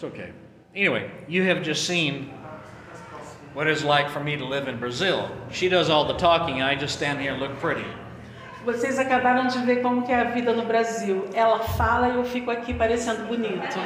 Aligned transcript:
it's 0.00 0.14
okay. 0.14 0.32
Anyway, 0.74 1.10
you 1.28 1.42
have 1.42 1.62
just 1.62 1.86
seen 1.86 2.30
what 3.52 3.66
it's 3.66 3.84
like 3.84 4.08
for 4.08 4.20
me 4.20 4.36
to 4.36 4.44
live 4.44 4.68
in 4.68 4.78
Brazil. 4.78 5.30
She 5.50 5.68
does 5.68 5.90
all 5.90 6.06
the 6.06 6.16
talking, 6.16 6.62
I 6.62 6.74
just 6.74 6.96
stand 6.96 7.20
here 7.20 7.32
and 7.32 7.40
look 7.40 7.58
pretty. 7.60 7.84
Vocês 8.64 8.98
acabaram 8.98 9.48
de 9.48 9.58
ver 9.64 9.82
como 9.82 10.02
que 10.02 10.12
é 10.12 10.20
a 10.20 10.24
vida 10.30 10.54
no 10.54 10.64
Brasil. 10.64 11.28
Ela 11.34 11.60
fala 11.60 12.08
e 12.08 12.16
eu 12.16 12.24
fico 12.24 12.50
aqui 12.50 12.74
parecendo 12.74 13.24
bonito. 13.26 13.78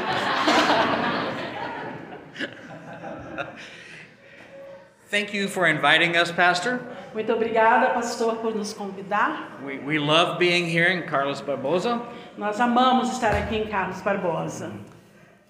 Thank 5.11 5.33
you 5.35 5.49
for 5.49 5.67
inviting 5.69 6.17
us, 6.17 6.33
Pastor. 6.33 6.81
Muito 7.13 7.33
obrigada, 7.33 7.95
pastor, 7.95 8.37
por 8.37 8.53
nos 8.53 8.73
convidar. 8.73 9.61
We, 9.65 9.79
we 9.79 9.99
love 10.01 10.39
being 10.41 10.67
here 10.67 10.91
in 10.91 11.03
Carlos 11.07 11.41
Barbosa, 11.41 12.03
Nós 12.37 12.59
amamos 12.61 13.11
estar 13.13 13.33
aqui 13.33 13.57
em 13.57 13.69
Carlos 13.69 14.03
Barbosa. 14.03 14.73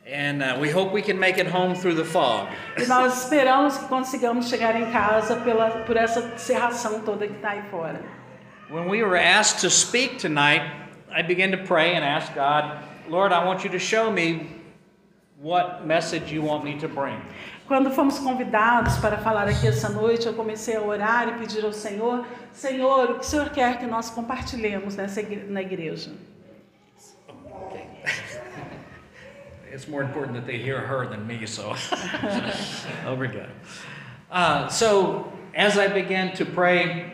And 0.07 0.43
uh, 0.43 0.59
we 0.61 0.71
hope 0.71 0.93
we 0.93 1.00
can 1.02 1.18
make 1.18 1.39
it 1.39 1.46
home 1.46 1.75
through 1.75 1.95
the 1.96 2.05
fog. 2.05 2.48
E 2.79 2.87
nós 2.87 3.23
esperamos 3.24 3.79
que 3.79 3.87
consigamos 3.88 4.48
chegar 4.48 4.77
em 4.77 4.91
casa 4.92 5.37
pela, 5.37 5.84
por 5.87 5.96
essa 5.96 6.37
cerração 6.38 7.01
toda 7.01 7.27
que 7.27 7.34
está 7.34 7.51
aí 7.51 7.62
fora. 7.70 8.01
When 8.70 8.88
we 8.88 9.02
were 9.02 9.16
asked 9.19 9.60
to 9.62 9.70
speak 9.70 10.19
tonight, 10.19 10.62
I 11.10 11.23
began 11.23 11.51
to 11.52 11.59
pray 11.65 11.95
and 11.96 12.05
ask 12.05 12.34
God, 12.34 12.79
Lord, 13.09 13.32
I 13.32 13.45
want 13.45 13.65
you 13.65 13.70
to 13.70 13.79
show 13.79 14.10
me 14.10 14.51
what 15.41 15.87
message 15.87 16.32
you 16.32 16.43
want 16.43 16.65
me 16.65 16.74
to 16.80 16.88
bring. 16.88 17.21
Quando 17.66 17.91
fomos 17.91 18.18
convidados 18.18 18.98
para 18.98 19.16
falar 19.18 19.48
aqui 19.48 19.66
essa 19.66 19.88
noite, 19.88 20.27
eu 20.27 20.34
comecei 20.34 20.77
a 20.77 20.82
orar 20.82 21.29
e 21.29 21.32
pedir 21.38 21.65
ao 21.65 21.73
Senhor: 21.73 22.27
Senhor, 22.52 23.10
o 23.10 23.15
que 23.15 23.21
o 23.21 23.24
Senhor 23.24 23.48
quer 23.51 23.79
que 23.79 23.87
nós 23.87 24.10
compartilhemos 24.10 24.96
nessa 24.96 25.21
igre- 25.21 25.46
na 25.48 25.62
igreja? 25.62 26.10
Okay. 27.68 27.87
It's 29.74 29.88
more 29.88 30.02
important 30.02 30.34
that 30.34 30.46
they 30.46 30.59
hear 30.59 30.78
her 30.78 31.09
than 31.09 31.27
me, 31.27 31.45
so. 31.46 31.74
oh, 33.06 33.16
we're 33.19 33.27
good. 33.27 33.51
Uh, 34.30 34.68
so, 34.68 35.32
as 35.52 35.76
I 35.76 35.88
began 35.88 36.32
to 36.37 36.45
pray, 36.45 37.12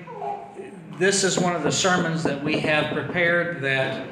this 0.99 1.25
is 1.25 1.39
one 1.39 1.57
of 1.57 1.63
the 1.63 1.73
sermons 1.73 2.23
that 2.25 2.45
we 2.45 2.61
have 2.61 2.93
prepared 2.93 3.63
that 3.63 4.07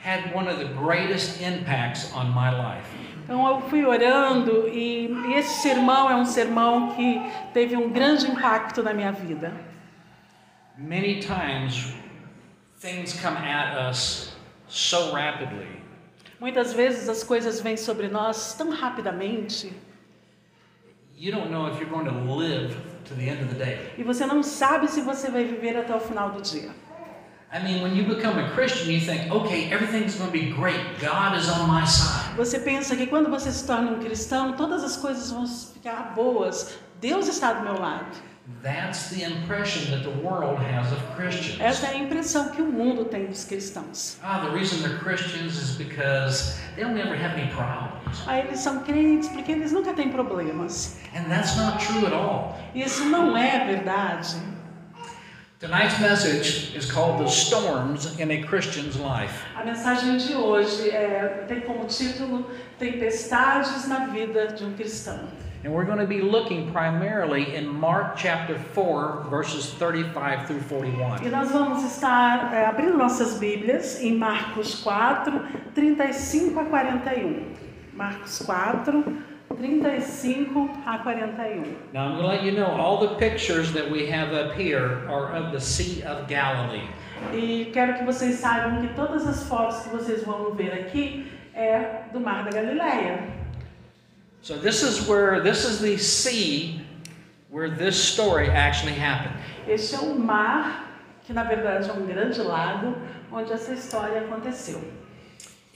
had 0.00 0.34
one 0.34 0.48
of 0.48 0.58
the 0.58 0.64
greatest 0.64 1.40
impacts 1.40 2.12
on 2.12 2.30
my 2.30 2.50
life. 2.50 2.86
Então 3.24 3.46
eu 3.46 3.60
fui 3.70 3.84
orando 3.84 4.68
e, 4.68 5.06
e 5.06 5.34
esse 5.34 5.62
sermão 5.62 6.10
é 6.10 6.16
um 6.16 6.24
sermão 6.24 6.92
que 6.96 7.22
teve 7.54 7.76
um 7.76 7.88
grande 7.88 8.26
impacto 8.26 8.82
na 8.82 8.92
minha 8.92 9.12
vida. 9.12 9.52
Many 10.76 11.20
times, 11.20 11.94
things 12.80 13.12
come 13.22 13.36
at 13.36 13.78
us 13.78 14.34
so 14.66 15.12
rapidly. 15.12 15.81
Muitas 16.42 16.72
vezes 16.72 17.08
as 17.08 17.22
coisas 17.22 17.60
vêm 17.60 17.76
sobre 17.76 18.08
nós 18.08 18.54
tão 18.54 18.70
rapidamente 18.70 19.72
e 23.96 24.02
você 24.02 24.26
não 24.26 24.42
sabe 24.42 24.88
se 24.88 25.02
você 25.02 25.30
vai 25.30 25.44
viver 25.44 25.76
até 25.76 25.94
o 25.94 26.00
final 26.00 26.30
do 26.30 26.42
dia. 26.42 26.70
Você 32.36 32.58
pensa 32.58 32.96
que 32.96 33.06
quando 33.06 33.30
você 33.30 33.52
se 33.52 33.64
torna 33.64 33.92
um 33.92 34.00
cristão, 34.00 34.54
todas 34.54 34.82
as 34.82 34.96
coisas 34.96 35.30
vão 35.30 35.46
ficar 35.46 36.12
boas. 36.12 36.76
Deus 37.00 37.28
está 37.28 37.52
do 37.52 37.62
meu 37.62 37.78
lado. 37.78 38.31
That's 38.60 39.10
the 39.10 39.22
impression 39.22 39.90
that 39.92 40.02
the 40.02 40.18
world 40.20 40.58
has 40.58 40.90
of 40.92 40.98
Christians. 41.14 41.60
Essa 41.60 41.86
é 41.86 41.90
a 41.90 41.98
impressão 41.98 42.50
que 42.50 42.60
o 42.60 42.66
mundo 42.66 43.04
tem 43.04 43.26
dos 43.26 43.44
cristãos. 43.44 44.18
Ah, 44.22 44.40
the 44.40 44.50
reason 44.50 44.82
they're 44.82 44.98
Christians 44.98 45.56
is 45.56 45.76
because 45.76 46.58
they'll 46.74 46.88
never 46.88 47.14
have 47.14 47.38
any 47.38 47.50
problems. 47.52 48.26
Aí 48.26 48.40
eles 48.40 48.58
são 48.58 48.82
crentes 48.82 49.28
porque 49.28 49.52
eles 49.52 49.70
nunca 49.70 49.92
têm 49.94 50.10
problemas. 50.10 50.98
And 51.14 51.24
that's 51.28 51.56
not 51.56 51.84
true 51.84 52.04
at 52.04 52.12
all. 52.12 52.58
Isso 52.74 53.04
não 53.04 53.36
é 53.36 53.64
verdade. 53.64 54.36
Tonight's 55.60 56.00
message 56.00 56.76
is 56.76 56.90
called 56.90 57.18
The 57.18 57.28
Storms 57.28 58.18
in 58.18 58.32
a 58.32 58.42
Christian's 58.44 58.96
Life. 58.96 59.32
A 59.54 59.64
mensagem 59.64 60.16
de 60.16 60.34
hoje 60.34 60.90
é, 60.90 61.44
tem 61.46 61.60
como 61.60 61.86
título 61.86 62.50
Tempestades 62.80 63.86
na 63.86 64.06
vida 64.06 64.48
de 64.48 64.64
um 64.64 64.72
cristão. 64.72 65.28
And 65.64 65.72
we're 65.72 65.84
going 65.84 65.98
to 65.98 66.06
be 66.06 66.20
looking 66.20 66.72
primarily 66.72 67.54
in 67.54 67.68
Mark 67.68 68.16
chapter 68.16 68.58
4, 68.58 69.26
verses 69.30 69.72
35 69.74 70.48
through 70.48 70.60
41. 70.62 71.22
E 71.22 71.28
nós 71.28 71.52
vamos 71.52 71.84
estar 71.84 72.52
é, 72.52 72.66
abrindo 72.66 72.98
nossas 72.98 73.38
Bíblias 73.38 74.00
em 74.00 74.18
Marcos 74.18 74.82
4, 74.82 75.40
35 75.72 76.58
a 76.58 76.64
41. 76.64 77.54
Marcos 77.94 78.42
4, 78.44 79.04
35 79.56 80.70
a 80.84 80.98
41. 80.98 81.76
Now, 81.92 82.08
I'm 82.08 82.16
going 82.16 82.22
to 82.22 82.26
let 82.26 82.42
you 82.42 82.52
know 82.52 82.66
all 82.66 82.98
the 82.98 83.14
pictures 83.14 83.72
that 83.72 83.88
we 83.88 84.10
have 84.10 84.32
up 84.32 84.56
here 84.56 85.08
are 85.08 85.32
of 85.32 85.52
the 85.52 85.60
Sea 85.60 86.02
of 86.02 86.26
Galilee. 86.26 86.88
E 87.32 87.70
quero 87.72 87.98
que 87.98 88.04
vocês 88.04 88.40
saibam 88.40 88.80
que 88.80 88.92
todas 88.94 89.28
as 89.28 89.44
fotos 89.44 89.84
que 89.84 89.90
vocês 89.90 90.24
vão 90.24 90.52
ver 90.56 90.72
aqui 90.72 91.30
é 91.54 92.02
do 92.12 92.18
Mar 92.18 92.42
da 92.42 92.50
Galileia. 92.50 93.41
So 94.42 94.58
this 94.58 94.82
is 94.82 95.06
where 95.06 95.40
this 95.40 95.64
is 95.64 95.80
the 95.80 95.96
sea 95.96 96.80
where 97.48 97.70
this 97.70 97.96
story 97.96 98.48
actually 98.48 98.94
happened. 98.94 99.36
Este 99.68 99.94
é 99.94 100.00
um 100.00 100.18
mar, 100.18 100.84
que 101.24 101.32
na 101.32 101.44
verdade 101.44 101.88
é 101.88 101.92
um 101.92 102.04
grande 102.06 102.42
lago, 102.42 102.96
onde 103.30 103.52
essa 103.52 103.72
história 103.72 104.22
aconteceu. 104.22 104.82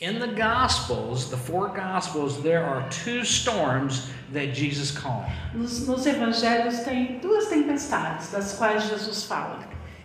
In 0.00 0.19
the 0.19 0.27
Gospels, 0.27 1.31
the 1.31 1.37
four 1.37 1.69
Gospels, 1.69 2.43
there 2.43 2.65
are 2.65 2.87
two 2.91 3.25
storms 3.25 4.10
that 4.32 4.53
Jesus 4.53 4.91
calmed. 4.91 5.31
Nos, 5.54 5.87
nos 5.87 6.04
evangelhos 6.04 6.81
tem 6.81 7.21
duas 7.21 7.47
tempestades, 7.47 8.33
das 8.33 8.59
quais 8.59 8.88
Jesus 8.88 9.22
fala. 9.22 9.60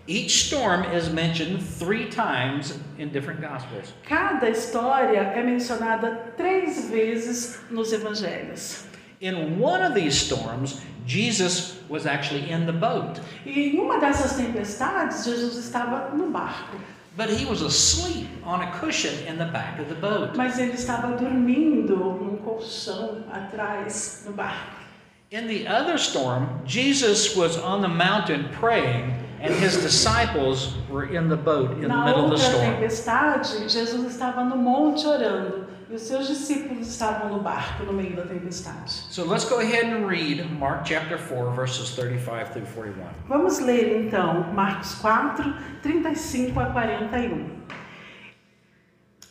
Each 0.07 0.47
storm 0.47 0.83
is 0.85 1.09
mentioned 1.09 1.61
three 1.61 2.09
times 2.09 2.77
in 2.97 3.09
different 3.11 3.39
Gospels. 3.39 3.93
Cada 4.03 4.49
história 4.49 5.19
é 5.19 5.43
mencionada 5.43 6.33
três 6.37 6.89
vezes 6.89 7.59
nos 7.69 7.93
evangelhos. 7.93 8.85
In 9.21 9.59
one 9.59 9.83
of 9.83 9.93
these 9.93 10.15
storms, 10.17 10.81
Jesus 11.05 11.77
was 11.87 12.07
actually 12.07 12.49
in 12.49 12.65
the 12.65 12.73
boat, 12.73 13.19
E 13.45 13.51
em 13.75 13.79
uma 13.79 13.99
dessas 13.99 14.33
tempestades, 14.35 15.23
Jesus 15.23 15.55
estava 15.57 16.09
no 16.15 16.31
barco, 16.31 16.77
but 17.15 17.29
he 17.29 17.45
was 17.45 17.61
asleep 17.61 18.27
on 18.43 18.61
a 18.61 18.71
cushion 18.79 19.13
in 19.27 19.37
the 19.37 19.45
back 19.45 19.79
of 19.79 19.87
the 19.89 19.95
boat. 19.95 20.35
mas 20.35 20.57
ele 20.57 20.73
estava 20.73 21.15
dormindo 21.15 21.95
num 21.95 22.37
colchão 22.37 23.23
atrás 23.31 24.23
no 24.25 24.33
barco. 24.33 24.81
In 25.29 25.47
the 25.47 25.67
other 25.67 25.97
storm, 25.99 26.47
Jesus 26.65 27.35
was 27.35 27.55
on 27.57 27.81
the 27.81 27.87
mountain 27.87 28.49
praying, 28.59 29.13
and 29.41 29.53
his 29.55 29.77
disciples 29.77 30.75
were 30.89 31.05
in 31.05 31.27
the 31.27 31.35
boat 31.35 31.71
in 31.71 31.81
the 31.81 31.87
Na 31.87 32.05
middle 32.05 32.25
of 32.25 32.31
the 32.31 32.37
storm. 32.37 32.61
tempestade, 32.75 33.67
Jesus 33.69 34.05
estava 34.05 34.43
no 34.43 34.55
monte 34.55 35.05
orando 35.07 35.65
e 35.89 35.95
os 35.95 36.03
seus 36.03 36.27
discípulos 36.27 36.87
estavam 36.87 37.29
no 37.29 37.39
barco 37.41 37.83
no 37.83 37.91
meio 37.91 38.15
da 38.15 38.23
tempestade. 38.23 38.91
So 39.09 39.25
let's 39.25 39.43
go 39.45 39.59
ahead 39.59 39.85
and 39.85 40.05
read 40.07 40.45
Mark 40.59 40.85
chapter 40.85 41.17
4, 41.17 41.51
verses 41.53 41.89
35 41.95 42.53
through 42.53 42.65
41. 42.67 43.03
Vamos 43.27 43.59
ler 43.59 44.05
então 44.05 44.53
Marcos 44.53 44.93
4, 44.95 45.53
35 45.81 46.59
a 46.59 46.65
41. 46.67 47.61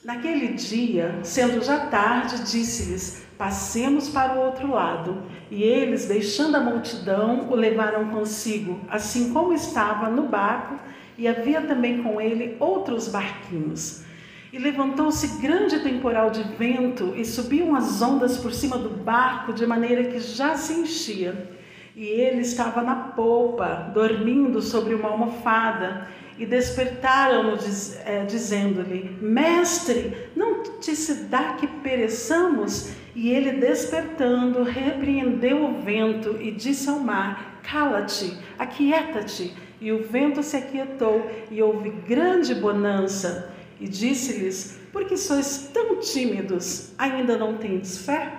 Naquele 0.04 0.54
dia, 0.54 1.18
sendo 1.22 1.62
já 1.62 1.86
tarde, 1.86 2.38
disse-lhes: 2.44 3.26
Passemos 3.40 4.10
para 4.10 4.34
o 4.34 4.44
outro 4.44 4.70
lado. 4.70 5.22
E 5.50 5.62
eles, 5.62 6.04
deixando 6.04 6.56
a 6.56 6.60
multidão, 6.60 7.48
o 7.48 7.54
levaram 7.54 8.10
consigo, 8.10 8.78
assim 8.86 9.32
como 9.32 9.54
estava 9.54 10.10
no 10.10 10.24
barco, 10.24 10.78
e 11.16 11.26
havia 11.26 11.62
também 11.62 12.02
com 12.02 12.20
ele 12.20 12.54
outros 12.60 13.08
barquinhos. 13.08 14.04
E 14.52 14.58
levantou-se 14.58 15.40
grande 15.40 15.80
temporal 15.80 16.28
de 16.30 16.42
vento, 16.42 17.14
e 17.16 17.24
subiam 17.24 17.74
as 17.74 18.02
ondas 18.02 18.36
por 18.36 18.52
cima 18.52 18.76
do 18.76 18.90
barco, 18.90 19.54
de 19.54 19.66
maneira 19.66 20.04
que 20.04 20.20
já 20.20 20.54
se 20.54 20.74
enchia. 20.74 21.48
E 21.96 22.04
ele 22.04 22.42
estava 22.42 22.82
na 22.82 22.94
polpa, 22.94 23.90
dormindo 23.94 24.60
sobre 24.60 24.92
uma 24.92 25.08
almofada. 25.08 26.08
E 26.38 26.44
despertaram-no, 26.44 27.56
diz, 27.56 27.98
eh, 28.04 28.26
dizendo-lhe: 28.26 29.16
Mestre, 29.18 30.28
não 30.36 30.62
te 30.78 30.94
se 30.94 31.24
dá 31.24 31.54
que 31.54 31.66
pereçamos? 31.66 32.99
E 33.14 33.30
ele, 33.30 33.52
despertando, 33.52 34.62
repreendeu 34.62 35.64
o 35.64 35.80
vento 35.82 36.36
e 36.40 36.50
disse 36.50 36.88
ao 36.88 37.00
mar: 37.00 37.60
Cala-te, 37.62 38.36
aquieta-te. 38.58 39.54
E 39.80 39.90
o 39.92 40.04
vento 40.04 40.42
se 40.42 40.56
aquietou, 40.56 41.28
e 41.50 41.62
houve 41.62 41.90
grande 41.90 42.54
bonança. 42.54 43.52
E 43.80 43.88
disse-lhes: 43.88 44.78
Por 44.92 45.04
que 45.06 45.16
sois 45.16 45.70
tão 45.72 45.98
tímidos? 45.98 46.92
Ainda 46.98 47.36
não 47.36 47.56
tendes 47.56 47.98
fé? 47.98 48.32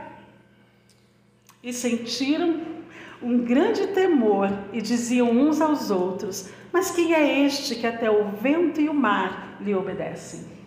E 1.63 1.73
sentiram 1.73 2.61
um 3.21 3.39
grande 3.39 3.87
temor 3.87 4.49
e 4.71 4.81
diziam 4.81 5.31
uns 5.31 5.59
aos 5.59 5.91
outros: 5.91 6.49
Mas 6.71 6.91
quem 6.91 7.13
é 7.13 7.45
este 7.45 7.75
que 7.75 7.87
até 7.87 8.09
o 8.09 8.29
vento 8.29 8.79
e 8.79 8.87
o 8.87 8.93
mar 8.93 9.57
lhe 9.59 9.75
obedecem? 9.75 10.60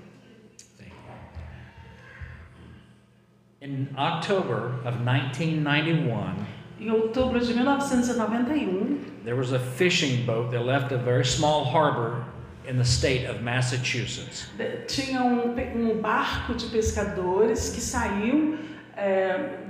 In 3.65 3.89
October 3.97 4.75
of 4.85 5.01
1991, 5.01 6.47
Em 6.79 6.91
outubro 6.91 7.41
de 7.41 7.55
1991, 7.55 9.23
there 9.25 9.37
was 9.37 9.53
a 9.53 9.59
fishing 9.59 10.27
boat 10.27 10.51
that 10.51 10.67
left 10.67 10.93
a 10.93 10.99
very 10.99 11.25
small 11.25 11.65
harbor 11.65 12.27
in 12.69 12.77
the 12.77 12.85
state 12.85 13.25
of 13.25 13.41
Massachusetts. 13.41 14.49
tinha 14.87 15.23
um, 15.23 15.55
um 15.77 15.99
barco 16.03 16.55
de 16.55 16.67
pescadores 16.67 17.71
que 17.71 17.81
saiu 17.81 18.59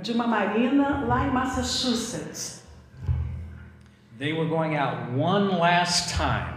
de 0.01 0.11
uma 0.11 0.27
marina 0.27 1.05
lá 1.05 1.25
em 1.25 1.31
Massachusetts. 1.31 2.63
They 4.19 4.33
were 4.33 4.49
going 4.49 4.75
out 4.75 5.13
one 5.13 5.57
last 5.57 6.13
time. 6.13 6.54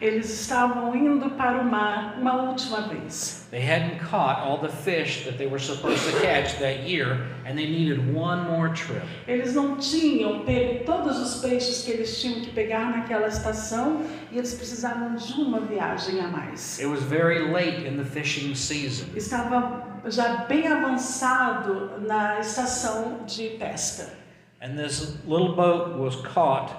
Eles 0.00 0.30
estavam 0.30 0.96
indo 0.96 1.30
para 1.30 1.60
o 1.60 1.64
mar 1.64 2.16
uma 2.18 2.42
última 2.42 2.88
vez. 2.88 3.46
They 3.50 3.60
hadn't 3.60 3.98
caught 3.98 4.40
all 4.40 4.58
the 4.58 4.68
fish 4.68 5.24
that 5.24 5.36
they 5.36 5.46
were 5.46 5.58
supposed 5.58 6.04
to 6.10 6.20
catch 6.20 6.58
that 6.60 6.88
year, 6.88 7.26
and 7.44 7.56
they 7.56 7.66
needed 7.66 8.14
one 8.14 8.48
more 8.48 8.72
trip. 8.72 9.02
Eles 9.28 9.54
não 9.54 9.76
tinham 9.76 10.44
pego 10.44 10.84
todos 10.84 11.18
os 11.18 11.42
peixes 11.42 11.84
que 11.84 11.90
eles 11.90 12.20
tinham 12.20 12.40
que 12.40 12.50
pegar 12.52 12.96
naquela 12.96 13.26
estação 13.26 14.02
e 14.32 14.38
eles 14.38 14.54
precisavam 14.54 15.16
de 15.16 15.32
uma 15.34 15.60
viagem 15.60 16.20
a 16.20 16.28
mais. 16.28 16.78
It 16.78 16.86
was 16.86 17.02
very 17.02 17.50
late 17.52 17.86
in 17.86 17.96
the 17.96 18.04
fishing 18.04 18.54
season. 18.54 19.06
Estava 19.14 20.00
já 20.06 20.44
bem 20.46 20.66
avançado 20.66 22.00
na 22.06 22.40
estação 22.40 23.24
de 23.26 23.50
pesca. 23.58 24.19
And 24.62 24.78
this 24.78 25.16
little 25.26 25.54
boat 25.54 25.96
was 25.98 26.16
caught 26.16 26.70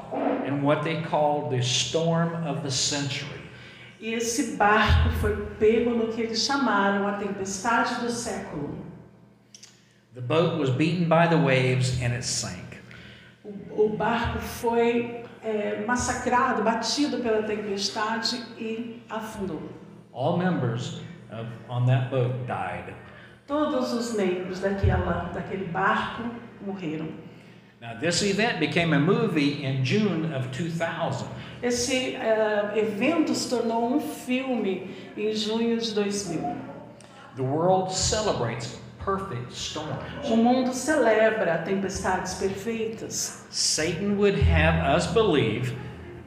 in 0.45 0.61
what 0.61 0.83
they 0.83 1.01
called 1.01 1.51
the 1.51 1.63
storm 1.63 2.45
of 2.45 2.61
the 2.61 2.69
century. 2.69 3.41
E 3.99 4.13
esse 4.13 4.55
barco 4.55 5.09
foi 5.19 5.35
pego 5.59 5.91
no 5.91 6.07
que 6.07 6.21
eles 6.21 6.39
chamaram 6.39 7.07
a 7.07 7.13
tempestade 7.13 8.01
do 8.01 8.09
século. 8.11 8.77
The 10.13 10.21
boat 10.21 10.59
was 10.59 10.69
beaten 10.69 11.07
by 11.07 11.27
the 11.27 11.37
waves 11.37 12.01
and 12.01 12.13
it 12.13 12.23
sank. 12.23 12.77
O, 13.43 13.85
o 13.85 13.89
barco 13.89 14.39
foi 14.39 15.23
é, 15.43 15.83
massacrado, 15.85 16.63
batido 16.63 17.17
pela 17.19 17.43
tempestade 17.43 18.43
e 18.57 19.01
afundou. 19.09 19.61
All 20.13 20.37
members 20.37 21.01
of, 21.31 21.47
on 21.67 21.85
that 21.85 22.11
boat 22.11 22.45
died. 22.45 22.93
Todos 23.47 23.91
os 23.93 24.13
membros 24.15 24.59
daquela, 24.59 25.31
daquele 25.33 25.65
barco 25.65 26.23
morreram. 26.65 27.07
Now, 27.81 27.95
this 27.99 28.21
event 28.21 28.59
became 28.59 28.93
a 28.93 28.99
movie 28.99 29.63
in 29.63 29.83
June 29.83 30.31
of 30.35 30.51
2000. 30.51 31.27
Esse 31.63 32.15
eh, 32.15 32.73
evento 32.75 33.33
se 33.33 33.49
tornou 33.49 33.95
um 33.95 33.99
filme 33.99 34.87
em 35.17 35.33
junho 35.33 35.81
de 35.81 35.91
2000. 35.91 36.61
The 37.35 37.43
world 37.43 37.91
celebrates 37.91 38.79
perfect 38.99 39.51
storms. 39.51 40.29
O 40.29 40.35
mundo 40.35 40.75
celebra 40.75 41.57
tempestades 41.65 42.35
perfeitas. 42.35 43.47
Satan 43.49 44.15
would 44.19 44.37
have 44.37 44.75
us 44.95 45.07
believe 45.07 45.75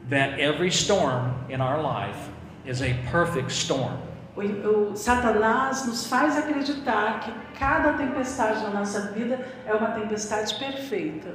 that 0.09 0.37
every 0.37 0.69
storm 0.69 1.33
in 1.47 1.61
our 1.61 1.81
life 1.81 2.29
is 2.65 2.81
a 2.81 2.93
perfect 3.09 3.49
storm. 3.53 3.97
O, 4.35 4.41
o 4.41 4.95
Satanás 4.95 5.85
nos 5.85 6.07
faz 6.07 6.37
acreditar 6.37 7.21
que 7.21 7.31
cada 7.57 7.93
tempestade 7.93 8.63
na 8.63 8.69
nossa 8.69 9.11
vida 9.13 9.39
é 9.65 9.73
uma 9.73 9.91
tempestade 9.91 10.55
perfeita. 10.55 11.29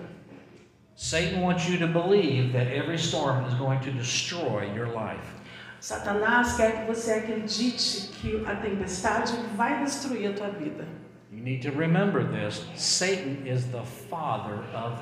Satan 0.94 1.40
wants 1.40 1.66
you 1.66 1.78
to 1.78 1.86
believe 1.86 2.52
that 2.52 2.66
every 2.70 2.98
storm 2.98 3.46
is 3.46 3.54
going 3.54 3.80
to 3.80 3.90
destroy 3.90 4.70
your 4.76 4.88
life. 4.88 5.40
Satanás 5.80 6.56
quer 6.56 6.72
que 6.84 6.92
você 6.94 7.12
acredite 7.12 8.08
que 8.20 8.44
a 8.46 8.54
tempestade 8.56 9.32
vai 9.56 9.82
destruir 9.82 10.30
a 10.30 10.32
tua 10.34 10.50
vida. 10.50 10.84
You 11.32 11.42
need 11.42 11.62
to 11.62 11.70
remember 11.70 12.24
this. 12.24 12.66
Satan 12.76 13.46
is 13.46 13.64
the 13.66 13.82
father 14.10 14.58
of 14.74 15.00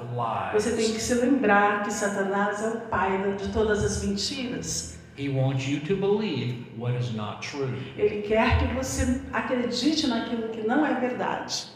Você 0.53 0.71
tem 0.71 0.87
lies. 0.87 0.93
que 0.93 1.01
se 1.01 1.15
lembrar 1.15 1.83
que 1.83 1.93
Satanás 1.93 2.63
é 2.63 2.69
o 2.69 2.81
pai 2.83 3.35
de 3.37 3.49
todas 3.49 3.83
as 3.83 4.05
mentiras. 4.05 4.98
He 5.19 5.29
wants 5.29 5.67
you 5.67 5.81
to 5.81 5.97
believe 5.97 6.65
what 6.77 6.95
is 6.95 7.13
not 7.13 7.43
true. 7.43 7.75
Ele 7.97 8.23
quer 8.23 8.57
que 8.61 8.73
você 8.73 9.21
acredite 9.33 10.07
naquilo 10.07 10.49
que 10.51 10.63
não 10.63 10.87
é 10.87 10.95
verdade. 11.01 11.67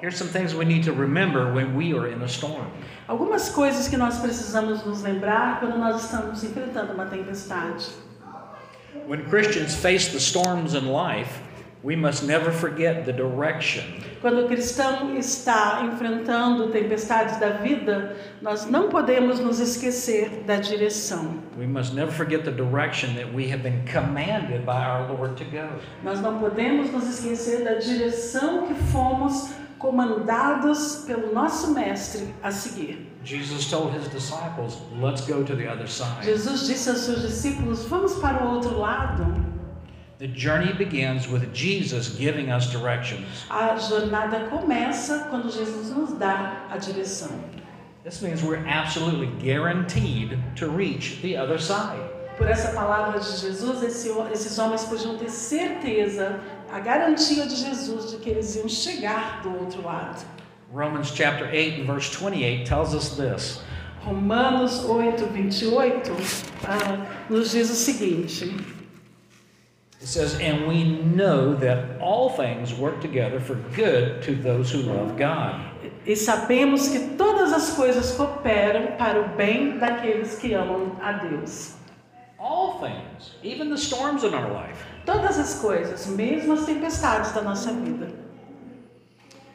Here's 0.00 0.16
some 0.16 0.28
things 0.28 0.54
we 0.54 0.64
need 0.64 0.82
to 0.84 0.94
remember 0.94 1.52
when 1.52 1.76
we 1.76 1.92
are 1.92 2.06
in 2.06 2.22
a 2.22 2.26
storm. 2.26 2.70
Algumas 3.06 3.50
coisas 3.50 3.86
que 3.86 3.98
nós 3.98 4.18
precisamos 4.18 4.82
nos 4.86 5.02
lembrar 5.02 5.60
quando 5.60 5.76
nós 5.76 6.04
estamos 6.04 6.42
enfrentando 6.42 6.94
uma 6.94 7.04
tempestade. 7.04 7.84
When 9.06 9.28
Christians 9.28 9.74
face 9.74 10.10
the 10.10 10.18
storms 10.18 10.72
in 10.72 10.86
life, 10.86 11.41
we 11.82 11.96
must 11.96 12.24
never 12.24 12.50
forget 12.50 13.04
the 13.04 13.12
direction 13.12 13.84
Quando 14.22 14.44
o 14.44 14.46
cristão 14.46 15.16
está 15.16 15.82
enfrentando 15.84 16.68
tempestades 16.68 17.40
da 17.40 17.48
vida, 17.48 18.16
nós 18.40 18.66
não 18.66 18.88
podemos 18.88 19.40
nos 19.40 19.58
esquecer 19.58 20.44
da 20.46 20.58
direção. 20.58 21.42
We 21.58 21.66
must 21.66 21.92
never 21.92 22.12
forget 22.12 22.44
the 22.44 22.52
direction 22.52 23.16
that 23.16 23.34
we 23.34 23.50
have 23.50 23.64
been 23.64 23.84
commanded 23.92 24.64
by 24.64 24.76
our 24.76 25.08
Lord 25.08 25.34
to 25.42 25.44
go. 25.50 25.68
Nós 26.04 26.20
não 26.20 26.38
podemos 26.38 26.92
nos 26.92 27.08
esquecer 27.08 27.64
da 27.64 27.74
direção 27.74 28.68
que 28.68 28.74
fomos 28.92 29.50
comandados 29.76 31.02
pelo 31.04 31.34
nosso 31.34 31.74
mestre 31.74 32.32
a 32.44 32.52
seguir. 32.52 33.04
Jesus 33.24 33.68
told 33.68 33.92
his 33.92 34.08
disciples, 34.08 34.78
Let's 35.00 35.22
go 35.22 35.42
to 35.42 35.56
the 35.56 35.66
other 35.68 35.88
side. 35.88 36.24
Jesus 36.24 36.68
disse 36.68 36.88
aos 36.90 37.00
seus 37.00 37.22
discípulos: 37.22 37.86
"Vamos 37.86 38.14
para 38.20 38.44
o 38.44 38.54
outro 38.54 38.78
lado". 38.78 39.51
The 40.22 40.28
journey 40.28 40.72
begins 40.72 41.26
with 41.26 41.52
Jesus 41.52 42.10
giving 42.10 42.48
us 42.52 42.70
directions. 42.70 43.26
A 43.50 43.74
jornada 43.76 44.48
começa 44.48 45.26
quando 45.28 45.50
Jesus 45.50 45.90
nos 45.90 46.12
dá 46.12 46.68
a 46.70 46.78
direção. 46.78 47.40
This 48.04 48.22
means 48.22 48.40
we're 48.40 48.64
absolutely 48.64 49.26
guaranteed 49.44 50.38
to 50.54 50.68
reach 50.68 51.20
the 51.22 51.36
other 51.36 51.58
side. 51.58 51.98
Por 52.38 52.46
essa 52.46 52.70
palavra 52.72 53.18
de 53.18 53.36
Jesus, 53.36 53.82
esse- 53.82 54.10
esses 54.32 54.56
homens 54.60 54.84
podiam 54.84 55.18
ter 55.18 55.28
certeza, 55.28 56.38
a 56.72 56.78
garantia 56.78 57.44
de 57.44 57.56
Jesus 57.56 58.12
de 58.12 58.18
que 58.18 58.30
eles 58.30 58.54
iam 58.54 58.68
chegar 58.68 59.42
do 59.42 59.50
outro 59.58 59.82
lado. 59.82 60.24
Romans 60.72 61.10
chapter 61.10 61.48
8 61.52 61.80
and 61.80 61.84
verse 61.84 62.08
28 62.10 62.64
tells 62.64 62.94
us 62.94 63.16
this. 63.16 63.60
Romanos 64.06 64.84
8, 64.88 65.16
28 65.32 66.12
ah, 66.64 67.06
nos 67.28 67.50
diz 67.50 67.70
o 67.70 67.74
seguinte: 67.74 68.54
It 70.02 70.08
says, 70.08 70.34
And 70.40 70.66
we 70.66 70.82
know 70.82 71.54
that 71.54 72.00
all 72.00 72.30
things 72.30 72.74
work 72.74 73.00
together 73.00 73.38
for 73.38 73.54
good 73.76 74.20
to 74.24 74.34
those 74.34 74.68
who 74.72 74.82
love 74.82 75.16
God. 75.16 75.64
E 76.04 76.16
sabemos 76.16 76.88
que 76.88 77.16
todas 77.16 77.52
as 77.52 77.70
coisas 77.76 78.10
cooperam 78.16 78.96
para 78.98 79.20
o 79.20 79.28
bem 79.36 79.78
daqueles 79.78 80.40
que 80.40 80.54
amam 80.54 80.96
a 81.00 81.12
Deus. 81.12 81.76
All 82.36 82.80
things, 82.80 83.36
even 83.44 83.70
the 83.70 83.78
storms 83.78 84.24
in 84.24 84.34
our 84.34 84.50
life. 84.50 84.84
Todas 85.06 85.38
as 85.38 85.62
coisas, 85.62 86.08
mesmo 86.08 86.54
as 86.54 86.66
tempestades 86.66 87.30
da 87.32 87.40
nossa 87.40 87.72
vida. 87.72 88.12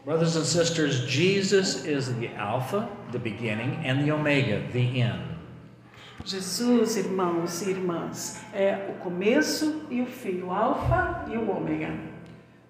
Brothers 0.06 0.38
and 0.38 0.46
sisters, 0.46 1.06
Jesus 1.06 1.84
is 1.84 2.16
the 2.16 2.30
Alpha, 2.38 2.88
the 3.12 3.20
beginning, 3.20 3.82
and 3.84 4.06
the 4.06 4.12
Omega, 4.12 4.66
the 4.72 5.02
end. 5.02 5.27
Jesus, 6.26 6.98
irmãos 6.98 7.62
e 7.62 7.70
irmãs, 7.70 8.42
é 8.54 8.90
o 8.90 8.94
começo 9.02 9.84
e 9.90 10.02
o 10.02 10.06
fim, 10.06 10.42
o 10.42 10.52
alfa 10.52 11.26
e 11.32 11.38
o 11.38 11.50
ômega. 11.50 11.92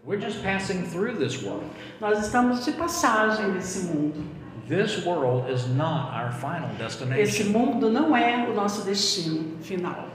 We're 0.05 0.21
just 0.21 0.41
passing 0.43 0.83
through 0.83 1.17
this 1.17 1.43
world. 1.43 1.65
Nós 1.99 2.19
estamos 2.25 2.63
de 2.63 2.71
passagem 2.73 3.51
nesse 3.51 3.87
mundo. 3.87 4.23
This 4.67 5.05
world 5.05 5.51
is 5.51 5.65
not 5.67 6.13
our 6.13 6.31
final 6.31 6.69
Esse 6.71 7.43
destination. 7.43 7.49
mundo 7.51 7.89
não 7.89 8.15
é 8.15 8.47
o 8.49 8.53
nosso 8.53 8.83
destino 8.85 9.57
final. 9.61 10.07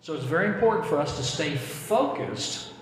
So 0.00 0.14
it's 0.14 0.24
very 0.24 0.48
important 0.48 0.86
for 0.86 0.98
us 1.00 1.16
to 1.16 1.22
stay 1.22 1.56
focused 1.56 2.72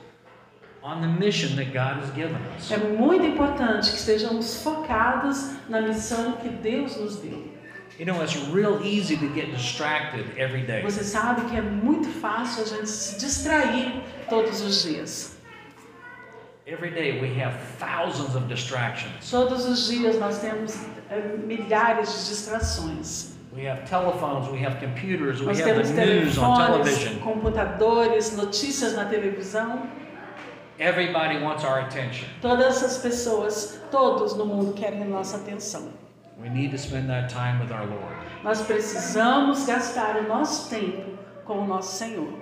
on 0.83 1.01
the 1.01 1.09
mission 1.09 1.57
that 1.57 1.73
God 1.73 2.03
has 2.03 2.11
given 2.15 2.37
us. 2.57 2.71
É 2.71 2.77
muito 2.79 3.25
importante 3.25 3.91
que 3.91 3.97
estejamos 3.97 4.63
focados 4.63 5.55
na 5.69 5.81
missão 5.81 6.33
que 6.33 6.49
Deus 6.51 6.97
nos 6.99 7.17
deu. 7.17 7.54
You 7.99 8.07
know, 8.07 8.21
it's 8.23 8.37
real 8.49 8.81
easy 8.83 9.17
to 9.17 9.29
get 9.35 9.53
distracted 9.53 10.27
every 10.37 10.63
day. 10.63 10.83
Você 10.83 11.05
sabe 11.05 11.43
que 11.49 11.57
é 11.57 11.63
muito 11.63 12.09
fácil 12.21 12.65
a 12.65 12.67
gente 12.67 12.89
se 12.89 13.19
distrair 13.19 14.03
todos 14.29 14.61
os 14.63 14.83
dias. 14.83 15.37
Every 16.67 16.91
day 16.91 17.21
we 17.21 17.29
have 17.41 17.55
thousands 17.79 18.35
of 18.35 18.49
distractions. 18.49 19.31
Todos 19.31 19.67
os 19.67 19.87
dias 19.87 20.19
nós 20.19 20.39
temos 20.39 20.75
é, 21.11 21.37
milhares 21.37 22.09
de 22.11 22.29
distrações. 22.31 23.35
We 23.55 23.69
have 23.69 23.89
telephones, 23.89 24.49
we 24.49 24.59
have 24.65 24.81
computers, 24.81 25.41
we 25.41 25.47
Nós 25.47 25.61
have 25.61 25.71
temos 25.71 25.91
the 25.93 26.05
news 26.07 26.39
on 26.39 26.57
telefones, 26.57 26.99
television. 26.99 27.21
computadores, 27.23 28.37
notícias 28.37 28.95
na 28.95 29.05
televisão. 29.05 29.87
Everybody 30.81 31.39
wants 31.39 31.63
our 31.63 31.79
attention. 31.83 32.27
Todas 32.43 32.83
as 32.83 32.99
pessoas, 32.99 33.79
todos 33.93 34.35
no 34.35 34.45
mundo 34.45 34.73
querem 34.73 35.05
nossa 35.05 35.37
atenção. 35.37 35.93
We 36.41 36.49
need 36.49 36.71
to 36.73 36.79
spend 36.79 37.09
that 37.09 37.31
time 37.31 37.61
with 37.61 37.71
our 37.71 37.87
Lord. 37.87 38.17
Nós 38.43 38.61
precisamos 38.63 39.65
gastar 39.67 40.17
o 40.17 40.29
nosso 40.29 40.69
tempo 40.69 41.19
com 41.45 41.61
o 41.61 41.67
nosso 41.67 41.97
Senhor. 41.97 42.33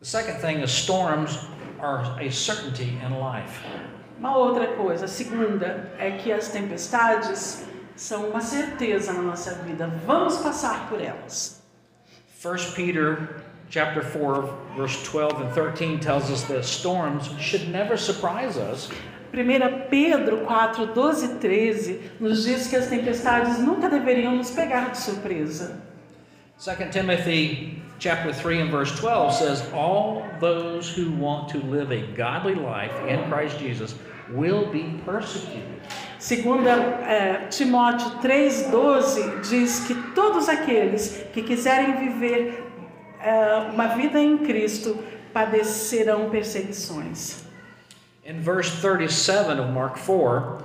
The 0.00 0.06
second 0.06 0.40
thing 0.40 0.62
is 0.62 0.70
storms 0.70 1.38
are 1.80 2.04
a 2.20 2.30
certainty 2.30 2.98
in 3.04 3.18
life. 3.18 3.64
Uma 4.18 4.36
outra 4.36 4.76
coisa, 4.76 5.06
a 5.06 5.08
segunda, 5.08 5.92
é 5.98 6.12
que 6.12 6.32
as 6.32 6.48
tempestades 6.48 7.64
são 7.96 8.30
uma 8.30 8.40
certeza 8.40 9.12
na 9.12 9.22
nossa 9.22 9.54
vida. 9.56 9.88
Vamos 10.06 10.38
passar 10.38 10.88
por 10.88 11.00
elas. 11.00 11.62
1 12.44 12.74
Peter 12.74 13.42
chapter 13.68 14.02
4 14.02 14.42
verse 14.76 15.04
12 15.04 15.42
and 15.42 15.52
13 15.52 15.98
tells 15.98 16.30
us 16.30 16.44
that 16.44 16.64
storms 16.64 17.28
should 17.38 17.68
never 17.68 17.96
surprise 17.96 18.56
us 18.56 18.88
1 19.32 19.88
Pedro 19.90 20.38
4, 20.38 20.86
12 20.86 21.24
e 21.24 21.28
13 21.36 22.00
nos 22.18 22.44
diz 22.44 22.66
que 22.66 22.76
as 22.76 22.86
tempestades 22.86 23.58
nunca 23.58 23.88
deveriam 23.88 24.34
nos 24.34 24.50
pegar 24.50 24.90
de 24.90 24.98
surpresa. 24.98 25.82
2 26.58 26.90
Timothy 26.90 27.82
chapter 27.98 28.32
3 28.32 28.62
and 28.62 28.70
verse 28.70 28.92
12 28.98 29.34
says 29.34 29.62
all 29.72 30.24
those 30.40 30.88
who 30.88 31.10
want 31.10 31.48
to 31.48 31.58
live 31.58 31.92
a 31.92 32.02
godly 32.16 32.54
life 32.54 32.92
in 33.08 33.22
Christ 33.30 33.58
Jesus 33.58 33.94
will 34.30 34.66
be 34.70 35.00
persecuted. 35.04 35.62
Segunda 36.18 36.70
é, 36.70 37.46
Timóteo 37.48 38.10
3,12 38.20 39.40
diz 39.48 39.86
que 39.86 39.94
todos 40.14 40.48
aqueles 40.48 41.24
que 41.32 41.42
quiserem 41.42 41.96
viver 41.96 42.64
é, 43.20 43.70
uma 43.72 43.88
vida 43.88 44.20
em 44.20 44.38
Cristo 44.38 44.98
padecerão 45.32 46.28
perseguições. 46.28 47.47
In 48.28 48.42
verse 48.42 48.70
37 48.70 49.58
of 49.58 49.70
Mark 49.70 49.96
4, 49.96 50.62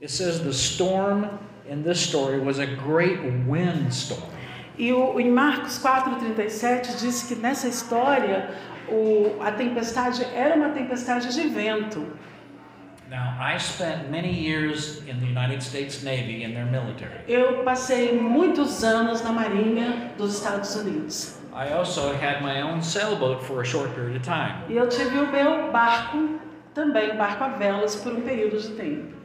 it 0.00 0.08
says 0.08 0.42
the 0.42 0.54
storm 0.54 1.28
in 1.68 1.82
this 1.82 2.00
story 2.00 2.38
was 2.40 2.58
a 2.58 2.66
great 2.66 3.22
windstorm. 3.46 4.22
E 4.78 4.90
o, 4.90 5.20
em 5.20 5.30
Marcos 5.30 5.78
4,37 5.78 6.98
diz 6.98 7.24
que 7.24 7.34
nessa 7.34 7.68
história 7.68 8.54
o, 8.88 9.36
a 9.42 9.52
tempestade 9.52 10.24
era 10.34 10.54
uma 10.54 10.70
tempestade 10.70 11.34
de 11.34 11.46
vento. 11.46 12.06
Now, 13.10 13.36
I 13.38 13.58
spent 13.58 14.10
many 14.10 14.32
years 14.32 15.02
in 15.06 15.20
the 15.20 15.26
United 15.26 15.62
States 15.62 16.02
Navy 16.02 16.42
in 16.42 16.54
their 16.54 16.64
military. 16.64 17.20
Eu 17.28 17.64
passei 17.64 18.18
muitos 18.18 18.82
anos 18.82 19.20
na 19.20 19.30
Marinha 19.30 20.10
dos 20.16 20.36
Estados 20.36 20.74
Unidos. 20.74 21.36
I 21.52 21.72
also 21.72 22.12
had 22.14 22.42
my 22.42 22.62
own 22.62 22.82
sailboat 22.82 23.42
for 23.42 23.62
a 23.62 23.64
short 23.64 23.94
period 23.94 24.16
of 24.16 24.22
time. 24.22 24.62
E 24.68 24.76
eu 24.76 24.88
tive 24.88 25.18
o 25.18 25.30
meu 25.30 25.70
barco, 25.70 26.38
também 26.76 27.10
um 27.10 27.16
barco 27.16 27.42
a 27.42 27.48
velas, 27.48 27.96
por 27.96 28.12
um 28.12 28.20
período 28.20 28.60
de 28.60 28.68
tempo. 28.74 29.16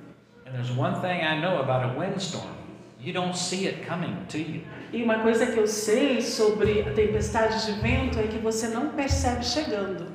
And 0.47 0.53
there's 0.53 0.71
one 0.71 0.95
thing 1.01 1.21
I 1.21 1.39
know 1.39 1.59
about 1.59 1.83
a 1.83 1.99
windstorm 1.99 2.61
you 3.03 3.13
don't 3.13 3.35
see 3.35 3.67
it 3.67 3.85
coming 3.85 4.15
to 4.29 4.37
you. 4.37 4.61
E 4.93 5.03
uma 5.03 5.19
coisa 5.19 5.45
que 5.47 5.57
eu 5.57 5.67
sei 5.67 6.21
sobre 6.21 6.81
a 6.81 6.93
tempestade 6.93 7.65
de 7.65 7.73
vento 7.81 8.19
é 8.19 8.23
que 8.23 8.37
você 8.37 8.67
não 8.67 8.89
percebe 8.89 9.43
chegando. 9.43 10.05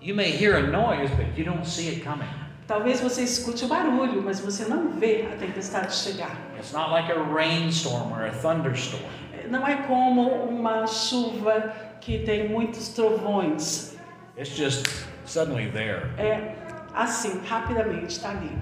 You 0.00 0.14
may 0.14 0.30
hear 0.30 0.56
a 0.56 0.62
noise, 0.62 1.14
but 1.14 1.38
you 1.38 1.44
don't 1.44 1.66
see 1.66 1.88
it 1.88 2.00
coming. 2.02 2.28
Talvez 2.66 3.00
você 3.00 3.22
escute 3.22 3.64
o 3.64 3.68
barulho, 3.68 4.22
mas 4.22 4.40
você 4.40 4.64
não 4.64 4.90
vê 4.98 5.28
a 5.32 5.36
tempestade 5.36 5.94
chegar. 5.94 6.36
It's 6.56 6.72
not 6.72 6.90
like 6.90 7.10
a 7.12 7.22
rainstorm 7.22 8.12
or 8.12 8.24
a 8.24 8.30
thunderstorm. 8.30 9.02
Não 9.48 9.66
é 9.66 9.76
como 9.86 10.22
uma 10.46 10.86
chuva 10.86 11.72
que 12.00 12.20
tem 12.20 12.48
muitos 12.48 12.88
trovões. 12.88 13.96
It's 14.36 14.56
just 14.56 15.06
suddenly 15.26 15.70
there. 15.70 16.10
É 16.16 16.63
assim, 16.94 17.40
rapidamente 17.46 18.14
está 18.14 18.30
ali. 18.30 18.56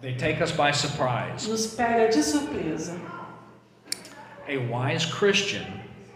They 0.00 0.14
take 0.14 0.42
us 0.42 0.52
by 0.52 0.72
surprise. 0.72 1.48
Nos 1.48 1.74
pega 1.74 2.08
de 2.08 2.22
surpresa. 2.22 2.94
A 4.48 4.58
wise 4.58 5.04
Christian 5.06 5.64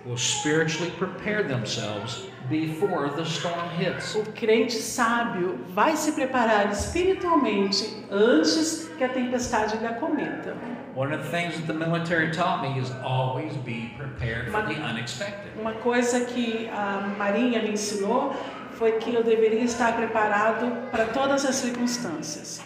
will 0.05 0.17
spiritually 0.17 0.91
prepare 0.93 1.43
themselves 1.43 2.27
before 2.49 3.09
the 3.11 3.25
storm 3.25 3.69
hits. 3.71 4.15
O 4.15 4.23
crente 4.33 4.77
sábio 4.81 5.59
vai 5.75 5.97
se 5.97 6.13
preparar 6.13 6.71
espiritualmente 6.71 8.05
antes 8.11 8.89
que 8.97 9.05
a 9.05 9.09
tempestade 9.09 9.77
lhe 9.79 9.87
acometa. 9.87 10.57
One 10.95 11.13
of 11.13 11.23
the 11.23 11.31
things 11.31 11.57
that 11.57 11.67
the 11.67 11.75
military 11.75 12.33
taught 12.33 12.63
me 12.63 12.81
is 12.81 12.91
always 13.03 13.57
be 13.59 13.93
prepared 13.97 14.51
for 14.51 14.63
the 14.63 14.75
unexpected. 14.75 15.53
Uma 15.59 15.75
coisa 15.75 16.25
que 16.25 16.69
a 16.69 17.15
Marinha 17.19 17.63
me 17.63 17.73
ensinou 17.73 18.35
foi 18.81 18.93
que 18.93 19.15
eu 19.15 19.23
deveria 19.23 19.63
estar 19.63 19.95
preparado 19.95 20.89
para 20.91 21.05
todas 21.05 21.45
as 21.45 21.55
circunstâncias. 21.57 22.63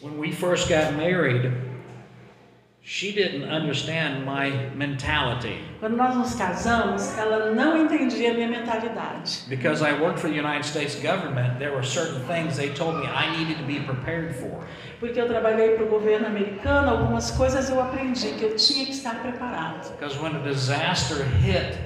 When 0.00 0.18
we 0.18 0.32
first 0.32 0.70
got 0.70 0.94
married, 0.96 1.52
she 2.82 3.12
didn't 3.12 3.44
understand 3.44 4.24
my 4.24 4.70
mentality 4.74 5.60
Quando 5.78 5.98
nós 5.98 6.16
nos 6.16 6.34
casamos, 6.34 7.18
ela 7.18 7.50
não 7.50 7.76
entendia 7.76 8.30
a 8.30 8.34
minha 8.34 8.48
mentalidade. 8.48 9.44
because 9.50 9.82
I 9.82 9.92
worked 10.00 10.18
for 10.18 10.30
the 10.30 10.34
United 10.36 10.64
States 10.64 10.94
government. 10.94 11.58
There 11.58 11.72
were 11.74 11.84
certain 11.84 12.22
things 12.26 12.56
they 12.56 12.70
told 12.70 12.96
me 12.98 13.06
I 13.06 13.36
needed 13.36 13.58
to 13.58 13.64
be 13.64 13.80
prepared 13.80 14.34
for. 14.36 14.64
Porque 14.98 15.20
eu 15.20 15.28
trabalhei 15.28 15.76
para 15.76 15.84
o 15.84 15.88
governo 15.88 16.26
americano, 16.26 16.88
algumas 16.90 17.30
coisas 17.32 17.68
eu 17.68 17.78
aprendi 17.82 18.32
que 18.38 18.44
eu 18.44 18.56
tinha 18.56 18.86
que 18.86 18.92
estar 18.92 19.20
preparado. 19.20 19.90
Because 19.98 20.18
when 20.18 20.34
a 20.34 20.40
disaster 20.42 21.22
hit, 21.42 21.76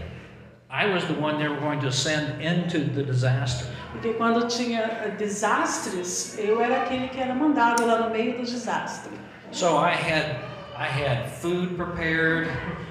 I 0.76 0.86
was 0.92 1.04
the 1.06 1.14
one 1.14 1.38
they 1.38 1.46
were 1.46 1.60
going 1.60 1.80
to 1.82 1.92
send 1.92 2.42
into 2.42 2.80
the 2.80 3.04
disaster. 3.04 3.64
Porque 3.92 4.14
quando 4.16 4.48
tinha 4.48 4.80
eh, 5.04 5.14
desastres, 5.16 6.36
eu 6.36 6.60
era 6.60 6.82
aquele 6.82 7.06
que 7.08 7.20
era 7.20 7.32
mandado 7.32 7.86
lá 7.86 8.00
no 8.00 8.10
meio 8.10 8.32
do 8.36 8.42
desastre. 8.44 9.12
So 9.52 9.76
I 9.78 9.92
had 9.92 10.40
I 10.76 10.86
had 10.86 11.30
food 11.30 11.76
prepared, 11.76 12.48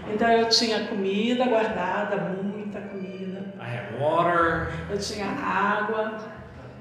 Então 0.07 0.29
eu 0.31 0.47
tinha 0.47 0.87
comida 0.87 1.43
guardada, 1.45 2.15
muita 2.41 2.79
comida. 2.79 3.53
I 3.59 3.67
had 3.67 3.99
water, 3.99 4.71
Eu 4.89 4.97
tinha 4.97 5.25
água, 5.27 6.17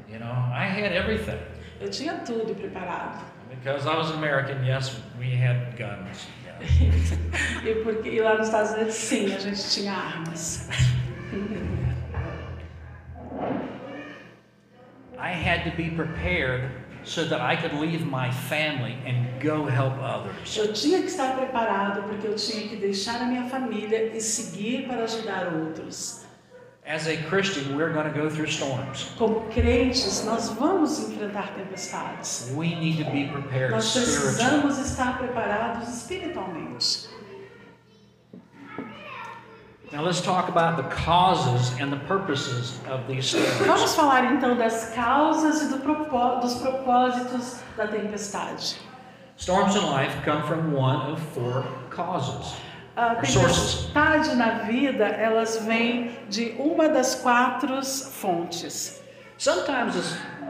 you 0.08 0.20
know, 0.20 0.32
I 0.54 0.66
had 0.66 0.92
everything. 0.92 1.38
eu 1.80 1.90
tinha 1.90 2.14
tudo 2.24 2.54
preparado. 2.54 3.24
Because 3.50 3.88
I 3.88 3.96
was 3.96 4.12
American, 4.12 4.64
yes, 4.64 4.96
we 5.18 5.34
had 5.34 5.76
guns. 5.76 6.28
E, 7.64 7.74
porque, 7.82 8.08
e 8.08 8.20
lá 8.20 8.36
nos 8.36 8.46
Estados 8.46 8.72
Unidos, 8.72 8.94
sim, 8.94 9.34
a 9.34 9.38
gente 9.38 9.70
tinha 9.70 9.92
armas. 9.92 10.68
I 15.18 15.30
had 15.30 15.64
to 15.70 15.76
be 15.76 15.90
prepared 15.90 16.68
so 17.04 17.24
that 17.24 17.40
I 17.40 17.56
could 17.56 17.74
leave 17.74 18.04
my 18.04 18.30
family 18.30 18.96
and 19.06 19.40
go 19.40 19.66
help 19.66 19.94
others. 19.98 20.56
Eu 20.56 20.72
tinha 20.72 21.00
que 21.00 21.06
estar 21.06 21.36
preparado 21.36 22.02
porque 22.08 22.26
eu 22.26 22.34
tinha 22.34 22.68
que 22.68 22.76
deixar 22.76 23.22
a 23.22 23.24
minha 23.24 23.44
família 23.44 24.12
e 24.14 24.20
seguir 24.20 24.86
para 24.86 25.04
ajudar 25.04 25.52
outros. 25.54 26.21
As 26.84 27.06
a 27.06 27.16
Christian, 27.28 27.76
we're 27.76 27.92
going 27.92 28.12
to 28.12 28.18
go 28.18 28.28
through 28.28 28.48
storms. 28.48 29.12
Como 29.16 29.42
crentes, 29.52 30.24
nós 30.24 30.48
vamos 30.48 30.98
enfrentar 30.98 31.54
tempestades. 31.54 32.50
We 32.56 32.74
need 32.74 32.98
to 33.04 33.10
be 33.10 33.28
prepared 33.28 33.70
Nós 33.70 33.92
precisamos 33.92 34.78
estar 34.78 35.16
preparados 35.18 35.88
espiritualmente. 35.88 37.08
Now 39.92 40.02
let's 40.02 40.20
talk 40.22 40.48
about 40.48 40.76
the 40.76 40.88
causes 40.88 41.78
and 41.78 41.92
the 41.92 42.00
purposes 42.08 42.80
of 42.90 43.06
these 43.06 43.26
storms. 43.26 43.66
Vamos 43.66 43.94
falar 43.94 44.24
então 44.32 44.56
das 44.56 44.90
causas 44.94 45.62
e 45.62 45.68
do 45.68 45.78
propó- 45.78 46.40
dos 46.40 46.54
propósitos 46.54 47.60
da 47.76 47.86
tempestade. 47.86 48.76
Storms 49.36 49.76
in 49.76 49.82
life 49.86 50.14
come 50.24 50.42
from 50.48 50.72
one 50.74 51.12
of 51.12 51.20
four 51.34 51.64
causes. 51.90 52.54
A 52.96 53.24
sources. 53.24 53.86
tempestade 53.86 54.34
na 54.36 54.50
vida, 54.64 55.04
elas 55.06 55.64
vêm 55.64 56.10
de 56.28 56.54
uma 56.58 56.88
das 56.88 57.14
quatro 57.14 57.82
fontes. 57.84 59.00
Sometimes 59.38 59.94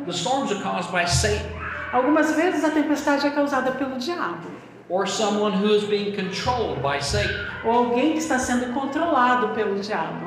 the 0.07 0.13
storms 0.13 0.51
are 0.53 0.61
caused 0.63 0.91
by 0.91 1.05
Satan 1.07 1.63
Algumas 1.93 2.35
vezes 2.35 2.65
a 2.65 2.71
tempestade 2.71 3.27
é 3.27 3.31
causada 3.31 3.73
pelo 3.73 3.99
diabo, 3.99 4.51
or 4.89 5.07
someone 5.07 5.53
who 5.53 5.75
is 5.75 5.85
being 5.85 6.17
controlled 6.17 6.81
by 6.81 6.99
Satan. 7.01 7.47
ou 7.65 7.71
alguém 7.71 8.13
que 8.13 8.19
está 8.19 8.39
sendo 8.39 8.73
controlado 8.73 9.49
pelo 9.55 9.79
diabo. 9.79 10.27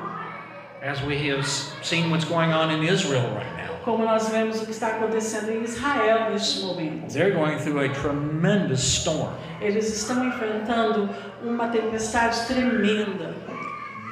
As 0.83 1.01
we 1.01 1.17
have 1.31 1.43
seen 1.81 2.11
what's 2.11 2.25
going 2.25 2.53
on 2.53 2.69
in 2.69 2.83
Israel 2.83 3.23
right. 3.33 3.54
Como 3.85 4.03
nós 4.03 4.29
vemos 4.29 4.59
o 4.61 4.65
que 4.65 4.71
está 4.71 4.87
acontecendo 4.87 5.51
em 5.51 5.63
Israel 5.63 6.31
neste 6.31 6.61
momento. 6.61 7.13
They're 7.13 7.35
going 7.35 7.59
through 7.59 7.79
a 7.79 7.89
tremendous 7.89 8.79
storm. 8.79 9.31
Eles 9.61 9.95
estão 9.95 10.25
enfrentando 10.25 11.07
uma 11.43 11.67
tempestade 11.67 12.47
tremenda. 12.47 13.35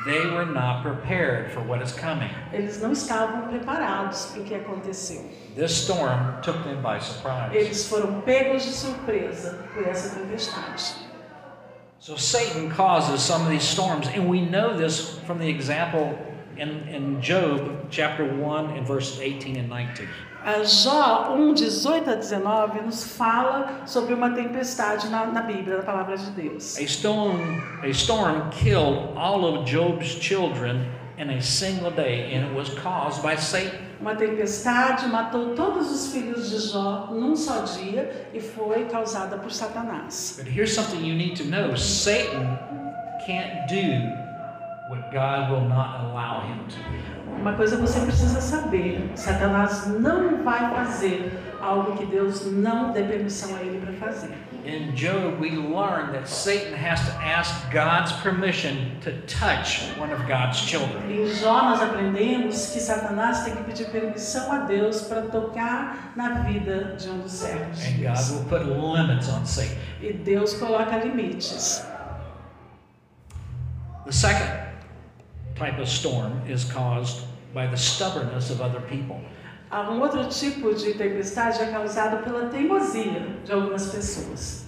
They 0.05 0.27
were 0.27 0.45
not 0.45 0.83
prepared 0.83 1.51
for 1.53 1.61
what 1.61 1.81
is 1.81 1.91
coming. 1.91 2.29
Eles 2.51 2.79
não 2.81 2.91
estavam 2.91 3.47
preparados 3.47 4.27
para 4.27 4.41
o 4.41 4.43
que 4.43 4.53
aconteceu. 4.53 5.25
This 5.55 5.71
storm 5.71 6.39
took 6.43 6.61
them 6.63 6.81
by 6.83 6.99
surprise. 6.99 7.55
Eles 7.55 7.87
foram 7.87 8.21
pegos 8.21 8.63
de 8.63 8.73
surpresa 8.73 9.57
por 9.73 9.87
essa 9.87 10.19
tempestade. 10.19 10.95
So 11.99 12.15
Satan 12.15 12.69
causes 12.69 13.21
some 13.21 13.43
of 13.43 13.49
these 13.49 13.63
storms, 13.63 14.07
and 14.09 14.29
we 14.29 14.41
know 14.41 14.77
this 14.77 15.17
from 15.25 15.39
the 15.39 15.49
example 15.49 16.15
in, 16.57 16.69
in 16.87 17.21
Job 17.21 17.87
chapter 17.89 18.25
1 18.25 18.77
and 18.77 18.87
verses 18.87 19.19
18 19.19 19.55
and 19.57 19.69
19. 19.69 20.07
A 20.45 20.65
Jó 20.65 21.37
1, 21.37 21.55
18 21.55 22.09
a 22.09 22.15
19 22.17 22.81
nos 22.85 23.15
fala 23.15 23.87
sobre 23.87 24.13
uma 24.13 24.31
tempestade 24.31 25.07
na, 25.09 25.25
na 25.25 25.41
Bíblia, 25.41 25.77
na 25.77 25.83
palavra 25.83 26.17
de 26.17 26.29
Deus. 26.31 26.77
A 26.77 26.85
storm, 26.85 27.63
a 27.81 27.93
storm 27.93 28.49
killed 28.51 29.15
all 29.15 29.45
of 29.45 29.65
Job's 29.65 30.15
children 30.15 30.85
in 31.17 31.29
a 31.29 31.41
single 31.41 31.91
day, 31.91 32.33
and 32.33 32.45
it 32.45 32.53
was 32.53 32.69
caused 32.69 33.21
by 33.21 33.35
Satan. 33.37 33.79
Uma 34.01 34.15
tempestade 34.15 35.07
matou 35.07 35.55
todos 35.55 35.89
os 35.89 36.11
filhos 36.11 36.49
de 36.49 36.57
Jó 36.57 37.07
num 37.11 37.37
só 37.37 37.63
dia 37.63 38.27
e 38.33 38.41
foi 38.41 38.83
causada 38.85 39.37
por 39.37 39.49
Satanás. 39.49 40.35
But 40.37 40.47
here's 40.47 40.73
something 40.73 41.05
you 41.05 41.15
need 41.15 41.37
to 41.37 41.45
know 41.45 41.73
Satan 41.77 42.59
can't 43.25 43.69
do 43.69 44.22
Uma 47.39 47.53
coisa 47.53 47.77
você 47.77 48.01
precisa 48.01 48.41
saber: 48.41 49.11
Satanás 49.15 49.87
não 49.87 50.43
vai 50.43 50.69
fazer 50.75 51.31
algo 51.61 51.95
que 51.97 52.05
Deus 52.05 52.45
não 52.51 52.91
dê 52.91 53.03
permissão 53.03 53.55
a 53.55 53.61
ele 53.61 53.79
para 53.79 53.93
fazer. 53.93 54.33
In 54.65 54.93
Job, 54.93 55.41
we 55.41 55.51
learn 55.51 56.13
that 56.13 56.27
Satan 56.27 56.73
has 56.73 57.01
to 57.01 57.11
ask 57.21 57.69
God's 57.71 58.13
permission 58.21 58.91
to 59.01 59.11
touch 59.27 59.91
one 59.99 60.13
of 60.13 60.25
God's 60.25 60.57
children. 60.57 61.03
Em 61.09 61.27
Jó 61.27 61.63
nós 61.63 61.81
aprendemos 61.81 62.71
que 62.71 62.79
Satanás 62.79 63.43
tem 63.43 63.55
que 63.55 63.63
pedir 63.63 63.89
permissão 63.89 64.51
a 64.51 64.59
Deus 64.59 65.01
para 65.01 65.23
tocar 65.23 66.13
na 66.15 66.43
vida 66.43 66.95
de 66.97 67.09
um 67.09 67.19
dos 67.19 67.31
servos. 67.31 67.85
And 67.85 68.03
God 68.03 68.31
will 68.31 68.45
put 68.45 68.63
limits 68.63 69.27
on 69.29 69.45
Satan. 69.45 69.75
E 70.01 70.13
Deus 70.13 70.53
coloca 70.53 70.97
limites. 70.97 71.85
The 74.05 74.11
second 74.11 74.62
type 75.55 75.79
of 75.79 75.87
storm 75.87 76.41
is 76.47 76.65
caused 76.65 77.25
by 77.53 77.67
the 77.67 77.77
stubbornness 77.77 78.49
of 78.49 78.61
other 78.61 78.81
people. 78.81 79.19
Um 79.71 79.99
outro 80.01 80.25
tipo 80.29 80.73
de 80.73 80.93
tempestade 80.93 81.59
é 81.61 81.71
causado 81.71 82.23
pela 82.23 82.47
teimosia 82.49 83.25
de 83.43 83.51
algumas 83.51 83.87
pessoas. 83.87 84.65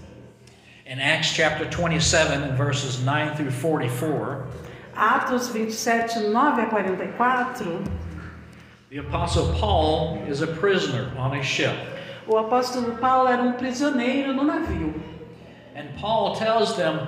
In 0.85 0.99
Acts 0.99 1.29
chapter 1.29 1.65
27 1.65 2.43
and 2.43 2.57
verses 2.57 3.03
9 3.03 3.35
through 3.35 3.51
44, 3.51 4.47
Atos 4.95 5.51
27, 5.51 6.31
9 6.31 6.59
a 6.59 6.69
44, 6.69 7.83
the 8.89 8.97
Apostle 8.99 9.51
Paul 9.53 10.23
is 10.27 10.41
a 10.41 10.47
prisoner 10.47 11.11
on 11.17 11.35
a 11.35 11.43
ship. 11.43 11.75
o 12.27 12.37
apóstolo 12.37 12.97
Paulo 12.97 13.29
era 13.29 13.43
um 13.43 13.53
prisioneiro 13.53 14.33
no 14.33 14.43
navio. 14.43 14.93
And 15.75 15.89
Paul 15.99 16.35
tells 16.35 16.75
them, 16.75 17.07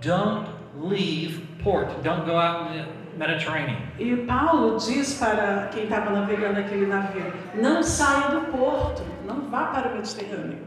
don't 0.00 0.48
leave 0.76 1.42
port, 1.64 1.88
don't 2.04 2.24
go 2.26 2.36
out 2.36 2.70
in 2.70 2.78
the 2.78 2.86
Mediterranean. 3.18 3.78
E 3.98 4.14
Paulo 4.26 4.78
diz 4.78 5.14
para 5.18 5.68
quem 5.72 5.84
estava 5.84 6.10
navegando 6.10 6.60
aquele 6.60 6.86
navio: 6.86 7.32
não 7.54 7.82
saia 7.82 8.28
do 8.30 8.40
porto, 8.52 9.02
não 9.26 9.48
vá 9.50 9.66
para 9.66 9.88
o 9.88 9.96
Mediterrâneo. 9.96 10.58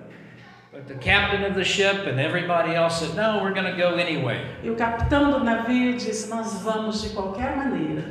But 0.72 0.88
the 0.88 0.96
captain 0.96 1.44
of 1.46 1.56
the 1.56 1.64
ship 1.64 2.06
and 2.08 2.20
everybody 2.20 2.76
else 2.76 3.00
said, 3.00 3.16
no, 3.16 3.42
we're 3.42 3.54
going 3.54 3.66
to 3.66 3.76
go 3.76 3.96
anyway. 3.96 4.46
E 4.64 4.70
o 4.70 4.76
capitão 4.76 5.32
do 5.32 5.44
navio 5.44 5.94
disse: 5.98 6.30
nós 6.30 6.62
vamos 6.62 7.02
de 7.02 7.10
qualquer 7.12 7.56
maneira. 7.56 8.04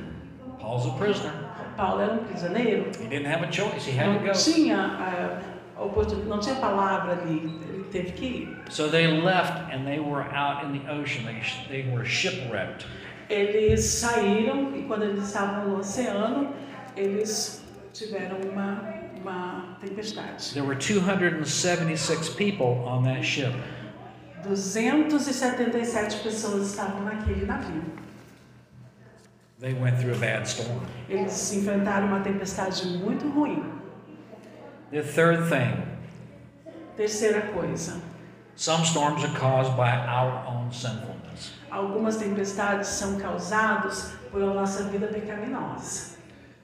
Paul's 0.60 0.86
a 0.86 0.90
prisoner. 0.98 1.32
Paulo 1.76 2.00
era 2.00 2.12
um 2.14 2.24
prisioneiro, 2.24 2.86
He 2.98 3.06
didn't 3.06 3.26
have 3.26 3.44
a 3.44 3.52
choice, 3.52 3.86
he 3.86 3.92
had 3.92 4.06
to 4.06 4.12
não 4.14 4.26
go. 4.26 4.32
tinha 4.32 4.76
oportunidade, 4.76 5.44
não 6.26 6.40
tinha 6.40 6.56
palavra 6.56 7.12
ali, 7.12 7.60
ele 7.68 7.84
teve 7.92 8.12
que 8.12 8.24
ir. 8.24 8.58
So 8.70 8.88
they 8.88 9.06
left 9.06 9.72
and 9.72 9.84
they 9.84 10.00
were 10.00 10.24
out 10.34 10.64
in 10.64 10.78
the 10.78 10.90
ocean. 10.90 11.24
They, 11.24 11.42
they 11.68 11.90
were 11.90 12.04
shipwrecked. 12.04 12.86
Eles 13.28 13.84
saíram 13.84 14.74
e 14.76 14.82
quando 14.82 15.04
eles 15.04 15.24
estavam 15.24 15.68
no 15.68 15.78
oceano, 15.78 16.54
eles 16.96 17.62
tiveram 17.92 18.38
uma, 18.50 18.82
uma 19.20 19.76
tempestade. 19.80 20.54
There 20.54 20.64
were 20.66 20.76
276 20.76 22.30
people 22.30 22.84
on 22.86 23.02
that 23.04 23.24
ship. 23.24 23.52
277 24.44 26.22
pessoas 26.22 26.70
estavam 26.70 27.02
naquele 27.02 27.44
navio. 27.44 27.82
They 29.58 29.74
went 29.74 29.98
through 29.98 30.14
a 30.14 30.18
bad 30.18 30.46
storm. 30.46 30.80
Eles 31.08 31.52
enfrentaram 31.52 32.06
uma 32.08 32.20
tempestade 32.20 32.86
muito 32.98 33.28
ruim. 33.28 33.75
The 34.90 35.02
third 35.02 35.48
thing 35.48 35.82
Terceira 36.96 37.52
coisa, 37.52 38.00
some 38.54 38.84
storms 38.84 39.22
are 39.24 39.36
caused 39.36 39.76
by 39.76 39.90
our 39.90 40.46
own 40.46 40.72
sinfulness. 40.72 41.52
algumas 41.70 42.16
tempestades 42.16 42.88
são 42.88 43.18
causadas 43.18 44.12
por 44.30 44.42
a 44.42 44.54
nossa 44.54 44.84
vida 44.84 45.08
pecaminosa. 45.08 46.16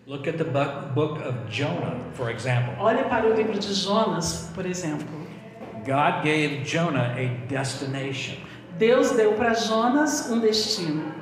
Look 0.07 0.27
at 0.27 0.37
the 0.37 0.45
book 0.45 1.21
of 1.21 1.49
Jonah, 1.49 1.97
for 2.15 2.31
example. 2.31 2.75
Olhe 2.79 3.05
para 3.05 3.27
o 3.27 3.35
livro 3.35 3.59
de 3.59 3.73
Jonas, 3.73 4.51
por 4.55 4.67
exemplo. 4.67 5.07
God 5.85 6.25
gave 6.25 6.65
Jonah 6.65 7.15
a 7.17 7.29
destination. 7.49 8.37
Deus 8.79 9.11
deu 9.13 9.35
para 9.35 9.55
Jonas 9.55 10.31
um 10.31 10.41
destino. 10.41 11.13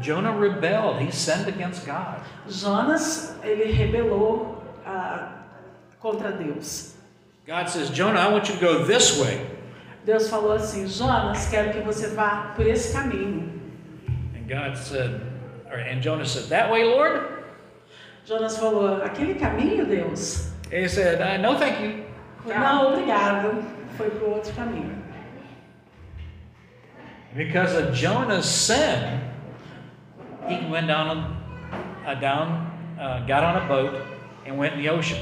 Jonah 0.00 0.32
rebelled, 0.32 1.00
he 1.00 1.10
sinned 1.10 1.48
against 1.48 1.86
God. 1.86 2.20
Jonas, 2.48 3.36
ele 3.42 3.72
rebelou 3.72 4.62
ah, 4.84 5.39
contra 6.00 6.32
Deus. 6.32 6.94
God 7.46 7.68
says, 7.68 7.90
Jonah, 7.90 8.20
I 8.20 8.32
want 8.32 8.48
you 8.48 8.54
to 8.54 8.60
go 8.60 8.84
this 8.84 9.18
way. 9.20 9.46
Deus 10.04 10.28
falou 10.28 10.52
assim: 10.52 10.86
Jonas, 10.86 11.48
quero 11.50 11.72
que 11.72 11.80
você 11.80 12.08
vá 12.14 12.52
por 12.56 12.66
esse 12.66 12.92
caminho. 12.92 13.60
And 14.34 14.48
God 14.48 14.76
said, 14.76 15.20
or, 15.70 15.78
and 15.78 16.00
Jonah 16.00 16.24
said, 16.24 16.48
That 16.48 16.70
way, 16.70 16.84
Lord? 16.84 17.44
Jonas 18.24 18.56
falou: 18.56 19.02
aquele 19.02 19.34
caminho, 19.34 19.84
Deus? 19.86 20.52
And 20.72 20.82
he 20.82 20.88
said, 20.88 21.20
uh, 21.20 21.36
No, 21.38 21.58
thank 21.58 21.80
you. 21.80 22.04
Não, 22.46 22.92
obrigado. 22.92 23.62
Foi 23.96 24.08
para 24.10 24.24
o 24.26 24.34
outro 24.34 24.52
caminho. 24.54 24.96
Because 27.36 27.74
of 27.74 27.94
Jonah's 27.94 28.46
sin, 28.46 29.20
he 30.48 30.66
went 30.68 30.88
down, 30.88 31.36
uh, 32.06 32.14
down 32.14 32.70
uh, 32.98 33.24
got 33.26 33.44
on 33.44 33.62
a 33.62 33.68
boat, 33.68 34.02
and 34.46 34.58
went 34.58 34.74
in 34.74 34.80
the 34.80 34.88
ocean. 34.88 35.18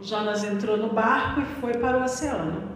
Jonas 0.00 0.44
entrou 0.44 0.76
no 0.76 0.88
barco 0.92 1.40
e 1.40 1.44
foi 1.60 1.74
para 1.74 1.98
o 1.98 2.04
oceano. 2.04 2.68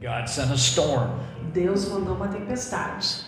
God 0.00 0.28
sent 0.28 0.50
a 0.52 0.54
storm, 0.56 1.10
Deus 1.52 1.88
mandou 1.88 2.14
uma 2.14 2.28
tempestade. 2.28 3.26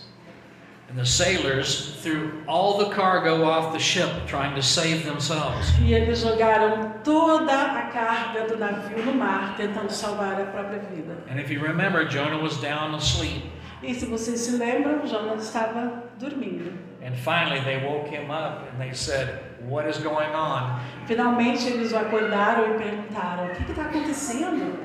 and 0.88 0.96
the 0.98 1.04
sailors 1.06 1.96
threw 2.02 2.42
all 2.48 2.78
the 2.78 2.92
cargo 2.92 3.44
off 3.44 3.72
the 3.72 3.78
ship, 3.78 4.08
trying 4.26 4.54
to 4.56 4.62
save 4.62 5.04
themselves. 5.04 5.68
E 5.80 5.92
eles 5.94 6.20
jogaram 6.20 6.94
toda 7.04 7.52
a 7.52 7.82
carga 7.92 8.48
do 8.48 8.56
navio 8.56 9.04
no 9.04 9.14
mar, 9.14 9.56
tentando 9.56 9.90
salvar 9.92 10.40
a 10.40 10.46
própria 10.46 10.80
vida. 10.80 11.16
And 11.28 11.38
if 11.40 11.48
you 11.50 11.60
remember, 11.60 12.04
Jonah 12.08 12.38
was 12.42 12.56
down 12.60 12.94
asleep, 12.94 13.44
E 13.82 13.94
se 13.94 14.06
vocês 14.06 14.40
se 14.40 14.56
lembram, 14.56 15.06
Jonas 15.06 15.44
estava 15.44 16.02
dormindo. 16.18 16.72
and 17.02 17.14
finally 17.16 17.60
they 17.60 17.78
woke 17.84 18.08
him 18.08 18.30
up 18.30 18.68
and 18.72 18.78
they 18.80 18.92
said, 18.92 19.38
"What 19.68 19.88
is 19.88 19.98
going 19.98 20.34
on?" 20.34 20.80
Finalmente 21.06 21.68
eles 21.68 21.92
o 21.92 21.96
acordaram 21.98 22.74
e 22.74 22.78
perguntaram: 22.78 23.46
o 23.46 23.54
que 23.54 23.70
está 23.70 23.82
acontecendo? 23.82 24.78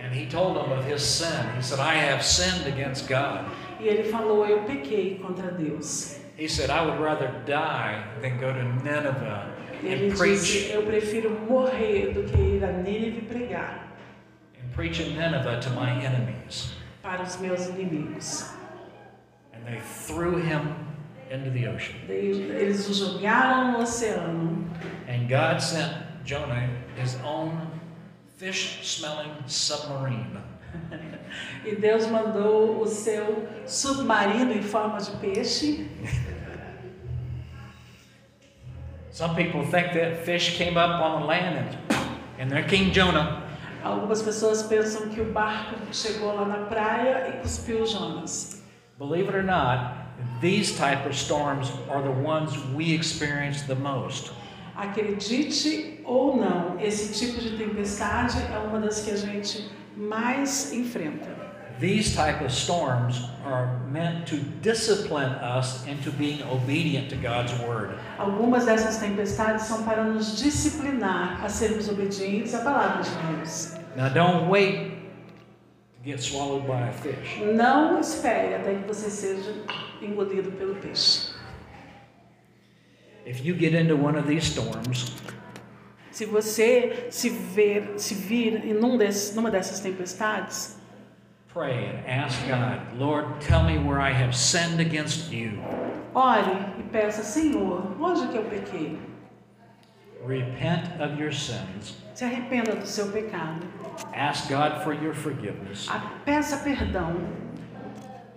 And 0.00 0.12
he 0.12 0.26
told 0.26 0.56
them 0.56 0.72
of 0.72 0.84
his 0.86 1.02
sin. 1.02 1.56
He 1.56 1.62
said, 1.62 1.80
"I 1.80 1.94
have 1.94 2.22
sinned 2.22 2.66
against 2.66 3.08
God." 3.08 3.46
E 3.80 3.88
ele 3.88 4.04
falou: 4.04 4.46
Eu 4.46 4.64
pequei 4.64 5.18
contra 5.20 5.50
Deus. 5.50 6.20
He 6.36 6.48
said, 6.48 6.70
"I 6.70 6.84
would 6.84 7.00
rather 7.00 7.30
die 7.46 8.02
than 8.20 8.38
go 8.38 8.52
to 8.52 8.62
Nineveh 8.84 9.46
ele 9.82 10.08
and 10.08 10.16
preach 10.16 10.40
disse: 10.40 10.72
Eu 10.72 10.82
prefiro 10.82 11.30
morrer 11.48 12.12
do 12.12 12.22
que 12.24 12.56
ir 12.56 12.64
a 12.64 12.72
Nínive 12.72 13.22
pregar 13.22 13.88
and 14.60 14.72
preach 14.72 15.00
in 15.00 15.16
Nineveh 15.16 15.60
to 15.60 15.70
my 15.70 15.90
enemies." 16.04 16.74
para 17.04 17.22
os 17.22 17.36
meus 17.36 17.68
inimigos. 17.68 18.50
And 19.52 19.64
they 19.66 19.78
threw 20.06 20.38
him 20.38 20.74
into 21.34 21.50
the 21.50 21.66
ocean. 21.66 21.96
Eles 22.08 22.88
o 22.88 22.92
jogaram 22.92 23.72
no 23.72 23.80
oceano. 23.80 24.64
And 25.08 25.28
God 25.28 25.60
sent 25.60 25.92
Jonah 26.24 26.70
his 26.96 27.16
own 27.24 27.68
fish-smelling 28.36 29.32
submarine. 29.46 30.38
E 31.64 31.74
Deus 31.74 32.06
mandou 32.06 32.80
o 32.80 32.86
seu 32.86 33.48
submarino 33.66 34.52
em 34.52 34.62
forma 34.62 34.98
de 34.98 35.10
peixe. 35.16 35.88
Some 39.10 39.34
people 39.34 39.62
think 39.62 39.94
that 39.94 40.24
fish 40.24 40.56
came 40.56 40.76
up 40.76 41.02
on 41.02 41.22
the 41.22 41.26
land 41.26 41.58
and, 41.58 41.78
and 42.38 42.50
there 42.50 42.62
came 42.62 42.92
Jonah. 42.92 43.42
Algumas 43.82 44.22
pessoas 44.22 44.62
pensam 44.62 45.08
que 45.08 45.20
o 45.20 45.32
barco 45.32 45.76
chegou 45.92 46.34
lá 46.34 46.44
na 46.44 46.66
praia 46.66 47.28
e 47.28 47.40
cuspiu 47.40 47.84
Jonas. 47.86 48.62
Believe 48.98 49.28
it 49.28 49.36
or 49.36 49.42
not, 49.42 50.03
these 50.40 50.76
type 50.76 51.06
of 51.06 51.16
storms 51.16 51.72
are 51.88 52.02
the 52.02 52.10
ones 52.10 52.56
we 52.74 52.92
experience 52.92 53.62
the 53.62 53.74
most. 53.74 54.32
Acredite 54.76 56.00
ou 56.04 56.36
não, 56.36 56.78
esse 56.80 57.12
tipo 57.18 57.40
de 57.40 57.56
tempestade 57.56 58.36
é 58.52 58.58
uma 58.58 58.80
das 58.80 59.00
que 59.00 59.10
a 59.12 59.16
gente 59.16 59.70
mais 59.96 60.72
enfrenta. 60.72 61.44
These 61.80 62.14
type 62.14 62.40
of 62.40 62.52
storms 62.52 63.28
are 63.44 63.80
meant 63.90 64.26
to 64.28 64.36
discipline 64.62 65.34
us 65.42 65.84
into 65.88 66.12
being 66.12 66.40
obedient 66.42 67.08
to 67.10 67.16
God's 67.16 67.52
word. 67.60 67.96
Algumas 68.16 68.64
dessas 68.64 68.98
tempestades 68.98 69.64
são 69.64 69.82
para 69.82 70.04
nos 70.04 70.36
disciplinar 70.36 71.44
a 71.44 71.48
sermos 71.48 71.88
obedientes 71.88 72.54
à 72.54 72.60
palavra 72.60 73.02
de 73.02 73.10
Deus. 73.10 73.74
Now 73.96 74.08
don't 74.08 74.48
wait 74.48 74.92
to 75.96 76.04
get 76.04 76.20
swallowed 76.20 76.66
by 76.66 76.88
a 76.88 76.92
fish. 76.92 77.40
Não 77.40 77.98
espere 77.98 78.54
até 78.54 78.74
que 78.74 78.86
você 78.86 79.10
seja 79.10 79.52
engolido 80.02 80.50
pelo 80.52 80.74
peixe. 80.76 81.32
If 83.26 83.44
you 83.44 83.54
get 83.54 83.74
into 83.74 83.96
one 83.96 84.16
of 84.18 84.26
these 84.26 84.46
storms, 84.46 85.12
Se 86.10 86.26
você 86.26 87.08
se 87.10 87.28
ver, 87.28 87.94
se 87.98 88.14
vir 88.14 88.64
em 88.64 88.76
um 88.84 88.96
desses, 88.96 89.34
numa 89.34 89.50
dessas 89.50 89.80
tempestades, 89.80 90.78
pray 91.52 91.88
and 91.88 92.06
ask 92.06 92.38
God, 92.46 92.96
Lord, 92.98 93.26
tell 93.40 93.64
me 93.64 93.78
where 93.78 94.00
I 94.00 94.12
have 94.12 94.32
sinned 94.36 94.80
against 94.80 95.32
you. 95.32 95.58
ore 96.14 96.52
e 96.78 96.82
peça, 96.92 97.24
Senhor, 97.24 97.82
onde 98.00 98.28
que 98.28 98.36
eu 98.38 98.44
pequei? 98.44 98.96
Repent 100.24 101.00
of 101.00 101.20
your 101.20 101.32
sins. 101.32 101.96
Se 102.14 102.24
arrependa 102.24 102.76
do 102.76 102.86
seu 102.86 103.10
pecado. 103.10 103.66
Ask 104.14 104.48
God 104.48 104.82
for 104.84 104.94
your 104.94 105.14
forgiveness. 105.14 105.88
Peça 106.24 106.58
perdão 106.58 107.16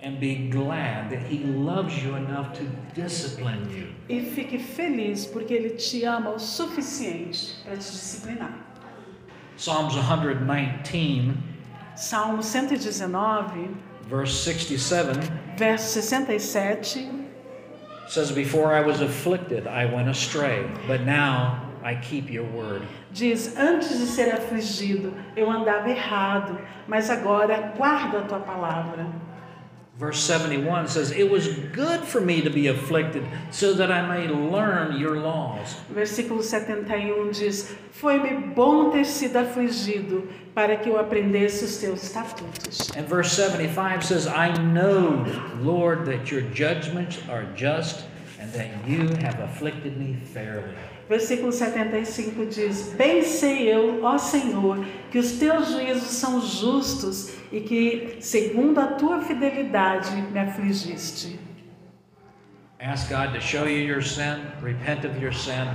And 0.07 0.21
be 0.21 0.47
glad 0.47 1.09
that 1.09 1.21
He 1.23 1.39
loves 1.39 2.01
you 2.01 2.15
enough 2.15 2.53
to 2.57 2.63
discipline 2.95 3.69
you. 3.69 3.87
e 4.07 4.21
fique 4.21 4.57
feliz 4.57 5.25
porque 5.25 5.51
Ele 5.51 5.71
te 5.71 6.05
ama 6.05 6.29
o 6.29 6.39
suficiente 6.39 7.55
para 7.65 7.75
te 7.75 7.91
disciplinar. 7.91 8.53
Psalms 9.57 9.95
119, 9.95 11.33
Salmo 11.97 12.41
119, 12.41 13.75
verse 14.07 14.33
67 14.33 15.29
verso 15.57 15.99
67, 15.99 17.27
says, 18.07 18.31
Before 18.31 18.73
I 18.73 18.79
was 18.79 19.01
afflicted, 19.01 19.67
I 19.67 19.87
went 19.93 20.07
astray, 20.07 20.65
but 20.87 21.01
now 21.01 21.69
I 21.83 21.95
keep 21.95 22.29
your 22.31 22.45
word. 22.45 22.83
diz: 23.11 23.57
Antes 23.57 23.99
de 23.99 24.05
ser 24.05 24.33
afligido, 24.33 25.13
eu 25.35 25.51
andava 25.51 25.89
errado, 25.89 26.57
mas 26.87 27.09
agora 27.09 27.73
guardo 27.75 28.19
a 28.19 28.21
tua 28.21 28.39
palavra. 28.39 29.26
Verse 29.97 30.19
71 30.19 30.87
says, 30.89 31.09
It 31.09 31.27
was 31.27 31.47
good 31.73 32.01
for 32.01 32.21
me 32.21 32.41
to 32.41 32.51
be 32.51 32.67
afflicted 32.67 33.25
so 33.49 33.73
that 33.73 33.91
I 33.91 34.07
may 34.07 34.27
learn 34.27 34.95
your 34.95 35.19
laws. 35.19 35.75
Versículo 35.91 36.43
71 36.43 37.19
um 37.19 37.31
diz: 37.31 37.75
Foi-me 37.93 38.53
bom 38.53 38.91
ter 38.91 39.05
sido 39.05 39.37
afligido, 39.37 40.29
para 40.53 40.77
que 40.77 40.87
eu 40.87 40.99
aprendesse 40.99 41.65
os 41.65 41.77
teus 41.77 42.03
estatutos. 42.03 42.91
And 42.95 43.07
verse 43.07 43.31
75 43.31 44.03
says, 44.03 44.27
I 44.27 44.53
know, 44.71 45.25
Lord, 45.61 46.05
that 46.05 46.31
your 46.31 46.43
judgments 46.53 47.17
are 47.27 47.45
just 47.55 48.05
and 48.39 48.51
that 48.53 48.69
you 48.87 49.09
have 49.23 49.39
afflicted 49.39 49.97
me 49.97 50.15
fairly. 50.31 50.75
Versículo 51.09 51.51
75 51.51 52.45
diz: 52.45 52.93
Bem 52.97 53.23
sei 53.23 53.73
eu, 53.73 54.03
ó 54.03 54.17
Senhor, 54.17 54.85
que 55.09 55.17
os 55.17 55.33
teus 55.33 55.71
juízos 55.71 56.09
são 56.09 56.41
justos 56.41 57.33
e 57.51 57.61
que, 57.61 58.17
segundo 58.19 58.79
a 58.79 58.87
tua 58.87 59.21
fidelidade, 59.21 60.11
me 60.15 60.39
afligiste. 60.39 61.39
Ask 62.79 63.09
God 63.09 63.33
to 63.33 63.41
show 63.41 63.65
you 63.67 63.79
your 63.79 64.03
sin, 64.03 64.41
repent 64.61 65.05
of 65.05 65.17
your 65.19 65.33
sin, 65.33 65.67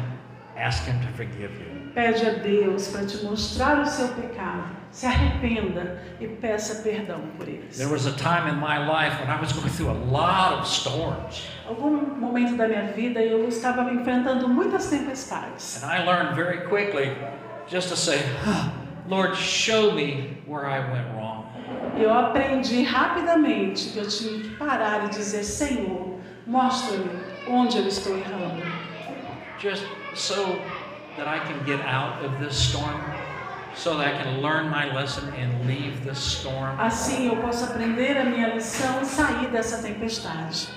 ask 0.56 0.86
Him 0.86 1.00
to 1.00 1.08
forgive 1.16 1.50
you. 1.58 1.71
Pede 1.94 2.26
a 2.26 2.32
Deus 2.42 2.88
para 2.88 3.04
te 3.04 3.22
mostrar 3.24 3.80
o 3.80 3.86
seu 3.86 4.08
pecado, 4.08 4.64
se 4.90 5.04
arrependa 5.06 6.02
e 6.20 6.26
peça 6.26 6.82
perdão 6.82 7.20
por 7.36 7.46
eles. 7.46 7.76
There 7.76 7.90
was 7.92 8.06
a 8.06 8.12
time 8.12 8.48
in 8.48 8.56
my 8.56 8.78
life 8.78 9.18
when 9.20 9.30
I 9.30 9.38
was 9.40 9.52
going 9.52 9.68
through 9.68 9.90
a 9.90 9.98
lot 10.10 10.58
of 10.58 10.66
storms, 10.66 11.42
Algum 11.68 12.18
momento 12.18 12.56
da 12.56 12.66
minha 12.66 12.92
vida 12.92 13.20
eu 13.20 13.46
estava 13.46 13.82
enfrentando 13.92 14.48
muitas 14.48 14.88
tempestades. 14.88 15.82
and 15.82 15.90
I 15.92 16.04
learned 16.04 16.34
very 16.34 16.66
quickly 16.68 17.12
just 17.68 17.88
to 17.90 17.96
say, 17.96 18.20
Lord, 19.06 19.36
show 19.36 19.92
me 19.92 20.38
where 20.46 20.66
I 20.66 20.78
went 20.80 21.08
wrong. 21.14 21.44
Eu 21.98 22.12
aprendi 22.12 22.82
rapidamente 22.84 23.90
que 23.90 23.98
eu 23.98 24.08
tinha 24.08 24.40
que 24.42 24.50
parar 24.56 25.04
e 25.06 25.08
dizer: 25.10 25.44
Senhor, 25.44 26.18
mostra-me 26.46 27.10
onde 27.48 27.76
eu 27.78 27.86
estou 27.86 28.16
errando. 28.16 28.62
just 29.58 29.84
so 30.14 30.58
that 31.16 31.28
I 31.28 31.38
can 31.40 31.64
get 31.64 31.80
out 31.80 32.24
of 32.24 32.38
this 32.40 32.56
storm, 32.56 33.00
so 33.74 33.96
that 33.98 34.06
I 34.14 34.22
can 34.22 34.40
learn 34.40 34.68
my 34.70 34.92
lesson 34.94 35.32
and 35.34 35.66
leave 35.66 36.04
this 36.04 36.18
storm. 36.18 36.78
Assim 36.78 37.28
eu 37.28 37.36
posso 37.36 37.64
aprender 37.64 38.16
a 38.18 38.24
minha 38.24 38.54
lição 38.54 39.00
e 39.02 39.04
sair 39.04 39.48
dessa 39.50 39.82
tempestade. 39.82 40.68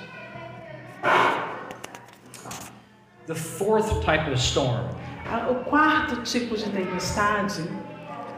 The 3.28 3.36
fourth 3.36 4.04
type 4.04 4.28
of 4.32 4.38
storm. 4.40 4.88
A- 5.28 5.50
O 5.50 5.56
quarto 5.66 6.22
tipo 6.24 6.56
de 6.56 6.70
tempestade, 6.70 7.64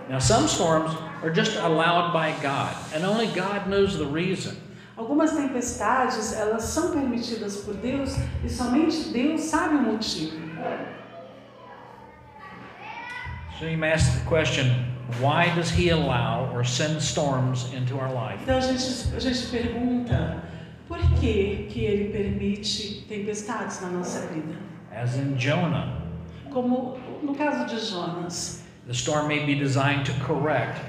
Now, 0.10 0.20
some 0.20 0.48
storms 0.48 0.96
are 1.22 1.30
just 1.30 1.58
allowed 1.58 2.14
by 2.14 2.32
God, 2.42 2.74
and 2.94 3.04
only 3.04 3.28
God 3.28 3.68
knows 3.68 3.98
the 3.98 4.06
reason. 4.06 4.56
algumas 4.96 5.32
tempestades, 5.34 6.32
elas 6.34 6.64
são 6.64 6.92
permitidas 6.92 7.58
por 7.58 7.74
Deus 7.76 8.16
e 8.44 8.50
somente 8.50 9.10
Deus 9.12 9.42
sabe 9.42 9.76
o 9.76 9.82
motivo. 9.82 10.38
So 13.60 13.66
you 13.66 13.78
may 13.78 13.92
ask 13.92 14.14
the 14.14 14.26
question 14.28 14.86
why 15.20 15.54
does 15.56 15.72
He 15.72 15.90
allow 15.90 16.52
or 16.54 16.64
send 16.64 17.02
storms 17.02 17.72
into 17.74 17.98
our 17.98 18.12
life? 18.14 18.40
Então 18.44 18.58
a 18.58 18.62
gente, 18.62 19.16
a 19.16 19.20
gente 19.20 19.48
pergunta, 19.50 20.44
por 20.88 21.00
que 21.20 21.68
que 21.70 21.86
ele 21.86 22.12
permite 22.12 23.06
tempestades 23.08 23.82
na 23.82 23.90
nossa 23.90 24.28
vida? 24.28 24.56
As 24.92 25.16
in 25.16 25.38
Jonah, 25.38 26.02
Como 26.52 27.00
no 27.24 27.34
caso 27.36 27.66
de 27.68 27.80
Jonas, 27.80 28.64
the 28.86 28.94
storm 28.94 29.28
may 29.28 29.46
be 29.46 29.56
designed 29.56 30.06
to 30.06 30.14
correct 30.24 30.80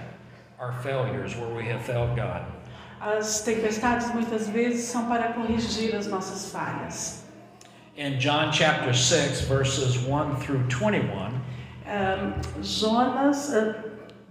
our 0.58 0.72
failures 0.82 1.34
where 1.36 1.54
we 1.54 1.64
have 1.64 1.82
failed 1.84 2.16
God. 2.16 2.42
as 3.00 3.42
tempestades 3.42 4.12
muitas 4.12 4.48
vezes 4.48 4.84
são 4.86 5.06
para 5.06 5.32
corrigir 5.32 5.94
as 5.94 6.06
nossas 6.06 6.50
falhas. 6.50 7.24
In 7.96 8.18
John 8.18 8.52
chapter 8.52 8.92
6, 8.92 9.42
verses 9.42 9.96
1 9.96 10.36
through 10.40 10.64
21, 10.68 11.37
Ahn, 11.88 12.34
Jonas, 12.62 13.54
ah, 13.54 13.74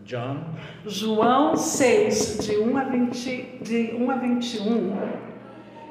John 0.06 0.43
João 0.86 1.56
6, 1.58 2.38
de 2.46 2.58
1 2.58 2.78
a, 2.78 2.84
20, 2.84 3.60
de 3.63 3.96
1 3.96 4.12
a 4.12 4.15
21, 4.15 4.98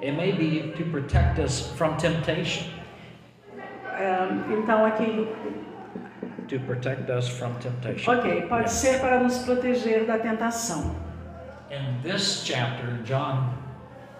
It 0.02 0.12
may 0.16 0.30
be 0.32 0.72
to 0.76 0.84
protect 0.90 1.38
us 1.40 1.72
from 1.76 1.96
temptation. 1.96 2.68
ahn, 3.98 4.44
então 4.52 4.84
aqui, 4.86 5.26
To 6.48 6.60
protect 6.60 7.10
us 7.10 7.28
from 7.28 7.52
temptation. 7.58 8.12
ok, 8.12 8.42
pode 8.42 8.62
Yeah. 8.62 8.68
ser 8.68 9.00
para 9.00 9.18
nos 9.20 9.38
proteger 9.38 10.06
da 10.06 10.18
tentação. 10.18 10.94
In 11.70 12.00
this 12.02 12.44
chapter, 12.44 13.02
John, 13.04 13.52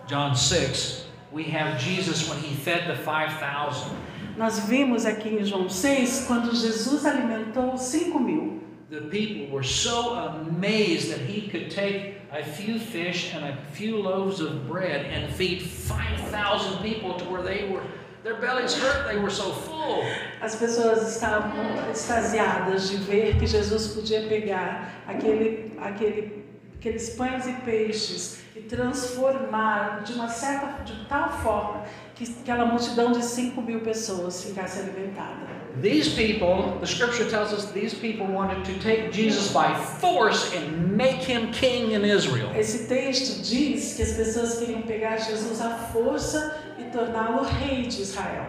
John 0.09 0.35
6, 0.35 1.06
we 1.37 1.44
have 1.44 1.79
Jesus 1.79 2.27
when 2.31 2.38
he 2.38 2.55
fed 2.55 2.88
the 2.88 2.96
5,000. 2.96 3.94
Nós 4.38 4.61
vimos 4.61 5.05
aqui 5.05 5.29
em 5.29 5.44
João 5.44 5.68
6, 5.68 6.25
quando 6.27 6.55
Jesus 6.57 7.05
alimentou 7.05 7.75
os 7.75 7.83
5 7.83 8.18
mil. 8.18 8.62
The 8.88 9.03
people 9.03 9.55
were 9.55 9.62
so 9.62 10.14
amazed 10.14 11.11
that 11.11 11.20
he 11.20 11.49
could 11.49 11.70
take 11.70 12.14
a 12.33 12.42
few 12.42 12.79
fish 12.79 13.35
and 13.35 13.44
a 13.44 13.57
few 13.72 13.99
loaves 13.99 14.40
of 14.40 14.66
bread 14.66 15.07
and 15.07 15.31
feed 15.35 15.62
5,000 15.62 16.79
people 16.83 17.14
to 17.14 17.25
where 17.27 17.42
they 17.42 17.68
were, 17.68 17.83
their 18.22 18.37
bellies 18.37 18.75
hurt, 18.75 19.07
they 19.07 19.18
were 19.18 19.31
so 19.31 19.53
full. 19.53 20.05
As 20.40 20.57
pessoas 20.57 21.03
estavam 21.03 21.53
extasiadas 21.90 22.88
de 22.90 22.96
ver 22.96 23.38
que 23.38 23.46
Jesus 23.46 23.88
podia 23.88 24.22
pegar 24.27 25.03
aquele, 25.07 25.72
aquele, 25.79 26.44
aqueles 26.79 27.11
pães 27.11 27.46
e 27.46 27.53
peixes 27.64 28.46
transformar 28.69 30.03
de 30.05 30.13
uma 30.13 30.29
certa, 30.29 30.83
de 30.85 31.05
tal 31.07 31.31
forma 31.31 31.85
que 32.15 32.25
aquela 32.41 32.65
multidão 32.65 33.13
de 33.13 33.23
5 33.23 33.61
mil 33.61 33.81
pessoas 33.81 34.43
ficasse 34.43 34.81
alimentada. 34.81 35.57
These 35.83 36.15
people, 36.15 36.79
the 36.81 36.87
scripture 36.87 37.29
tells 37.29 37.53
us, 37.53 37.67
these 37.73 37.95
people 37.95 38.27
wanted 38.27 38.65
to 38.65 38.79
take 38.81 39.13
Jesus 39.13 39.53
by 39.53 39.75
force 40.01 40.57
and 40.57 40.97
make 40.97 41.31
him 41.31 41.51
king 41.53 41.93
in 41.93 42.03
Israel. 42.03 42.51
Esse 42.57 42.89
texto 42.89 43.43
diz 43.43 43.95
que 43.95 44.03
as 44.03 44.13
pessoas 44.13 44.59
queriam 44.59 44.83
pegar 44.83 45.19
Jesus 45.19 45.61
à 45.61 45.71
força 45.93 46.59
e 46.79 46.85
torná-lo 46.85 47.43
rei 47.43 47.83
de 47.83 48.01
Israel. 48.01 48.47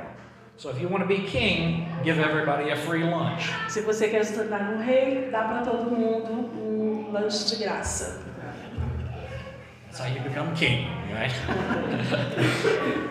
So 0.55 0.69
if 0.69 0.81
you 0.81 0.87
want 0.87 1.03
to 1.03 1.07
be 1.07 1.27
king, 1.27 1.87
give 2.03 2.19
everybody 2.19 2.71
a 2.71 2.77
free 2.77 3.03
lunch. 3.03 3.53
Se 3.69 3.81
você 3.81 4.07
quer 4.07 4.23
se 4.23 4.33
tornar 4.33 4.73
um 4.73 4.77
rei, 4.77 5.29
dá 5.29 5.43
para 5.43 5.61
todo 5.63 5.91
mundo 5.91 6.49
um 6.57 7.11
lanche 7.11 7.45
de 7.45 7.63
graça. 7.63 8.21
That's 9.97 10.09
how 10.09 10.15
you 10.15 10.21
become 10.29 10.55
king, 10.55 10.87
right? 11.11 11.33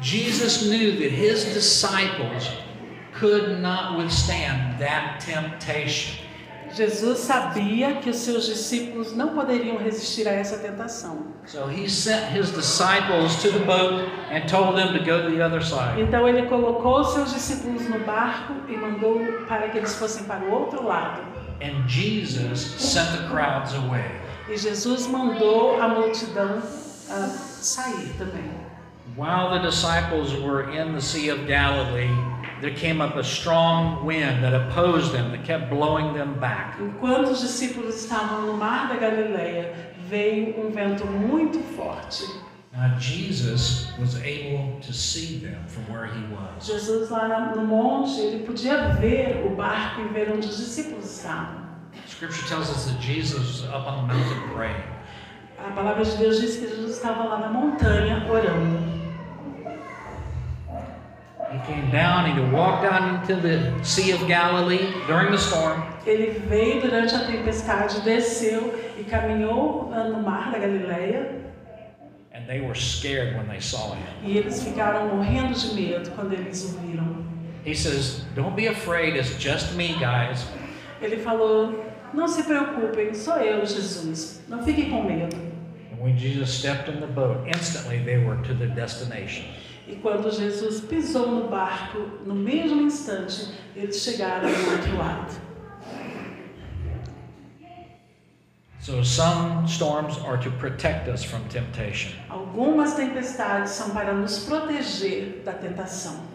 Jesus 0.00 0.68
knew 0.68 0.98
that 0.98 1.12
his 1.12 1.44
disciples 1.54 2.50
could 3.14 3.60
not 3.60 3.96
withstand 3.96 4.80
that 4.80 5.20
temptation. 5.20 6.24
Jesus 6.74 7.20
sabia 7.20 8.00
que 8.02 8.10
os 8.10 8.16
seus 8.16 8.46
discípulos 8.46 9.14
não 9.14 9.28
poderiam 9.28 9.76
resistir 9.78 10.26
a 10.26 10.32
essa 10.32 10.58
tentação. 10.58 11.34
So 11.46 11.68
he 11.68 11.88
sent 11.88 12.32
his 12.32 12.50
disciples 12.50 13.40
to 13.42 13.52
the 13.52 13.64
boat 13.64 14.08
and 14.30 14.48
told 14.48 14.76
them 14.76 14.92
to 14.92 14.98
go 15.04 15.22
to 15.22 15.30
the 15.30 15.40
other 15.40 15.62
side. 15.62 16.00
Então 16.00 16.26
ele 16.28 16.48
colocou 16.48 17.00
os 17.00 17.14
seus 17.14 17.32
discípulos 17.32 17.88
no 17.88 18.00
barco 18.00 18.54
e 18.68 18.76
mandou 18.76 19.20
para 19.46 19.68
que 19.68 19.78
eles 19.78 19.94
fossem 19.94 20.24
para 20.24 20.44
o 20.44 20.50
outro 20.50 20.84
lado. 20.84 21.22
And 21.60 21.88
Jesus 21.88 22.60
sent 22.60 23.08
the 23.12 23.28
crowds 23.28 23.72
away. 23.74 24.27
E 24.50 24.56
Jesus 24.56 25.06
mandou 25.06 25.78
a 25.80 25.88
multidão 25.88 26.62
ah, 27.10 27.28
sair 27.60 28.14
também. 28.16 28.50
While 29.14 29.50
the 29.50 29.66
disciples 29.66 30.32
were 30.32 30.70
in 30.70 30.94
the 30.94 31.00
Sea 31.00 31.28
of 31.30 31.46
Galilee, 31.46 32.08
there 32.62 32.74
came 32.74 33.02
up 33.02 33.16
a 33.16 33.24
strong 33.24 34.06
wind 34.06 34.42
that 34.42 34.54
opposed 34.54 35.12
them, 35.12 35.32
that 35.32 35.44
kept 35.44 35.68
blowing 35.68 36.14
them 36.14 36.38
back. 36.40 36.78
Enquanto 36.80 37.30
os 37.32 37.40
discípulos 37.40 38.04
estavam 38.04 38.46
no 38.46 38.56
mar 38.56 38.88
da 38.88 38.96
Galileia, 38.96 39.94
veio 40.08 40.58
um 40.58 40.70
vento 40.70 41.04
muito 41.06 41.58
forte. 41.76 42.24
Now, 42.72 42.96
Jesus 42.98 43.92
was 43.98 44.16
able 44.22 44.78
to 44.80 44.92
see 44.92 45.38
them 45.38 45.62
from 45.66 45.82
where 45.92 46.06
he 46.06 46.22
was. 46.32 46.64
Jesus 46.64 47.10
lá 47.10 47.54
no 47.54 47.66
monte, 47.66 48.20
ele 48.20 48.46
podia 48.46 48.94
ver 48.94 49.44
o 49.44 49.56
barco 49.56 50.00
e 50.00 50.08
ver 50.08 50.32
onde 50.32 50.46
os 50.46 50.56
discípulos 50.56 51.04
estavam. 51.04 51.67
Scripture 52.18 52.48
tells 52.48 52.68
us 52.68 52.86
that 52.86 53.00
Jesus 53.00 53.38
was 53.38 53.64
up 53.66 53.86
on 53.86 54.08
the 54.08 54.14
mountain 54.14 54.42
praying. 54.52 54.82
A 55.56 55.70
palavra 55.70 56.04
de 56.04 56.16
Deus 56.16 56.40
diz 56.40 56.56
que 56.56 56.66
Jesus 56.66 56.96
estava 56.98 57.22
lá 57.22 57.38
na 57.38 57.48
montanha 57.48 58.26
orando. 58.28 58.82
He 61.52 61.72
came 61.72 61.88
down, 61.92 62.26
he 62.26 62.40
walked 62.52 62.82
down 62.82 63.20
into 63.20 63.36
the 63.36 63.72
Sea 63.84 64.10
of 64.10 64.26
Galilee 64.26 64.92
during 65.06 65.30
the 65.30 65.38
storm, 65.38 65.80
Ele 66.04 66.40
veio 66.48 66.80
durante 66.80 67.14
a 67.14 67.24
tempestade, 67.24 68.00
desceu 68.00 68.74
e 68.98 69.04
caminhou 69.04 69.88
no 69.88 70.20
mar 70.20 70.50
da 70.50 70.58
Galileia. 70.58 71.40
and 72.32 72.48
they 72.48 72.60
were 72.60 72.74
scared 72.74 73.36
when 73.36 73.46
they 73.46 73.60
saw 73.60 73.94
him. 73.94 74.04
E 74.24 74.38
eles 74.38 74.64
ficaram 74.64 75.06
morrendo 75.14 75.54
de 75.54 75.72
medo 75.72 76.10
quando 76.16 76.32
eles 76.32 76.64
o 76.64 76.78
viram. 76.80 77.24
He 77.64 77.74
says, 77.74 78.24
Don't 78.34 78.56
be 78.56 78.66
afraid, 78.66 79.14
it's 79.14 79.36
just 79.38 79.76
me, 79.76 79.94
guys. 80.00 80.44
Ele 81.00 81.18
falou: 81.18 81.87
Não 82.14 82.26
se 82.26 82.42
preocupem, 82.42 83.14
sou 83.14 83.36
eu, 83.36 83.64
Jesus. 83.64 84.42
Não 84.48 84.62
fiquem 84.62 84.90
com 84.90 85.02
medo. 85.02 85.36
And 85.92 86.02
when 86.02 86.16
Jesus 86.16 86.50
stepped 86.50 86.90
in 86.90 87.00
the 87.00 87.06
boat, 87.06 87.46
instantly 87.46 87.98
they 88.04 88.18
were 88.18 88.40
to 88.42 88.54
their 88.54 88.74
destination. 88.74 89.44
E 89.86 89.96
quando 89.96 90.30
Jesus 90.30 90.80
pisou 90.80 91.30
no 91.30 91.48
barco, 91.48 91.98
no 92.26 92.34
mesmo 92.34 92.82
instante, 92.82 93.54
eles 93.74 94.02
chegaram 94.02 94.48
do 94.48 94.70
outro 94.70 94.96
lado. 94.98 95.48
So 98.80 99.02
some 99.02 99.66
storms 99.66 100.16
are 100.24 100.38
to 100.38 100.50
protect 100.52 101.08
us 101.08 101.24
from 101.24 101.42
temptation. 101.48 102.12
Algumas 102.30 102.94
tempestades 102.94 103.72
são 103.72 103.90
para 103.90 104.14
nos 104.14 104.44
proteger 104.44 105.42
da 105.44 105.52
tentação. 105.52 106.27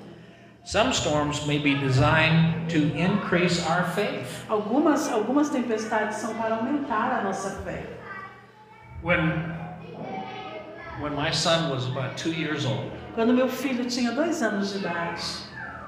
Some 0.66 0.94
storms 0.94 1.46
may 1.46 1.58
be 1.58 1.76
designed 1.76 2.70
to 2.70 2.94
increase 2.96 3.66
our 3.68 3.84
faith. 3.92 4.46
Algumas, 4.50 5.12
algumas 5.12 5.50
tempestades 5.50 6.16
são 6.16 6.34
para 6.36 6.56
aumentar 6.56 7.20
a 7.20 7.24
nossa 7.24 7.62
fé. 7.66 7.84
When 9.02 9.20
when 11.02 11.14
my 11.16 11.32
son 11.32 11.70
was 11.70 11.86
about 11.88 12.16
two 12.18 12.32
years 12.32 12.66
old, 12.66 12.92
Quando 13.14 13.34
meu 13.34 13.50
filho 13.50 13.84
tinha 13.90 14.14
dois 14.14 14.42
anos 14.42 14.72
de 14.72 14.80
idade, 14.80 15.22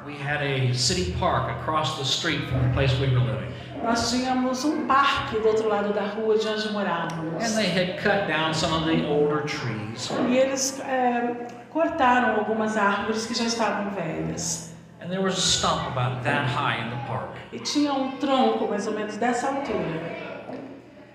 we 0.05 0.15
had 0.15 0.41
a 0.43 0.73
city 0.73 1.13
park 1.19 1.49
across 1.61 1.97
the 1.97 2.03
street 2.03 2.41
from 2.49 2.61
the 2.67 2.73
place 2.73 2.91
we 2.99 3.07
were 3.07 3.19
living. 3.23 3.53
nós 3.81 4.11
tínhamos 4.11 4.65
um 4.65 4.85
parque 4.88 5.39
do 5.39 5.47
outro 5.47 5.69
lado 5.69 5.93
da 5.93 6.03
rua 6.07 6.38
de 6.38 6.47
onde 6.49 6.67
morávamos. 6.73 7.41
And 7.41 7.55
they 7.55 7.69
had 7.69 7.97
cut 8.03 8.27
down 8.27 8.53
some 8.53 8.73
of 8.73 8.85
the 8.85 9.05
older 9.07 9.43
trees. 9.45 10.09
E 10.27 10.38
eles 10.38 10.81
é, 10.81 11.47
cortaram 11.75 12.39
algumas 12.39 12.77
árvores 12.77 13.25
que 13.25 13.33
já 13.33 13.43
estavam 13.43 13.91
velhas. 13.91 14.73
And 15.01 15.09
there 15.09 15.21
was 15.21 15.38
a 15.38 15.41
stump 15.41 15.85
about 15.88 16.23
that 16.23 16.47
high 16.47 16.81
in 16.81 16.89
the 16.89 17.05
park. 17.05 17.31
E 17.51 17.59
tinha 17.59 17.93
um 17.93 18.11
tronco 18.13 18.65
mais 18.69 18.88
ou 18.88 18.93
menos 18.93 19.17
dessa 19.17 19.47
altura. 19.47 20.15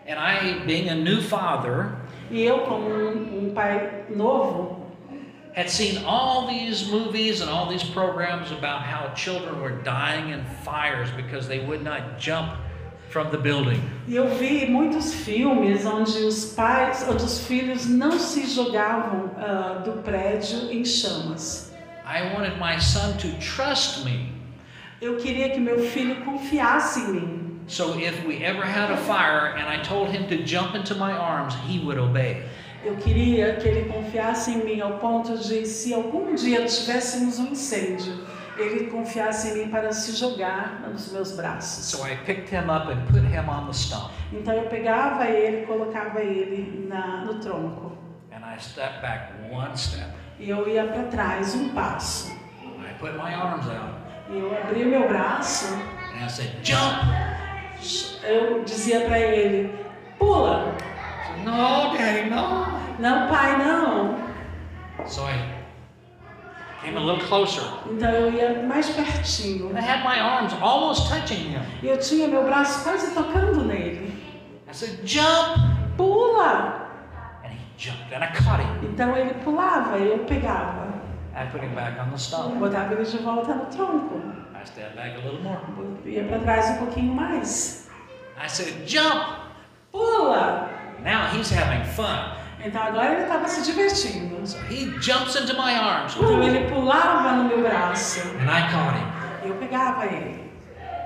And 0.07 0.19
I, 0.19 0.63
being 0.67 0.91
a 0.91 0.95
new 0.95 1.23
father, 1.23 1.93
E 2.31 2.45
eu, 2.45 2.59
como 2.61 2.89
um, 2.91 3.47
um 3.49 3.55
pai 3.55 4.05
novo, 4.11 4.87
had 5.57 5.71
seen 5.71 6.05
all 6.05 6.47
these 6.47 6.87
movies 6.89 7.41
and 7.41 7.51
all 7.51 7.67
these 7.67 7.83
programs 7.83 8.53
about 8.53 8.83
how 8.83 9.13
children 9.15 9.61
were 9.63 9.83
dying 9.83 10.29
in 10.29 10.45
fires 10.63 11.11
because 11.17 11.49
they 11.49 11.65
would 11.67 11.83
not 11.83 12.19
jump 12.19 12.53
from 13.11 13.29
the 13.31 13.37
building. 13.37 13.81
e 14.07 14.17
eu 14.17 14.29
vi 14.37 14.67
muitos 14.67 15.13
filmes 15.13 15.85
onde 15.85 16.19
os 16.19 16.55
pais, 16.55 17.05
onde 17.09 17.25
os 17.25 17.41
filhos 17.47 17.87
não 17.87 18.19
se 18.19 18.47
jogavam 18.47 19.31
ah, 19.37 19.83
do 19.85 20.03
prédio 20.03 20.71
em 20.71 20.85
chamas. 20.85 21.71
I 22.07 22.35
wanted 22.35 22.59
my 22.59 22.81
son 22.81 23.17
to 23.19 23.29
trust 23.39 24.05
me. 24.05 24.33
Eu 25.01 25.17
queria 25.17 25.51
que 25.51 25.61
meu 25.61 25.79
filho 25.79 26.25
confiasse 26.25 27.01
em 27.01 27.13
mim. 27.13 27.61
So 27.67 27.99
if 27.99 28.27
we 28.27 28.43
ever 28.43 28.65
had 28.65 28.91
a 28.91 28.97
fire 28.97 29.57
and 29.57 29.69
I 29.69 29.81
told 29.83 30.11
him 30.11 30.27
to 30.27 30.45
jump 30.45 30.77
into 30.77 30.95
my 30.97 31.13
arms, 31.13 31.55
he 31.67 31.79
would 31.79 31.99
obey. 32.01 32.43
Eu 32.85 32.97
queria 32.97 33.57
que 33.57 33.69
ele 33.69 33.91
confiasse 33.93 34.51
em 34.51 34.65
mim 34.65 34.81
ao 34.81 34.99
ponto 34.99 35.37
de, 35.37 35.67
se 35.67 35.93
algum 35.93 36.35
dia 36.35 36.65
tivéssemos 36.65 37.39
um 37.39 37.49
incêndio, 37.49 38.25
ele 38.61 38.91
confiasse 38.91 39.49
em 39.49 39.55
mim 39.65 39.69
para 39.71 39.93
se 39.93 40.13
jogar 40.13 40.81
nos 40.89 41.11
meus 41.13 41.33
braços. 41.33 41.87
So 41.87 42.07
I 42.07 42.17
picked 42.25 42.49
him 42.55 42.71
up 42.71 42.91
and 42.91 43.05
put 43.07 43.23
him 43.25 43.49
on 43.49 43.67
the 43.67 43.73
stump. 43.73 44.11
Então 44.33 44.55
eu 44.55 44.65
pegava 44.69 45.25
ele, 45.27 45.67
colocava 45.67 46.21
ele 46.21 46.87
na, 46.89 47.25
no 47.25 47.41
tronco 47.41 47.99
And 48.33 48.45
I 48.45 48.59
stepped 48.61 49.01
back 49.03 49.33
one 49.53 49.77
step. 49.77 50.09
e 50.39 50.49
eu 50.51 50.69
ia 50.69 50.85
para 50.85 51.05
trás 51.05 51.55
um 51.55 51.71
passo. 51.71 52.31
I 52.31 52.93
put 52.99 53.13
my 53.15 53.35
arms 53.35 53.67
out 53.67 53.95
E 54.31 54.39
eu 54.39 54.57
abri 54.63 54.85
o 54.85 54.89
meu 54.89 55.09
braço, 55.09 55.75
and 55.75 56.25
I 56.25 56.29
said, 56.29 56.51
Jump! 56.63 57.05
eu 58.23 58.63
dizia 58.65 59.01
para 59.01 59.19
ele: 59.19 59.75
pula. 60.19 60.75
Said, 61.27 61.45
no, 61.45 61.97
Daddy, 61.97 62.31
no. 62.31 62.81
Não, 63.01 63.29
pai, 63.29 63.57
não. 63.59 64.17
So 65.07 65.23
I 65.23 65.60
came 66.83 66.97
a 66.97 67.01
little 67.01 67.25
closer. 67.27 67.63
Então 67.91 68.11
eu 68.11 68.33
ia 68.33 68.63
mais 68.67 68.89
pertinho. 68.91 69.71
I 69.77 69.81
had 69.81 70.03
my 70.05 70.19
arms 70.21 70.53
almost 70.61 71.09
touching 71.09 71.51
him. 71.53 71.63
Eu 71.83 71.99
tinha 71.99 72.29
meu 72.29 72.45
braço 72.45 72.83
quase 72.83 73.15
tocando 73.15 73.65
nele. 73.65 74.13
I 74.69 74.73
said, 74.73 75.01
Jump! 75.05 75.59
Pula! 75.97 76.89
And 77.45 77.53
he 77.53 77.59
jumped 77.77 78.13
and 78.15 78.23
I 78.23 78.29
caught 78.33 78.63
him. 78.63 78.91
Então 78.93 79.17
ele 79.17 79.35
pulava 79.45 79.99
e 79.99 80.09
eu 80.09 80.19
pegava. 80.21 80.89
I 81.35 81.47
put 81.47 81.63
him 81.63 81.75
back 81.75 81.99
on 82.01 82.11
the 82.11 82.19
stump. 82.19 82.59
Botava 82.59 82.95
ele 82.95 83.05
de 83.05 83.19
volta 83.19 83.55
no 83.55 83.67
tronco. 83.67 84.21
I 84.55 84.65
stepped 84.65 84.97
back 84.97 85.17
a 85.17 85.21
little 85.21 85.43
more. 85.43 85.61
Ia 86.05 86.25
para 86.25 86.39
trás 86.41 86.71
um 86.71 86.85
pouquinho 86.85 87.15
mais. 87.15 87.89
I 88.43 88.49
said, 88.49 88.87
Jump! 88.87 89.25
Pula! 89.93 90.69
Now 91.03 91.29
he's 91.35 91.51
having 91.51 91.85
fun. 91.85 92.40
Então 92.65 92.83
agora 92.83 93.13
ele 93.13 93.23
estava 93.23 93.49
se 93.49 93.63
divertindo. 93.63 94.47
So 94.47 94.59
he 94.71 94.87
jumps 95.01 95.37
into 95.37 95.55
my 95.55 95.75
arms. 95.75 96.15
Então 96.17 96.43
ele 96.43 96.69
pulava 96.71 97.33
no 97.33 97.45
meu 97.45 97.63
braço. 97.63 98.21
And 98.21 98.51
I 98.51 98.71
caught 98.71 98.99
him. 98.99 99.49
Eu 99.49 99.55
pegava 99.55 100.05
ele. 100.07 100.51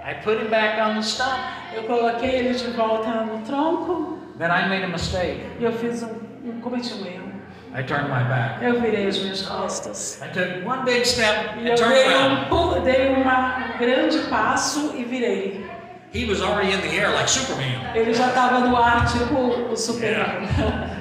I 0.07 0.15
put 0.23 0.43
him 0.43 0.49
back 0.49 0.81
on 0.81 0.95
the 0.95 1.03
stump. 1.03 1.39
Eu 1.75 1.85
coloquei 1.85 2.31
ele 2.31 2.55
de 2.55 2.71
volta 2.73 3.09
no 3.09 3.39
tronco 3.43 4.19
Then 4.39 4.51
I 4.51 4.69
made 4.69 4.85
a 4.85 4.89
mistake. 4.89 5.41
eu 5.61 5.73
fiz 5.73 6.03
um, 6.03 6.17
um 6.45 6.61
cometi 6.61 6.93
um 6.95 7.07
erro. 7.07 7.33
I 7.77 7.83
turned 7.83 8.09
my 8.09 8.23
back. 8.25 8.65
Eu 8.65 8.81
virei 8.81 9.09
as 9.09 9.19
minhas 9.19 9.43
costas. 9.43 10.21
I 10.23 10.29
took 10.29 10.65
one 10.67 10.85
big 10.85 11.05
step 11.05 11.59
and 11.59 11.67
eu 11.67 11.75
turned 11.77 11.95
dei 11.95 12.15
um, 12.15 12.45
pulo, 12.49 12.81
dei 12.81 13.09
uma, 13.15 13.57
um 13.75 13.79
grande 13.79 14.19
passo 14.29 14.93
e 14.97 15.05
virei. 15.05 15.65
He 16.13 16.27
was 16.27 16.41
already 16.41 16.73
in 16.73 16.81
the 16.81 16.97
air 16.97 17.13
like 17.13 17.29
Superman. 17.29 17.81
Ele 17.95 18.15
já 18.15 18.29
estava 18.29 18.61
no 18.61 18.77
ar, 18.77 19.05
tipo 19.07 19.35
o 19.73 19.77
Superman. 19.77 20.47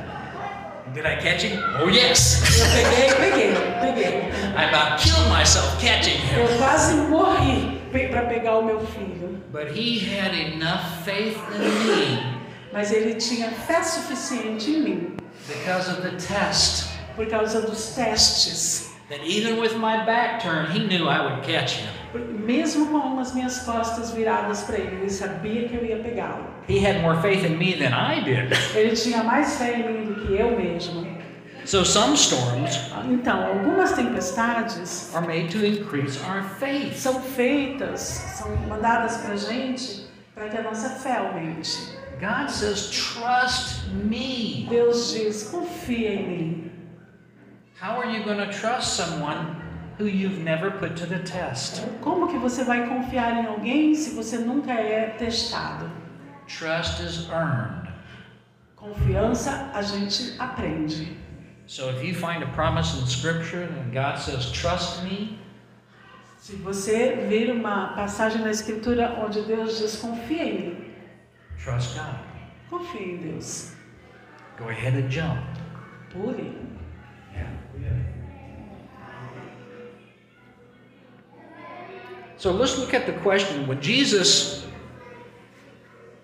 Did 0.93 1.06
I 1.08 1.15
catch 1.15 1.41
him? 1.41 1.60
Oh, 1.79 1.88
yes. 1.88 2.39
Eu 2.60 2.65
peguei, 2.67 3.10
peguei, 3.15 3.53
peguei. 3.82 4.32
I 4.56 4.69
about 4.69 4.99
killed 4.99 5.27
myself 5.29 5.79
catching 5.82 6.19
him. 6.19 6.39
Eu 6.39 6.58
quase 6.58 6.93
morri 6.95 7.82
para 7.91 8.27
pegar 8.27 8.60
o 8.60 8.63
meu 8.63 8.79
filho. 8.86 9.41
But 9.51 9.71
he 9.71 9.99
had 9.99 10.34
enough 10.34 11.03
faith 11.03 11.38
in 11.56 11.62
me 11.88 12.34
Mas 12.71 12.91
ele 12.91 13.15
tinha 13.15 13.51
fé 13.51 13.84
suficiente 13.84 14.71
em 14.71 14.82
mim, 14.82 15.17
because 15.47 15.89
of 15.89 16.01
the 16.01 16.17
test 16.17 16.89
por 17.15 17.27
causa 17.27 17.62
dos 17.62 17.93
testes. 17.95 18.89
that 19.10 19.23
even 19.23 19.60
with 19.60 19.75
my 19.77 20.03
back 20.06 20.41
turned, 20.41 20.69
he 20.69 20.79
knew 20.88 21.08
I 21.08 21.21
would 21.21 21.43
catch 21.43 21.73
him. 21.73 22.02
Mesmo 22.13 22.88
com 22.88 23.19
as 23.19 23.34
minhas 23.34 23.60
costas 23.60 24.12
viradas 24.12 24.63
para 24.63 24.78
ele, 24.78 24.97
ele 24.97 25.10
sabia 25.10 25.67
que 25.67 25.76
eu 25.76 25.86
ia 25.86 25.97
pegá-lo. 25.97 26.45
He 26.69 26.86
had 26.86 27.02
more 27.02 27.19
faith 27.21 27.43
in 27.43 27.58
me 27.58 27.73
than 27.73 27.93
I 27.93 28.21
did. 28.23 28.54
Ele 28.76 28.95
tinha 28.95 29.23
mais 29.23 29.58
fé 29.58 29.80
em 29.80 29.91
mim 29.91 30.13
do 30.13 30.28
que 30.28 30.34
eu 30.34 30.56
mesmo. 30.58 31.06
So 31.65 31.86
some 31.86 32.13
storms 32.15 32.78
Então, 33.10 33.45
algumas 33.45 33.93
tempestades 33.93 35.15
are 35.15 35.26
made 35.26 35.49
to 35.58 35.65
increase 35.65 36.19
our 36.26 36.43
faith. 36.60 36.97
são 36.97 37.21
feitas, 37.21 38.02
são 38.02 38.54
mandadas 38.67 39.17
para 39.17 39.38
gente 39.38 40.08
para 40.36 40.49
que 40.49 40.58
a 40.58 40.62
nossa 40.63 40.89
fé 40.89 41.17
aumente. 41.17 42.04
God 42.19 42.49
says, 42.49 42.89
trust 42.89 43.89
me. 43.93 44.67
Deus 44.69 45.13
diz: 45.13 45.49
confia 45.49 46.13
em 46.13 46.28
mim. 46.28 46.71
How 47.82 47.99
are 47.99 48.10
you 48.10 48.23
going 48.23 48.38
to 48.38 48.52
trust 48.52 48.95
someone 48.95 49.62
who 49.99 50.06
you've 50.06 50.39
never 50.43 50.71
put 50.71 50.95
to 50.97 51.06
the 51.06 51.19
test? 51.19 51.82
Como 52.01 52.27
que 52.27 52.38
você 52.38 52.63
vai 52.63 52.88
confiar 52.88 53.43
em 53.43 53.45
alguém 53.47 53.93
se 53.95 54.12
você 54.15 54.38
nunca 54.38 54.71
é 54.73 55.10
testado? 55.17 55.89
Trust 56.47 57.01
is 57.03 57.29
earned. 57.29 57.89
Confiança 58.75 59.69
a 59.73 59.82
gente 59.82 60.36
aprende. 60.39 61.17
So 61.67 61.89
if 61.89 62.03
you 62.03 62.13
find 62.13 62.43
a 62.43 62.47
promise 62.53 62.93
in 62.99 63.06
Scripture 63.08 63.63
and 63.63 63.93
God 63.93 64.17
says, 64.19 64.51
trust 64.51 65.03
me, 65.03 65.39
Se 66.39 66.58
você 66.58 67.25
vir 67.29 67.49
uma 67.51 67.93
passagem 67.95 68.41
na 68.41 68.51
Escritura 68.51 69.17
onde 69.25 69.41
Deus 69.43 69.77
diz 69.77 69.95
confia 69.95 70.43
em 70.43 70.60
mim, 70.71 70.86
trust 71.63 71.97
God. 71.97 72.15
confia 72.69 73.01
em 73.13 73.17
Deus, 73.17 73.71
Go 74.60 74.67
ahead 74.67 74.97
and 74.97 75.10
jump. 75.10 75.39
pule. 76.12 76.53
So 82.43 82.51
let's 82.51 82.77
look 82.77 82.93
at 82.93 83.06
the 83.06 83.13
question. 83.23 83.65
When 83.67 83.79
Jesus, 83.79 84.65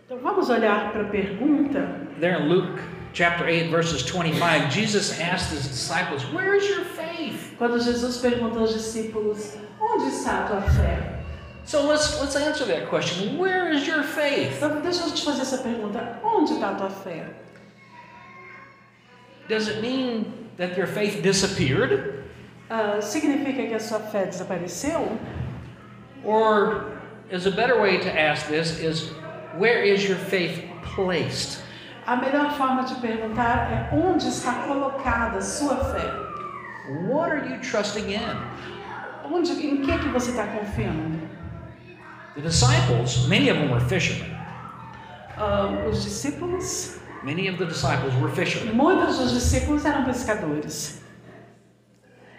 Então 0.05 0.19
vamos 0.19 0.49
olhar 0.49 0.91
para 0.91 1.03
a 1.03 1.10
pergunta. 1.10 2.08
there 2.19 2.36
in 2.41 2.49
Luke 2.49 2.82
chapter 3.13 3.47
8, 3.47 3.69
verses 3.69 4.03
25, 4.03 4.69
Jesus 4.69 5.17
asked 5.21 5.49
his 5.53 5.65
disciples, 5.65 6.25
Where 6.34 6.55
is 6.55 6.67
your 6.67 6.84
faith? 6.84 7.55
Quando 7.58 7.79
Jesus 7.79 8.17
perguntou 8.17 8.60
aos 8.60 8.73
discípulos: 8.73 9.55
Onde 9.79 10.10
está 10.10 10.43
a 10.43 10.47
tua 10.47 10.62
fé? 10.62 11.23
So 11.63 11.88
let's 11.88 12.19
let's 12.19 12.36
answer 12.36 12.65
that 12.65 12.89
question. 12.89 13.38
Where 13.38 13.71
is 13.71 13.88
your 13.88 14.03
faith? 14.03 14.58
Então 14.58 14.82
deixa 14.82 15.05
eu 15.05 15.13
te 15.13 15.23
fazer 15.23 15.43
essa 15.43 15.60
pergunta: 15.60 16.19
Onde 16.21 16.51
está 16.51 16.71
a 16.71 16.75
tua 16.75 16.89
fé? 16.89 17.29
Does 19.47 19.69
it 19.69 19.79
mean 19.79 20.49
that 20.58 20.75
your 20.75 20.88
faith 20.88 21.21
disappeared? 21.21 22.25
Ah, 22.69 22.99
significa 22.99 23.65
que 23.65 23.73
a 23.73 23.79
sua 23.79 24.01
fé 24.01 24.25
desapareceu? 24.25 25.17
Or 26.23 26.97
is 27.32 27.45
a 27.45 27.51
better 27.51 27.79
way 27.82 27.97
to 27.97 28.19
ask 28.19 28.47
this 28.47 28.79
is 28.79 29.10
where 29.58 29.84
is 29.84 30.08
your 30.08 30.17
faith 30.17 30.63
placed? 30.84 31.62
A 32.08 32.15
melhor 32.17 32.51
forma 32.58 32.86
de 32.88 32.95
perguntar 32.95 33.69
é 33.71 33.93
onde 33.93 34.27
está 34.27 34.65
colocada 34.67 35.41
sua 35.41 35.75
fé? 35.93 37.08
What 37.08 37.32
are 37.32 37.45
you 37.47 37.60
trusting 37.62 38.10
in? 38.12 38.38
Onde, 39.32 39.51
em 39.51 39.82
que 39.84 39.97
que 39.99 40.10
você 40.10 40.32
está 40.32 40.47
confiando? 40.47 41.19
The 42.36 42.41
disciples, 42.41 43.27
many 43.27 43.49
of 43.49 43.58
them 43.60 43.69
were 43.69 43.79
fishermen. 43.82 44.36
Ah, 45.38 45.86
os 45.88 46.03
discípulos, 46.03 46.99
Many 47.23 47.47
of 47.47 47.58
the 47.58 47.65
disciples 47.65 48.13
were 48.15 48.29
fishermen. 48.32 48.73
muitos 48.75 49.17
dos 49.17 49.34
discípulos 49.34 49.86
eram 49.86 50.05
pescadores. 50.05 50.98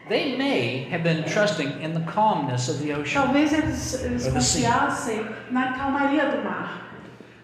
They 0.09 0.37
may 0.37 0.85
have 0.91 1.03
been 1.05 1.25
trusting 1.25 1.81
in 1.83 1.93
the 1.95 2.01
calmness 2.01 2.69
of 2.69 2.81
the 2.81 2.93
ocean. 2.95 3.23
Talvez 3.23 3.53
eles, 3.53 4.03
eles 4.05 4.27
Or 4.27 4.31
the 4.33 4.41
sea. 4.41 4.63
confiassem 4.65 5.35
na 5.53 5.73
calmaria 5.75 6.31
do 6.33 6.43
mar. 6.43 6.83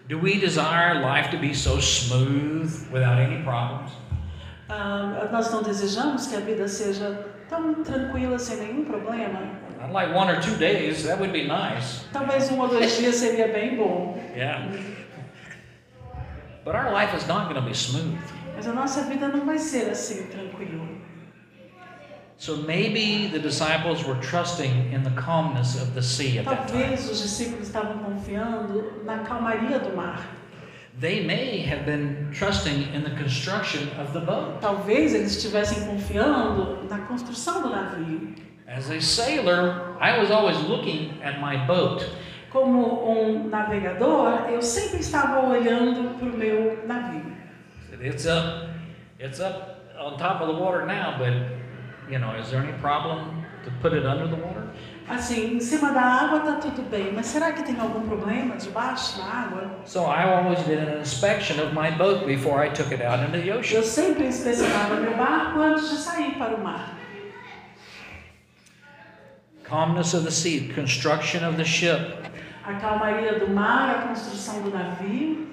Do 0.09 0.17
we 0.19 0.37
desire 0.39 1.01
life 1.01 1.29
to 1.31 1.37
be 1.37 1.53
so 1.53 1.79
smooth 1.79 2.69
without 2.91 3.19
any 3.19 3.41
problems? 3.43 3.91
Ah, 4.69 5.29
nós 5.31 5.49
não 5.51 5.63
desejamos 5.63 6.27
que 6.27 6.35
a 6.35 6.39
vida 6.41 6.67
seja 6.67 7.25
tão 7.49 7.83
tranquila 7.83 8.37
sem 8.37 8.57
nenhum 8.57 8.83
problema. 8.85 9.39
I'd 9.79 9.91
like 9.93 10.13
one 10.13 10.29
or 10.29 10.41
two 10.41 10.55
days, 10.57 11.03
that 11.05 11.19
would 11.19 11.31
be 11.31 11.47
nice. 11.47 12.03
Talvez 12.11 12.49
um 12.51 12.59
ou 12.59 12.67
dois 12.67 12.97
dias 12.97 13.15
seria 13.15 13.47
bem 13.47 13.77
bom, 13.77 14.17
Yeah. 14.35 14.67
But 16.65 16.75
our 16.75 16.91
life 16.91 17.13
is 17.15 17.25
not 17.27 17.47
going 17.47 17.55
to 17.55 17.61
be 17.65 17.73
smooth. 17.73 18.17
mas 18.55 18.67
a 18.67 18.73
nossa 18.73 19.03
vida 19.03 19.27
não 19.29 19.45
vai 19.45 19.57
ser 19.57 19.89
assim 19.89 20.25
tranquila. 20.27 20.86
So 22.39 22.55
maybe 22.55 23.27
the 23.27 23.39
disciples 23.39 24.05
were 24.05 24.15
trusting 24.21 24.93
in 24.93 25.03
the 25.03 25.09
calmness 25.11 25.81
of 25.81 25.95
the 25.95 26.03
sea 26.03 26.37
at 26.37 26.45
that 26.45 26.67
time. 26.67 26.81
Talvez 26.81 27.09
os 27.09 27.19
discípulos 27.19 27.67
estavam 27.67 27.97
confiando 28.03 29.03
na 29.03 29.23
calmaria 29.23 29.79
do 29.79 29.95
mar. 29.95 30.19
They 30.99 31.25
may 31.25 31.61
have 31.61 31.85
been 31.85 32.29
trusting 32.31 32.93
in 32.93 33.03
the 33.03 33.11
construction 33.11 33.89
of 33.99 34.13
the 34.13 34.19
boat. 34.19 34.61
Talvez 34.61 35.15
eles 35.15 35.35
estivessem 35.35 35.85
confiando 35.87 36.87
na 36.87 36.99
construção 37.07 37.63
do 37.63 37.69
navio. 37.69 38.35
As 38.67 38.91
a 38.91 38.99
sailor, 38.99 39.97
I 39.99 40.19
was 40.19 40.29
always 40.29 40.57
looking 40.67 41.19
at 41.23 41.39
my 41.39 41.65
boat. 41.65 42.05
Como 42.51 43.09
um 43.09 43.47
navegador, 43.49 44.49
eu 44.49 44.61
sempre 44.61 44.99
estava 44.99 45.47
olhando 45.47 46.17
para 46.17 46.27
o 46.27 46.37
meu 46.37 46.85
navio. 46.85 47.35
It's 47.99 48.27
up, 48.27 48.69
it's 49.19 49.39
up 49.39 49.81
on 49.99 50.17
top 50.17 50.41
of 50.41 50.47
the 50.47 50.61
water 50.61 50.85
now, 50.85 51.17
but 51.17 51.56
you 52.09 52.19
know, 52.19 52.33
is 52.35 52.49
there 52.51 52.61
any 52.61 52.77
problem 52.79 53.45
to 53.63 53.71
put 53.81 53.93
it 53.93 54.05
under 54.05 54.27
the 54.27 54.35
water? 54.35 54.67
Assim, 55.09 55.55
em 55.55 55.59
cima 55.61 55.93
da 55.93 56.01
água 56.01 56.39
está 56.39 56.53
tudo 56.59 56.81
bem, 56.89 57.13
mas 57.13 57.27
será 57.27 57.53
que 57.53 57.63
tem 57.63 57.79
algum 57.79 58.05
problema 58.07 58.57
debaixo 58.57 59.17
da 59.17 59.23
água? 59.23 59.79
So 59.85 60.05
I 60.05 60.23
always 60.23 60.59
did 60.65 60.79
an 60.79 60.99
inspection 60.99 61.61
of 61.61 61.73
my 61.73 61.91
boat 61.91 62.25
before 62.25 62.61
I 62.61 62.69
took 62.69 62.91
it 62.91 63.01
out 63.01 63.23
into 63.23 63.39
the 63.41 63.51
ocean. 63.53 63.77
Eu 63.77 63.83
sempre 63.83 64.25
inspecionava 64.27 64.95
meu 64.95 65.15
barco 65.15 65.61
antes 65.61 65.89
de 65.89 65.95
sair 65.95 66.37
para 66.37 66.55
o 66.55 66.63
mar. 66.63 66.97
Calmness 69.63 70.13
of 70.13 70.25
the 70.25 70.31
sea, 70.31 70.73
construction 70.73 71.45
of 71.45 71.55
the 71.55 71.65
ship. 71.65 72.25
A 72.65 72.73
calmaria 72.73 73.39
do 73.39 73.47
mar, 73.47 73.89
a 73.89 74.07
construção 74.07 74.61
do 74.61 74.71
navio. 74.71 75.47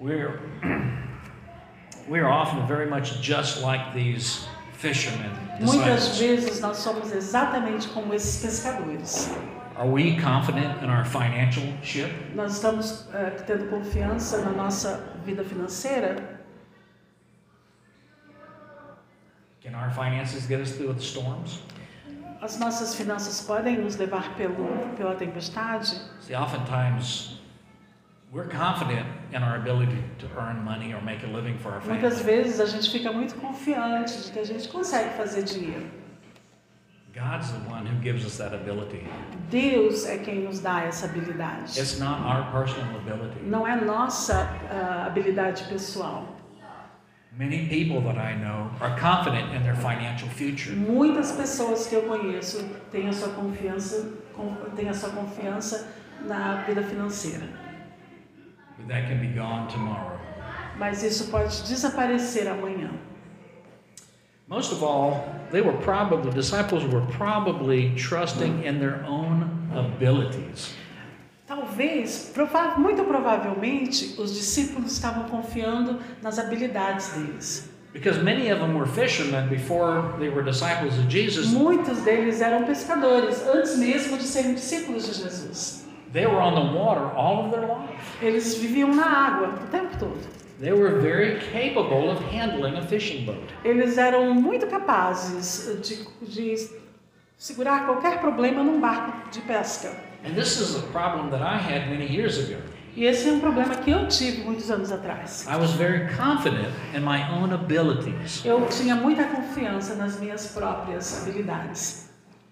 We're 0.00 0.40
we're 2.08 2.26
often 2.26 2.66
very 2.66 2.86
much 2.86 3.20
just 3.20 3.62
like 3.62 3.94
these 3.94 4.48
fishermen. 4.78 5.30
Muitas 5.60 6.18
vezes 6.18 6.60
nós 6.60 6.78
somos 6.78 7.12
exatamente 7.12 7.88
como 7.88 8.14
esses 8.14 8.40
pescadores. 8.40 9.28
Are 9.76 9.88
we 9.88 10.16
confident 10.20 10.82
in 10.82 10.90
our 10.90 11.04
financial 11.04 11.64
ship? 11.82 12.10
Nós 12.34 12.54
estamos 12.54 13.06
eh, 13.12 13.30
tendo 13.46 13.68
confiança 13.68 14.38
na 14.38 14.50
nossa 14.50 15.12
vida 15.24 15.44
financeira. 15.44 16.40
Can 19.60 19.74
our 19.74 19.90
finances 19.90 20.46
get 20.46 20.60
us 20.60 20.72
through 20.72 20.94
the 20.94 21.02
storms? 21.02 21.60
As 22.40 22.58
nossas 22.58 22.94
finanças 22.94 23.40
podem 23.40 23.78
nos 23.78 23.96
levar 23.96 24.34
pelo, 24.36 24.66
pela 24.96 25.14
tempestade. 25.16 26.00
See, 26.20 26.34
oftentimes 26.34 27.37
we're 28.30 28.46
confident 28.48 29.06
in 29.32 29.42
our 29.42 29.56
ability 29.56 30.02
to 30.18 30.26
earn 30.38 30.62
money 30.64 30.92
or 30.92 31.00
make 31.00 31.22
a 31.22 31.26
living 31.26 31.58
for 31.58 31.70
our 31.72 31.80
Muitas 31.80 32.20
family. 32.20 32.42
vezes 32.42 32.60
a 32.60 32.66
gente 32.66 32.90
fica 32.90 33.12
muito 33.12 33.34
confiante 33.36 34.22
de 34.22 34.30
que 34.30 34.38
a 34.38 34.44
gente 34.44 34.68
consegue 34.68 35.16
fazer 35.16 35.42
dinheiro. 35.42 35.86
God's 37.14 37.50
the 37.50 37.58
one 37.68 37.84
who 37.84 37.98
gives 38.00 38.24
us 38.24 38.36
that 38.36 38.54
ability. 38.54 39.04
Deus 39.50 40.06
é 40.06 40.18
quem 40.18 40.44
nos 40.44 40.60
dá 40.60 40.82
essa 40.82 41.06
habilidade. 41.06 41.78
It's 41.78 41.98
not 41.98 42.20
our 42.20 42.50
personal 42.52 42.96
ability. 42.96 43.40
Não 43.42 43.66
é 43.66 43.74
nossa 43.76 44.48
ah, 44.70 45.06
habilidade 45.06 45.64
pessoal. 45.64 46.36
Many 47.36 47.68
people 47.68 48.02
that 48.02 48.18
I 48.18 48.34
know 48.34 48.70
are 48.80 48.98
confident 49.00 49.54
in 49.54 49.62
their 49.62 49.76
financial 49.76 50.28
future. 50.28 50.74
Muitas 50.76 51.32
pessoas 51.32 51.86
que 51.86 51.94
eu 51.94 52.02
conheço 52.02 52.64
têm 52.90 53.08
a 53.08 53.12
sua 53.12 53.30
confiança, 53.30 54.12
têm 54.76 54.88
a 54.88 54.94
sua 54.94 55.10
confiança 55.10 55.88
na 56.26 56.62
vida 56.62 56.82
financeira. 56.82 57.46
But 57.46 57.56
that 57.56 57.56
can 57.56 57.56
be 57.56 57.56
gone 57.56 57.56
tomorrow. 57.56 57.56
Mas 60.78 61.02
isso 61.02 61.30
pode 61.30 61.62
desaparecer 61.62 62.46
amanhã. 62.48 62.90
Most 64.48 64.72
of 64.72 64.82
all, 64.82 65.24
they 65.50 65.60
were 65.60 65.76
probably, 65.78 66.30
the 66.30 66.34
disciples 66.34 66.82
were 66.84 67.04
probably 67.18 67.94
trusting 67.96 68.62
in 68.64 68.78
their 68.78 69.04
own 69.04 69.44
abilities. 69.74 70.72
Talvez, 71.46 72.30
prova- 72.34 72.78
muito 72.78 73.04
provavelmente, 73.04 74.14
os 74.18 74.32
discípulos 74.34 74.92
estavam 74.92 75.24
confiando 75.28 75.98
nas 76.22 76.38
habilidades 76.38 77.08
deles. 77.08 77.68
Because 77.92 78.22
many 78.22 78.50
of 78.50 78.60
them 78.60 78.74
were 78.76 78.86
fishermen 78.86 79.48
before 79.48 80.14
they 80.18 80.28
were 80.28 80.42
disciples 80.42 80.96
of 80.98 81.08
Jesus. 81.08 81.48
Muitos 81.48 81.98
deles 82.00 82.40
eram 82.40 82.64
pescadores 82.64 83.46
antes 83.46 83.76
mesmo 83.76 84.16
de 84.18 84.24
serem 84.24 84.54
discípulos 84.54 85.06
de 85.06 85.14
Jesus. 85.14 85.84
They 86.12 86.26
were 86.26 86.40
on 86.40 86.54
the 86.54 86.78
water 86.78 87.04
all 87.14 87.44
of 87.44 87.50
their 87.50 87.66
life. 87.66 88.22
Eles 88.22 88.54
viviam 88.56 88.94
na 88.94 89.04
água 89.04 89.54
o 89.62 89.66
tempo 89.70 89.98
todo. 89.98 90.18
They 90.58 90.72
were 90.72 91.00
very 91.00 91.38
capable 91.52 92.10
of 92.10 92.20
handling 92.32 92.76
a 92.76 92.82
fishing 92.82 93.24
boat. 93.24 93.52
Eles 93.64 93.96
eram 93.98 94.34
muito 94.34 94.66
capazes 94.66 95.80
de, 95.82 96.04
de 96.26 96.70
segurar 97.36 97.86
qualquer 97.86 98.20
problema 98.20 98.64
num 98.64 98.80
barco 98.80 99.30
de 99.30 99.40
pesca. 99.42 99.92
And 100.24 100.34
this 100.34 100.58
is 100.58 100.76
a 100.76 100.82
problem 100.90 101.30
that 101.30 101.42
I 101.42 101.58
had 101.58 101.88
many 101.88 102.06
years 102.06 102.38
ago. 102.38 102.60
E 102.96 103.04
esse 103.04 103.28
é 103.28 103.32
um 103.32 103.38
problema 103.38 103.76
que 103.76 103.92
eu 103.92 104.08
tive 104.08 104.42
muitos 104.42 104.68
anos 104.70 104.90
atrás. 104.90 105.46
I 105.46 105.56
was 105.56 105.70
very 105.74 106.08
confident 106.16 106.74
in 106.92 107.00
my 107.00 107.22
own 107.30 107.52
abilities. 107.52 108.44
Eu 108.44 108.66
tinha 108.66 108.96
muita 108.96 109.24
confiança 109.24 109.94
nas 109.94 110.18
minhas 110.18 110.48
próprias 110.48 111.22
habilidades. 111.22 112.08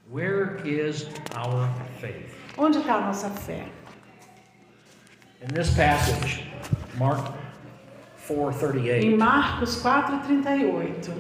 Where 0.09 0.61
is 0.65 1.09
our 1.35 1.69
faith? 2.01 2.36
Onde 2.57 2.79
está 2.79 2.95
a 2.95 3.01
nossa 3.03 3.29
fé? 3.31 3.69
In 5.43 5.49
this 5.49 5.71
passage, 5.75 6.51
Mark 6.97 7.21
Em 8.29 8.35
4:38, 8.35 9.17
Marcos 9.17 9.77
4,38, 9.83 11.11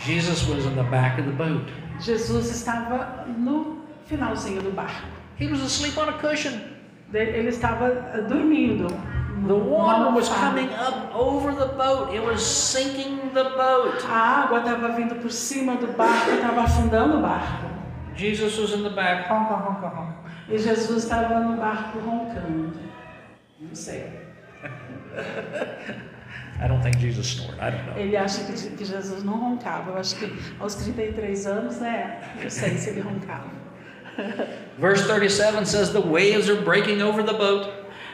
Jesus 0.00 0.48
was 0.48 0.64
in 0.64 0.74
the 0.74 0.82
back 0.82 1.20
of 1.20 1.26
the 1.26 1.32
boat. 1.32 1.70
Jesus 2.00 2.50
estava 2.50 3.24
no 3.38 3.84
finalzinho 4.06 4.62
do 4.62 4.72
barco. 4.72 5.06
He 5.38 5.46
was 5.46 5.60
asleep 5.60 5.96
on 5.96 6.08
a 6.08 6.18
cushion. 6.18 6.60
Ele 7.12 7.48
estava 7.48 7.88
eh, 8.14 8.22
dormindo 8.22 8.88
The 9.46 9.54
water 9.54 10.10
was 10.14 10.28
coming 10.28 10.70
up 10.70 11.14
over 11.14 11.54
the 11.54 11.74
boat. 11.74 12.14
It 12.14 12.24
was 12.24 12.44
sinking 12.44 13.30
the 13.34 13.44
boat. 13.44 14.02
A 14.08 14.44
água 14.44 14.60
estava 14.60 14.96
vindo 14.96 15.14
por 15.16 15.30
cima 15.30 15.76
do 15.76 15.88
barco, 15.88 16.30
estava 16.30 16.62
afundando 16.62 17.18
o 17.18 17.20
barco. 17.20 17.73
Jesus 18.16 18.58
was 18.58 18.72
in 18.72 18.82
the 18.82 18.90
back. 18.90 19.28
Honka, 19.28 19.54
honka, 19.54 19.88
honka. 19.88 20.14
E 20.48 20.58
Jesus 20.58 21.04
estava 21.04 21.40
no 21.40 21.56
barco 21.56 21.98
roncando. 21.98 22.72
Não 23.60 23.74
sei. 23.74 24.12
I 26.60 26.68
don't 26.68 26.82
think 26.82 26.98
Jesus 26.98 27.26
snored. 27.26 27.58
I 27.60 27.70
don't 27.70 27.86
know. 27.86 27.96
Ele 27.96 28.16
acha 28.16 28.44
que, 28.44 28.76
que 28.76 28.84
Jesus 28.84 29.24
não 29.24 29.38
roncava. 29.38 29.90
Eu 29.90 29.98
acho 29.98 30.16
que 30.16 30.32
aos 30.60 30.74
33 30.76 31.46
anos, 31.46 31.80
né? 31.80 32.20
Não 32.42 32.50
sei 32.50 32.76
se 32.78 32.90
ele 32.90 33.00
roncava. 33.00 33.50
Verse 34.78 35.06
37 35.06 35.66
says 35.66 35.90
the 35.90 36.00
waves 36.00 36.48
are 36.48 36.60
breaking 36.62 37.02
over 37.02 37.24
the 37.24 37.32
boat. 37.32 37.68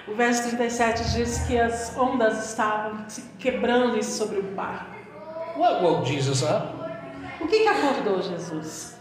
O 0.08 0.14
verso 0.14 0.42
37 0.48 1.12
diz 1.12 1.38
que 1.46 1.58
as 1.58 1.96
ondas 1.96 2.48
estavam 2.48 3.04
se 3.08 3.22
quebrando 3.38 4.02
sobre 4.02 4.38
o 4.38 4.42
barco. 4.42 4.96
What 5.56 5.84
woke 5.84 6.08
Jesus 6.08 6.42
up? 6.42 6.68
O 7.40 7.46
que, 7.46 7.60
que 7.60 7.68
acordou 7.68 8.22
Jesus? 8.22 8.96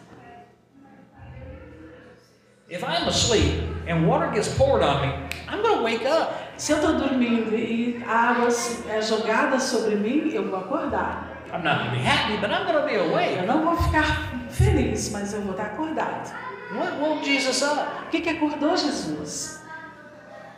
If 2.69 2.83
I'm 2.83 3.07
asleep 3.07 3.63
and 3.87 4.07
water 4.07 4.29
gets 4.31 4.47
poured 4.55 4.83
on 4.83 5.01
me, 5.01 5.13
I'm 5.47 5.61
going 5.63 5.77
to 5.79 5.83
wake 5.83 6.05
up. 6.05 6.33
Se 6.57 6.71
eu 6.73 6.77
estou 6.77 6.99
dormindo 6.99 7.55
e 7.55 8.03
a 8.05 8.29
água 8.31 8.49
é 8.89 9.01
jogada 9.01 9.59
sobre 9.59 9.95
mim, 9.95 10.29
eu 10.33 10.47
vou 10.49 10.59
acordar. 10.59 11.27
I'm 11.51 11.63
not 11.63 11.79
going 11.79 11.89
to 11.89 11.95
be 11.97 12.03
happy, 12.03 12.37
but 12.37 12.51
I'm 12.51 12.65
going 12.65 12.79
to 12.79 12.85
be 12.87 12.93
Eu 12.93 13.09
awake. 13.09 13.41
não 13.47 13.63
vou 13.63 13.75
ficar 13.75 14.05
feliz, 14.51 15.09
mas 15.11 15.33
eu 15.33 15.41
vou 15.41 15.51
estar 15.51 15.65
acordado. 15.67 16.31
What 16.75 16.99
woke 17.01 17.25
Jesus 17.25 17.63
up? 17.63 17.79
O 18.05 18.09
que, 18.11 18.21
que 18.21 18.29
acordou 18.29 18.77
Jesus? 18.77 19.59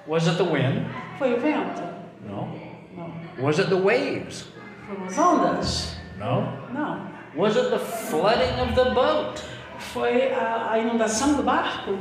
Was 0.05 0.28
it 0.28 0.36
the 0.38 0.43
wind? 0.43 0.86
Foi 1.18 1.34
o 1.34 1.39
vento? 1.39 1.82
No. 2.28 2.49
Não. 2.93 3.14
Was 3.39 3.57
it 3.59 3.70
the 3.70 3.78
waves? 3.78 4.47
Foram 4.86 5.05
as 5.05 5.18
ondas? 5.18 5.95
No. 6.18 6.41
Não. 6.74 7.07
Was 7.36 7.55
it 7.55 7.70
the 7.70 7.80
flooding 7.80 8.59
of 8.59 8.76
the 8.76 8.89
boat? 8.93 9.41
Foi 9.82 10.32
a, 10.32 10.71
a 10.71 10.79
inundação 10.79 11.36
do 11.36 11.43
barco? 11.43 11.91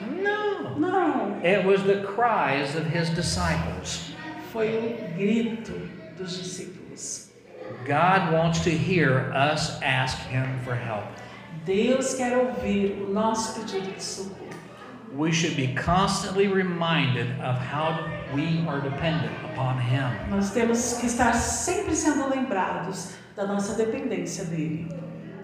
No. 0.00 0.78
Não. 0.78 1.40
It 1.42 1.64
was 1.64 1.82
the 1.82 2.04
cries 2.04 2.76
of 2.76 2.86
his 2.86 3.08
disciples. 3.10 4.12
Foi 4.52 4.68
o 4.68 5.16
grito 5.16 5.72
dos 6.16 6.36
discípulos. 6.36 7.28
God 7.86 8.32
wants 8.32 8.60
to 8.60 8.70
hear 8.70 9.32
us 9.32 9.80
ask 9.82 10.18
him 10.28 10.46
for 10.64 10.74
help. 10.74 11.04
Deus 11.64 12.14
quer 12.14 12.36
ouvir 12.36 13.02
o 13.02 13.12
nosso 13.12 13.60
pedido 13.60 13.92
de 13.92 14.02
socorro. 14.02 14.48
We 15.14 15.32
should 15.32 15.56
be 15.56 15.74
constantly 15.74 16.48
reminded 16.48 17.30
of 17.40 17.58
how 17.58 17.98
we 18.34 18.62
are 18.68 18.80
dependent 18.80 19.32
upon 19.52 19.78
him. 19.78 20.10
Nós 20.30 20.50
temos 20.50 20.98
que 20.98 21.06
estar 21.06 21.32
sempre 21.34 21.94
sendo 21.94 22.28
lembrados 22.28 23.14
da 23.34 23.46
nossa 23.46 23.74
dependência 23.74 24.44
dele. 24.44 24.86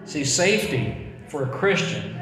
See, 0.05 0.23
safety 0.23 1.14
for 1.27 1.43
a 1.43 1.49
Christian 1.49 2.19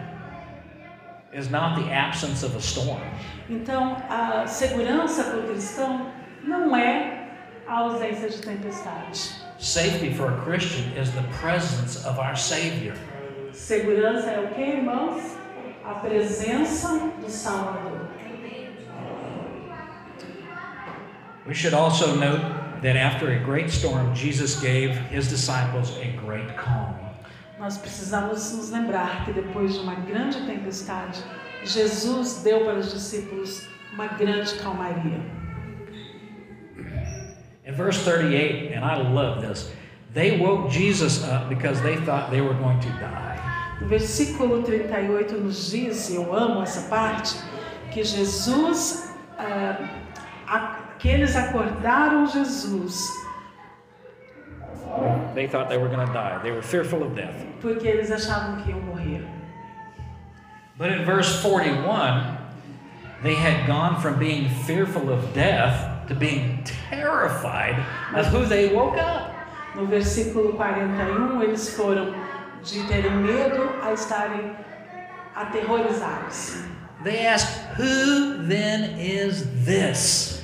is 1.33 1.49
not 1.49 1.79
the 1.79 1.91
absence 1.91 2.43
of 2.43 2.55
a 2.55 2.61
storm. 2.61 3.01
Então, 3.49 3.97
a 4.09 4.45
segurança 4.47 5.23
para 5.23 5.39
o 5.39 5.43
cristão 5.43 6.11
não 6.43 6.75
é 6.75 7.27
a 7.67 7.79
ausência 7.79 8.29
de 8.29 8.37
tempestades. 8.37 9.41
Safety 9.57 10.13
for 10.13 10.33
a 10.33 10.37
Christian 10.43 10.91
is 10.97 11.11
the 11.11 11.23
presence 11.39 12.05
of 12.05 12.19
our 12.19 12.35
Savior. 12.35 12.95
Segurança 13.51 14.29
é 14.29 14.39
o 14.39 14.53
que, 14.53 14.61
irmãos? 14.61 15.21
A 15.85 15.95
presença 15.95 17.11
do 17.19 17.29
Salvador. 17.29 18.07
We 21.45 21.53
should 21.53 21.73
also 21.73 22.15
note 22.15 22.41
that 22.81 22.95
after 22.95 23.31
a 23.31 23.39
great 23.39 23.69
storm, 23.69 24.15
Jesus 24.15 24.55
gave 24.55 24.95
his 25.11 25.27
disciples 25.27 25.97
a 25.97 26.15
great 26.25 26.55
calm. 26.55 27.02
Nós 27.63 27.77
precisamos 27.77 28.51
nos 28.51 28.71
lembrar 28.71 29.23
que 29.23 29.31
depois 29.31 29.73
de 29.73 29.79
uma 29.79 29.95
grande 29.95 30.45
tempestade, 30.45 31.23
Jesus 31.63 32.41
deu 32.43 32.65
para 32.65 32.77
os 32.77 32.91
discípulos 32.91 33.65
uma 33.93 34.05
grande 34.05 34.53
calmaria. 34.55 35.21
In 37.65 37.71
verse 37.73 38.03
38, 38.03 38.73
and 38.73 38.83
I 38.83 38.97
love 38.97 39.47
this, 39.47 39.71
they 40.13 40.37
woke 40.37 40.71
Jesus 40.73 41.23
up 41.23 41.47
because 41.47 41.81
they 41.83 41.95
thought 42.05 42.29
they 42.31 42.41
were 42.41 42.53
going 42.55 42.81
to 42.81 42.89
die. 42.99 43.39
No 43.79 43.87
versículo 43.87 44.61
38 44.63 45.31
nos 45.37 45.71
diz, 45.71 46.09
e 46.09 46.15
eu 46.15 46.35
amo 46.35 46.61
essa 46.63 46.89
parte, 46.89 47.37
que 47.93 48.03
Jesus, 48.03 49.09
que 50.99 51.07
eles 51.07 51.33
acordaram 51.37 52.27
Jesus, 52.27 53.07
They 55.35 55.47
thought 55.47 55.69
they 55.69 55.77
were 55.77 55.87
going 55.89 56.05
to 56.05 56.13
die. 56.13 56.39
They 56.43 56.51
were 56.51 56.61
fearful 56.61 57.01
of 57.03 57.15
death. 57.15 57.35
porque 57.61 57.85
eles 57.87 58.11
achavam 58.11 58.63
que 58.63 58.71
iam 58.73 58.81
morrer. 58.85 59.25
But 60.77 60.91
in 60.91 61.05
verse 61.05 61.41
41, 61.41 62.37
they 63.23 63.35
had 63.35 63.67
gone 63.67 64.01
from 64.01 64.19
being 64.19 64.49
fearful 64.65 65.09
of 65.09 65.33
death 65.33 66.07
to 66.07 66.15
being 66.15 66.63
terrified 66.89 67.75
of 68.15 68.25
who 68.27 68.45
they 68.45 68.73
woke 68.73 68.97
up. 68.97 69.31
No 69.75 69.85
versículo 69.85 70.55
41, 70.57 71.41
eles 71.43 71.69
foram 71.75 72.13
de 72.63 72.83
terem 72.87 73.21
medo 73.23 73.69
a 73.81 73.93
estarem 73.93 74.55
aterrorizados. 75.35 76.63
They 77.03 77.25
asked, 77.25 77.59
Who 77.77 78.43
then 78.47 78.99
is 78.99 79.45
this? 79.65 80.41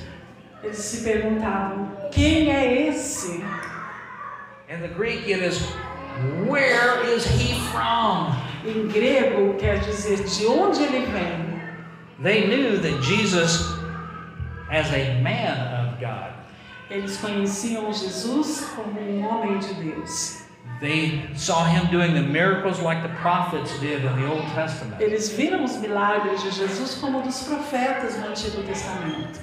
Eles 0.62 0.78
se 0.78 1.04
perguntavam: 1.04 1.88
quem 2.12 2.50
é 2.52 2.88
esse? 2.88 3.42
In 4.70 4.80
the 4.80 4.88
Greek, 4.88 5.28
it 5.28 5.42
is, 5.42 5.60
Where 6.46 7.04
is 7.04 7.26
he 7.26 7.58
from? 7.72 8.36
Em 8.64 8.86
grego 8.88 9.58
quer 9.58 9.80
dizer 9.80 10.18
de 10.18 10.46
onde 10.46 10.82
ele 10.84 11.06
vem. 11.06 11.60
They 12.22 12.46
knew 12.46 12.78
that 12.78 13.02
Jesus, 13.02 13.66
as 14.70 14.86
a 14.92 15.20
man 15.22 15.58
of 15.74 15.98
God, 16.00 16.32
Eles 16.88 17.16
conheciam 17.16 17.92
Jesus 17.92 18.60
como 18.76 19.00
um 19.00 19.22
homem 19.22 19.58
de 19.58 19.74
Deus. 19.74 20.42
they 20.80 21.28
saw 21.34 21.64
him 21.64 21.90
doing 21.90 22.14
the 22.14 22.22
miracles 22.22 22.80
like 22.80 23.02
the 23.02 23.14
prophets 23.20 23.76
did 23.80 24.04
in 24.04 24.20
the 24.20 24.26
Old 24.26 24.44
Testament. 24.54 25.00
Eles 25.00 25.30
viram 25.32 25.64
os 25.64 25.76
milagres 25.78 26.42
de 26.42 26.50
Jesus 26.52 26.94
como 26.96 27.22
dos 27.22 27.42
profetas 27.42 28.16
no 28.18 28.28
Antigo 28.28 28.62
Testamento. 28.62 29.40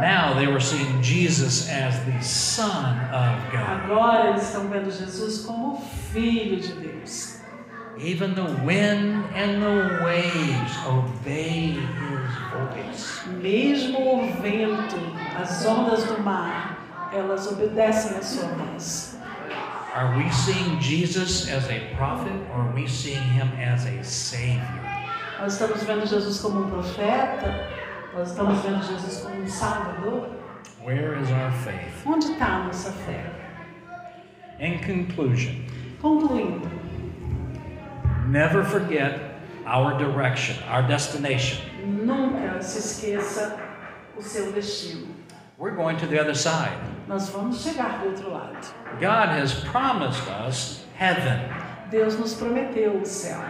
Now 0.00 0.34
they 0.34 0.46
were 0.46 0.60
seeing 0.60 1.02
Jesus 1.02 1.68
as 1.68 1.94
the 2.04 2.20
Son 2.22 2.98
of 3.12 3.52
God. 3.52 3.84
Agora 3.84 4.30
eles 4.30 4.44
estão 4.44 4.68
vendo 4.68 4.90
Jesus 4.90 5.44
como 5.44 5.80
filho 6.12 6.60
de 6.60 6.72
Deus. 6.74 7.40
Even 7.98 8.34
the 8.34 8.44
wind 8.64 9.24
and 9.34 9.62
the 9.62 10.02
waves 10.02 10.76
obey 10.86 11.70
his 11.70 12.34
voice. 12.50 13.20
Mesmo 13.40 13.98
o 13.98 14.32
vento, 14.40 14.96
as 15.36 15.64
ondas 15.64 16.04
do 16.04 16.20
mar, 16.22 16.78
elas 17.12 17.46
obedecem 17.46 18.16
à 18.16 18.22
sua 18.22 18.48
voz. 18.48 19.16
Are 19.94 20.16
we 20.16 20.28
seeing 20.32 20.80
Jesus 20.80 21.48
as 21.48 21.70
a 21.70 21.94
prophet 21.96 22.32
or 22.50 22.62
are 22.62 22.74
we 22.74 22.88
seeing 22.88 23.22
him 23.22 23.48
as 23.60 23.86
a 23.86 24.02
Savior? 24.02 24.80
Nós 25.38 25.52
estamos 25.52 25.82
vendo 25.84 26.06
Jesus 26.06 26.40
como 26.40 26.64
um 26.64 26.70
profeta, 26.70 27.68
nós 28.14 28.30
estamos 28.30 28.60
vendo 28.60 28.82
Jesus 28.82 29.22
como 29.22 29.42
um 29.42 29.46
salvador. 29.48 30.28
Where 30.84 31.18
is 31.20 31.30
our 31.30 31.50
faith? 31.64 32.06
Onde 32.06 32.32
está 32.32 32.46
a 32.46 32.64
nossa 32.64 32.92
fé? 32.92 33.24
In 34.60 34.78
conclusion, 34.78 35.64
Concluindo, 36.00 36.68
never 38.28 38.62
forget 38.64 39.18
our 39.66 39.96
direction, 39.98 40.56
our 40.70 40.82
destination. 40.86 41.60
nunca 41.84 42.62
se 42.62 42.78
esqueça 42.78 43.56
o 44.16 44.22
seu 44.22 44.52
destino. 44.52 45.06
We're 45.58 45.74
going 45.74 45.96
to 45.98 46.06
the 46.06 46.20
other 46.20 46.34
side. 46.34 46.76
Nós 47.08 47.28
vamos 47.30 47.62
chegar 47.62 48.00
do 48.00 48.10
outro 48.10 48.30
lado. 48.30 48.56
God 49.00 49.28
has 49.30 49.54
promised 49.64 50.28
us 50.28 50.84
heaven. 50.96 51.40
Deus 51.90 52.18
nos 52.18 52.34
prometeu 52.34 53.00
o 53.00 53.04
céu. 53.06 53.40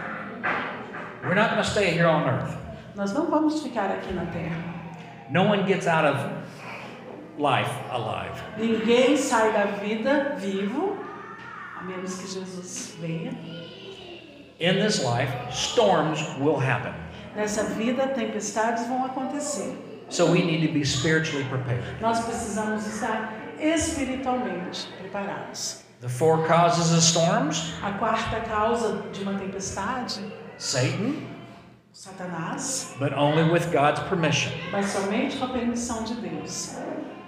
We're 1.23 1.35
not 1.35 1.49
going 1.51 1.63
to 1.63 1.69
stay 1.69 1.91
here 1.91 2.07
on 2.07 2.23
earth. 2.27 2.55
Nós 2.95 3.13
não 3.13 3.29
vamos 3.29 3.61
ficar 3.61 3.91
aqui 3.91 4.13
na 4.13 4.25
terra. 4.27 4.55
No 5.29 5.43
one 5.43 5.67
gets 5.67 5.85
out 5.85 6.05
of 6.05 6.17
life 7.37 7.69
alive. 7.91 8.31
Ninguém 8.57 9.17
sai 9.17 9.51
da 9.51 9.65
vida 9.65 10.35
vivo, 10.37 10.97
a 11.77 11.83
menos 11.83 12.15
que 12.15 12.27
Jesus 12.27 12.95
venha. 13.01 13.31
In 14.59 14.79
this 14.79 15.03
life, 15.03 15.29
storms 15.51 16.21
will 16.39 16.57
happen. 16.57 16.93
Nessa 17.35 17.65
vida, 17.65 18.07
tempestades 18.07 18.87
vão 18.87 19.03
acontecer. 19.03 19.75
So 20.07 20.31
we 20.31 20.41
need 20.43 20.65
to 20.65 20.71
be 20.71 20.85
spiritually 20.85 21.43
prepared. 21.49 21.83
Nós 21.99 22.21
precisamos 22.21 22.87
estar 22.87 23.33
espiritualmente 23.59 24.87
preparados. 25.01 25.83
The 25.99 26.07
four 26.07 26.45
causes 26.47 26.93
of 26.93 27.01
storms 27.01 27.73
A 27.81 27.93
quarta 27.93 28.39
causa 28.41 29.01
de 29.11 29.23
uma 29.23 29.33
tempestade, 29.33 30.21
Satan, 30.57 31.15
Satanás, 31.95 32.93
but 32.99 33.13
only 33.13 33.49
with 33.49 33.71
God's 33.71 34.01
permission. 34.09 34.51
mas 34.69 34.87
somente 34.87 35.37
com 35.37 35.45
a 35.45 35.49
permissão 35.49 36.03
de 36.03 36.13
Deus. 36.15 36.75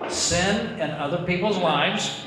sin 0.09 0.75
in 0.77 0.91
other 0.99 1.23
people's 1.25 1.55
lives, 1.57 2.25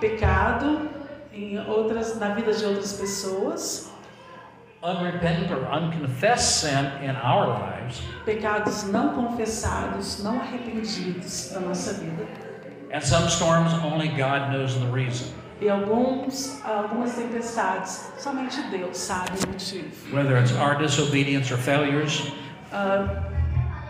pecado 0.00 0.88
em 1.32 1.58
outras 1.68 2.16
na 2.20 2.32
vida 2.34 2.52
de 2.54 2.64
outras 2.64 2.92
pessoas, 2.92 3.90
unrepentant 4.84 5.50
or 5.50 5.64
unconfessed 5.66 6.60
sin 6.60 6.86
in 7.02 7.16
our 7.16 7.48
lives, 7.48 8.00
pecados 8.24 8.84
não 8.84 9.12
confessados, 9.12 10.22
não 10.22 10.40
arrependidos 10.40 11.50
da 11.52 11.58
nossa 11.58 11.94
vida. 11.94 12.24
and 12.92 13.00
some 13.02 13.28
storms 13.28 13.72
only 13.84 14.08
God 14.08 14.52
knows 14.52 14.76
the 14.78 14.86
reason. 14.92 15.26
E 15.60 15.68
alguns 15.68 16.64
algumas 16.64 17.14
tempestades, 17.14 18.12
somente 18.18 18.60
Deus 18.70 18.96
sabe 18.96 19.30
o 19.44 19.48
motivo. 19.48 20.14
Whether 20.16 20.38
it's 20.38 20.52
our 20.52 20.76
disobedience 20.76 21.52
or 21.52 21.58
failures, 21.58 22.32
Ah, 22.72 23.24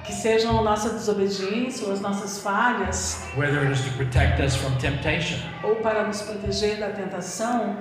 que 0.03 0.13
sejam 0.13 0.65
nossa 0.65 0.89
desobediência 0.91 1.87
ou 1.87 1.93
as 1.93 2.01
nossas 2.01 2.41
falhas, 2.43 3.23
whether 3.37 3.63
it 3.63 3.71
is 3.73 3.81
to 3.85 3.91
protect 3.99 4.41
us 4.41 4.57
from 4.57 4.75
temptation, 4.79 5.39
ou 5.63 5.77
para 5.77 6.07
nos 6.07 6.23
proteger 6.23 6.79
da 6.79 6.89
tentação, 6.89 7.77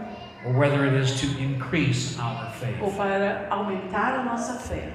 or 0.45 0.51
whether 0.53 0.85
it 0.85 0.93
is 1.01 1.19
to 1.21 1.25
increase 1.41 2.19
our 2.19 2.47
ou 2.81 2.91
faith. 2.91 2.97
para 2.97 3.47
aumentar 3.49 4.19
a 4.19 4.23
nossa 4.23 4.53
fé. 4.59 4.89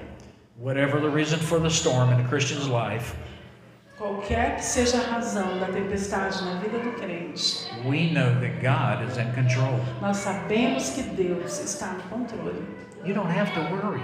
Whatever 0.56 1.00
the 1.00 1.08
reason 1.08 1.38
for 1.38 1.58
the 1.58 1.70
storm 1.70 2.12
in 2.12 2.20
a 2.20 2.28
Christian's 2.28 2.68
life, 2.68 3.16
Qualquer 4.04 4.56
que 4.56 4.62
seja 4.62 4.98
a 4.98 5.14
razão 5.14 5.58
da 5.58 5.64
tempestade 5.68 6.44
na 6.44 6.56
vida 6.56 6.76
do 6.78 6.92
crente, 6.92 7.70
we 7.86 8.12
know 8.12 8.38
that 8.38 8.60
God 8.60 9.02
is 9.08 9.16
in 9.16 9.32
control. 9.32 9.80
nós 10.02 10.18
sabemos 10.18 10.90
que 10.90 11.04
Deus 11.04 11.58
está 11.58 11.86
no 11.86 12.02
controle. 12.10 12.62
You 13.02 13.14
don't 13.14 13.32
have 13.32 13.50
to 13.54 13.60
worry. 13.74 14.02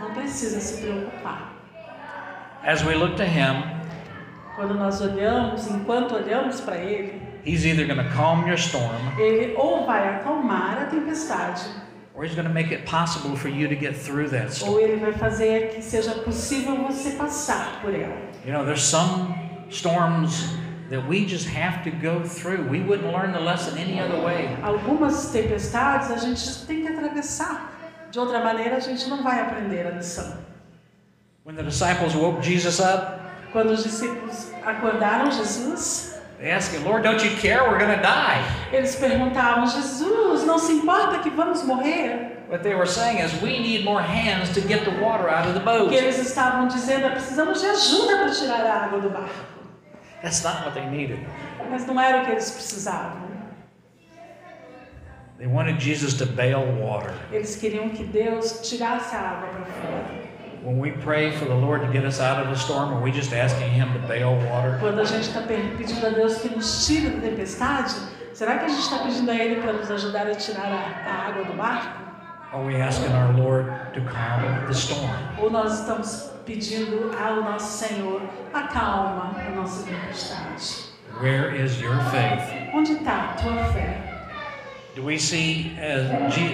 Não 0.00 0.12
precisa 0.12 0.60
se 0.60 0.82
preocupar. 0.82 1.54
As 2.62 2.84
we 2.84 2.94
look 2.94 3.16
to 3.16 3.22
Him, 3.22 3.62
Quando 4.54 4.74
nós 4.74 5.00
olhamos, 5.00 5.66
enquanto 5.66 6.16
olhamos 6.16 6.60
para 6.60 6.76
Ele, 6.76 7.18
He's 7.42 7.64
either 7.64 7.86
going 7.86 8.06
to 8.06 8.14
calm 8.14 8.46
your 8.46 8.58
storm 8.58 9.18
Ele 9.18 9.54
ou 9.56 9.86
vai 9.86 10.16
acalmar 10.16 10.76
a 10.82 10.84
tempestade, 10.90 11.62
or 12.14 12.22
He's 12.22 12.34
going 12.34 12.46
to 12.46 12.52
make 12.52 12.70
it 12.70 12.84
possible 12.84 13.34
for 13.34 13.48
you 13.48 13.66
to 13.66 13.74
get 13.74 13.96
through 13.96 14.28
that 14.28 14.52
storm. 14.52 14.74
ou 14.74 14.78
Ele 14.78 14.96
vai 14.96 15.12
fazer 15.14 15.70
que 15.70 15.80
seja 15.80 16.12
possível 16.16 16.76
você 16.86 17.12
passar 17.12 17.80
por 17.80 17.94
ela. 17.94 18.27
You 18.44 18.52
know, 18.52 18.64
there's 18.64 18.82
some 18.82 19.34
storms 19.70 20.54
that 20.90 21.06
we 21.06 21.26
just 21.26 21.46
have 21.48 21.84
to 21.84 21.90
go 21.90 22.22
through. 22.24 22.66
We 22.68 22.80
wouldn't 22.80 23.12
learn 23.12 23.32
the 23.32 23.40
lesson 23.40 23.76
any 23.78 24.00
other 24.00 24.20
way. 24.24 24.56
Algumas 24.62 25.30
tempestades 25.32 26.10
a 26.10 26.16
gente 26.16 26.66
tem 26.66 26.82
que 26.82 26.88
atravessar. 26.88 27.72
De 28.10 28.18
outra 28.18 28.40
maneira, 28.42 28.76
a 28.76 28.80
gente 28.80 29.06
não 29.08 29.22
vai 29.22 29.40
aprender 29.40 29.86
a 29.86 29.90
lição. 29.90 30.38
When 31.44 31.56
the 31.56 31.62
disciples 31.62 32.14
woke 32.14 32.42
Jesus 32.42 32.80
up, 32.80 33.18
Quando 33.52 33.70
os 33.70 33.82
discípulos 33.82 34.50
acordaram 34.62 35.30
Jesus, 35.30 36.14
they 36.38 36.50
asked 36.50 36.74
him, 36.74 36.84
Lord, 36.84 37.02
don't 37.02 37.22
you 37.24 37.34
care? 37.36 37.62
We're 37.68 37.78
going 37.78 37.96
to 37.96 38.02
die. 38.02 38.42
eles 38.72 38.94
perguntavam: 38.96 39.66
Jesus, 39.66 40.44
não 40.44 40.58
se 40.58 40.72
importa 40.72 41.18
que 41.20 41.30
vamos 41.30 41.62
morrer? 41.64 42.37
What 42.48 42.62
they 42.62 42.74
were 42.74 42.86
saying 42.86 43.18
is, 43.18 43.30
we 43.42 43.58
need 43.58 43.84
more 43.84 44.00
hands 44.00 44.54
to 44.54 44.60
get 44.62 44.84
the 44.84 44.92
water 45.02 45.28
out 45.28 45.46
of 45.46 45.54
the 45.54 45.60
O 45.60 45.64
boat. 45.64 45.90
que 45.90 45.96
eles 45.96 46.18
estavam 46.18 46.66
dizendo 46.66 47.06
é: 47.06 47.10
precisamos 47.10 47.60
de 47.60 47.66
ajuda 47.66 48.16
para 48.16 48.30
tirar 48.30 48.66
a 48.66 48.84
água 48.86 49.00
do 49.00 49.10
barco. 49.10 49.34
That's 50.22 50.42
not 50.42 50.64
what 50.64 50.74
they 50.74 50.86
needed. 50.86 51.18
Mas 51.70 51.86
não 51.86 52.00
era 52.00 52.22
o 52.22 52.24
que 52.24 52.32
eles 52.32 52.50
precisavam. 52.50 53.28
They 55.38 55.46
wanted 55.46 55.78
Jesus 55.78 56.14
to 56.14 56.26
bail 56.26 56.64
water. 56.80 57.12
Eles 57.30 57.54
queriam 57.54 57.90
que 57.90 58.04
Deus 58.04 58.60
tirasse 58.68 59.14
a 59.14 59.20
água 59.20 59.48
para 59.48 59.66
fora. 59.66 60.28
When 60.64 60.80
we 60.80 60.90
pray 60.90 61.30
for 61.30 61.44
the 61.44 61.54
Lord 61.54 61.82
to 61.82 61.92
get 61.92 62.04
us 62.04 62.18
out 62.18 62.42
of 62.42 62.48
the 62.48 62.56
storm, 62.56 62.92
are 62.92 63.00
we 63.00 63.12
just 63.12 63.32
asking 63.32 63.70
Him 63.70 63.92
to 63.92 64.08
bail 64.08 64.34
water? 64.50 64.78
Quando 64.80 65.00
a 65.00 65.04
gente 65.04 65.28
está 65.28 65.42
pedindo 65.42 66.04
a 66.04 66.10
Deus 66.10 66.38
que 66.38 66.48
nos 66.48 66.86
tire 66.86 67.10
da 67.10 67.20
tempestade, 67.20 67.94
será 68.34 68.58
que 68.58 68.64
a 68.64 68.68
gente 68.68 68.80
está 68.80 68.98
pedindo 68.98 69.30
a 69.30 69.34
Ele 69.36 69.60
para 69.60 69.74
nos 69.74 69.88
ajudar 69.90 70.26
a 70.26 70.34
tirar 70.34 70.66
a, 70.66 71.08
a 71.08 71.28
água 71.28 71.44
do 71.44 71.52
barco? 71.52 72.07
Are 72.50 72.64
we 72.64 72.76
asking 72.76 73.12
our 73.12 73.30
Lord 73.34 73.66
to 73.92 74.00
calm 74.00 74.66
the 74.66 74.72
storm? 74.72 75.10
Ou 75.38 75.50
nós 75.50 75.80
estamos 75.80 76.30
pedindo 76.46 77.14
ao 77.14 77.42
nosso 77.42 77.86
Senhor, 77.86 78.22
acalma 78.54 79.34
a 79.36 79.50
nossa 79.50 79.84
tempestade? 79.84 80.88
Where 81.20 81.54
is 81.54 81.78
your 81.78 81.98
faith? 82.10 82.72
Onde 82.72 82.92
está 82.92 83.30
a 83.30 83.34
tua 83.34 83.64
fé? 83.74 84.02
Do 84.94 85.04
we 85.04 85.18
see 85.18 85.76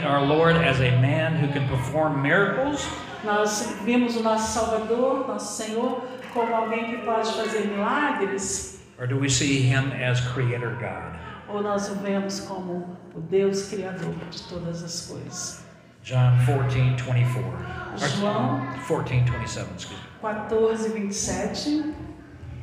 our 0.05 0.21
Lord 0.21 0.57
as 0.57 0.81
a 0.81 0.91
man 0.99 1.37
who 1.37 1.47
can 1.53 1.69
perform 1.69 2.21
miracles? 2.21 2.85
Nós 3.23 3.77
vimos 3.85 4.17
o 4.17 4.23
nosso 4.23 4.53
Salvador, 4.53 5.29
nosso 5.29 5.63
Senhor, 5.63 6.03
como 6.33 6.53
alguém 6.55 6.91
que 6.91 7.07
pode 7.07 7.33
fazer 7.35 7.69
milagres? 7.69 8.81
Or 8.99 9.07
do 9.07 9.17
we 9.17 9.29
see 9.31 9.63
him 9.63 9.93
as 9.93 10.21
creator 10.21 10.71
God? 10.81 11.15
Ou 11.49 11.63
nós 11.63 11.89
o 11.89 11.95
vemos 11.97 12.41
como 12.41 12.99
o 13.15 13.21
Deus 13.21 13.69
Criador 13.69 14.15
de 14.31 14.43
todas 14.49 14.83
as 14.83 15.07
coisas? 15.07 15.64
John 16.05 16.37
14, 16.45 16.97
24. 16.97 17.43
Or, 17.43 17.99
João 17.99 18.61
14, 18.87 19.31
27, 19.31 19.67
excuse 19.77 19.99
me. 20.01 20.09
14, 20.21 20.89
27 20.93 21.95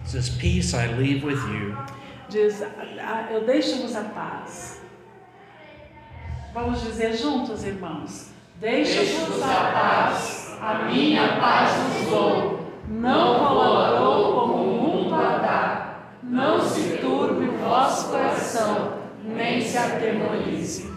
It 0.03 0.09
says, 0.09 0.29
Peace 0.29 0.73
I 0.75 0.87
leave 0.97 1.23
with 1.23 1.39
you. 1.49 1.75
diz: 2.29 2.61
"Ah, 2.99 3.27
Eu 3.31 3.45
deixo-vos 3.45 3.95
a 3.95 4.03
paz. 4.03 4.81
Vamos 6.53 6.81
dizer 6.83 7.15
juntos, 7.17 7.63
irmãos: 7.63 8.29
Deixo-vos 8.59 9.41
a 9.41 9.71
paz, 9.71 10.57
a 10.61 10.85
minha 10.85 11.39
paz 11.39 11.71
vos 11.77 12.09
dou. 12.09 12.71
Não 12.87 13.39
colaborou 13.39 14.33
como 14.33 14.53
o 14.63 14.81
mundo 14.81 15.15
a 15.15 15.37
dá. 15.37 15.95
Não 16.21 16.61
se 16.61 16.97
turbe 16.97 17.45
o 17.49 17.57
vosso 17.57 18.09
coração, 18.09 18.99
nem 19.23 19.61
se 19.61 19.77
atemorize. 19.77 20.91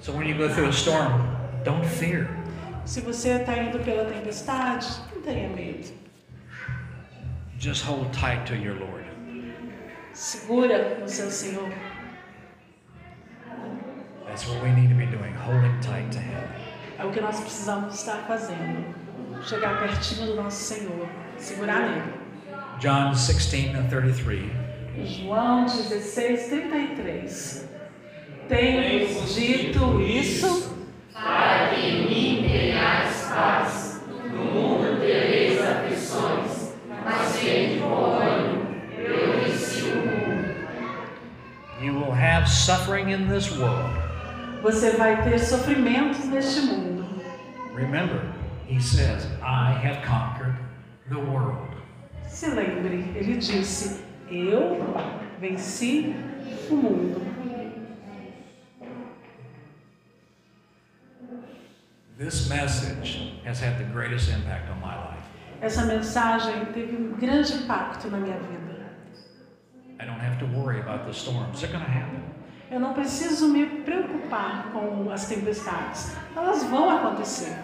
So 0.00 0.12
when 0.12 0.28
you 0.28 0.36
go 0.36 0.48
through 0.48 0.68
a 0.68 0.72
storm, 0.72 1.29
don't 1.64 1.86
fear. 1.86 2.28
Se 2.84 3.00
você 3.00 3.40
está 3.40 3.56
indo 3.56 3.78
pela 3.80 4.04
tempestade, 4.04 4.86
não 5.14 5.22
tenha 5.22 5.48
medo. 5.48 5.88
Just 7.58 7.84
hold 7.84 8.10
tight 8.12 8.46
to 8.46 8.54
your 8.54 8.74
Lord. 8.78 9.04
Segura 10.12 10.98
no 10.98 11.08
seu 11.08 11.30
Senhor. 11.30 11.70
That's 14.26 14.46
what 14.46 14.62
we 14.62 14.70
need 14.70 14.88
to 14.88 14.94
be 14.94 15.06
doing, 15.06 15.34
holding 15.34 15.78
tight 15.80 16.10
to 16.12 16.18
him. 16.18 16.40
É 16.98 17.04
o 17.04 17.10
que 17.10 17.20
nós 17.20 17.38
precisamos 17.40 17.94
estar 17.94 18.26
fazendo. 18.26 18.94
Chegar 19.42 19.78
pertinho 19.78 20.26
do 20.26 20.36
nosso 20.36 20.74
Senhor, 20.74 21.08
segurar 21.38 21.80
nele. 21.80 22.12
John 22.78 23.10
16 23.10 23.74
and 23.74 23.88
33. 23.88 24.70
João 25.04 25.66
16, 25.66 26.48
33. 26.48 27.68
Tenho 28.48 29.06
dito 29.26 30.00
isso 30.00 30.79
You 41.82 41.94
will 41.94 42.12
have 42.12 42.48
suffering 42.48 43.10
in 43.10 43.28
this 43.28 43.50
world. 43.58 43.90
Você 44.62 44.90
vai 44.96 45.22
ter 45.22 45.38
sofrimentos 45.38 46.24
neste 46.24 46.60
mundo. 46.62 47.06
Remember, 47.74 48.22
he 48.66 48.80
says, 48.80 49.26
I 49.42 49.72
have 49.72 50.02
conquered 50.04 50.56
the 51.08 51.18
world. 51.18 51.68
Se 52.28 52.48
lembre, 52.48 53.12
ele 53.14 53.36
disse: 53.36 54.02
Eu 54.30 54.94
venci 55.38 56.14
o 56.70 56.76
mundo. 56.76 57.29
Essa 65.62 65.84
mensagem 65.86 66.66
teve 66.66 66.96
um 66.96 67.12
grande 67.16 67.54
impacto 67.54 68.08
na 68.10 68.18
minha 68.18 68.38
vida. 68.38 68.90
I 69.98 70.04
don't 70.04 70.20
have 70.20 70.38
to 70.38 70.46
worry 70.46 70.80
about 70.80 71.06
the 71.06 71.14
storms. 71.14 71.60
They're 71.60 71.72
going 71.72 71.82
to 71.84 71.90
happen. 71.90 72.20
Eu 72.70 72.78
não 72.78 72.92
preciso 72.92 73.48
me 73.48 73.64
preocupar 73.84 74.70
com 74.70 75.10
as 75.10 75.28
tempestades. 75.28 76.14
Elas 76.36 76.62
vão 76.64 76.90
acontecer. 76.90 77.56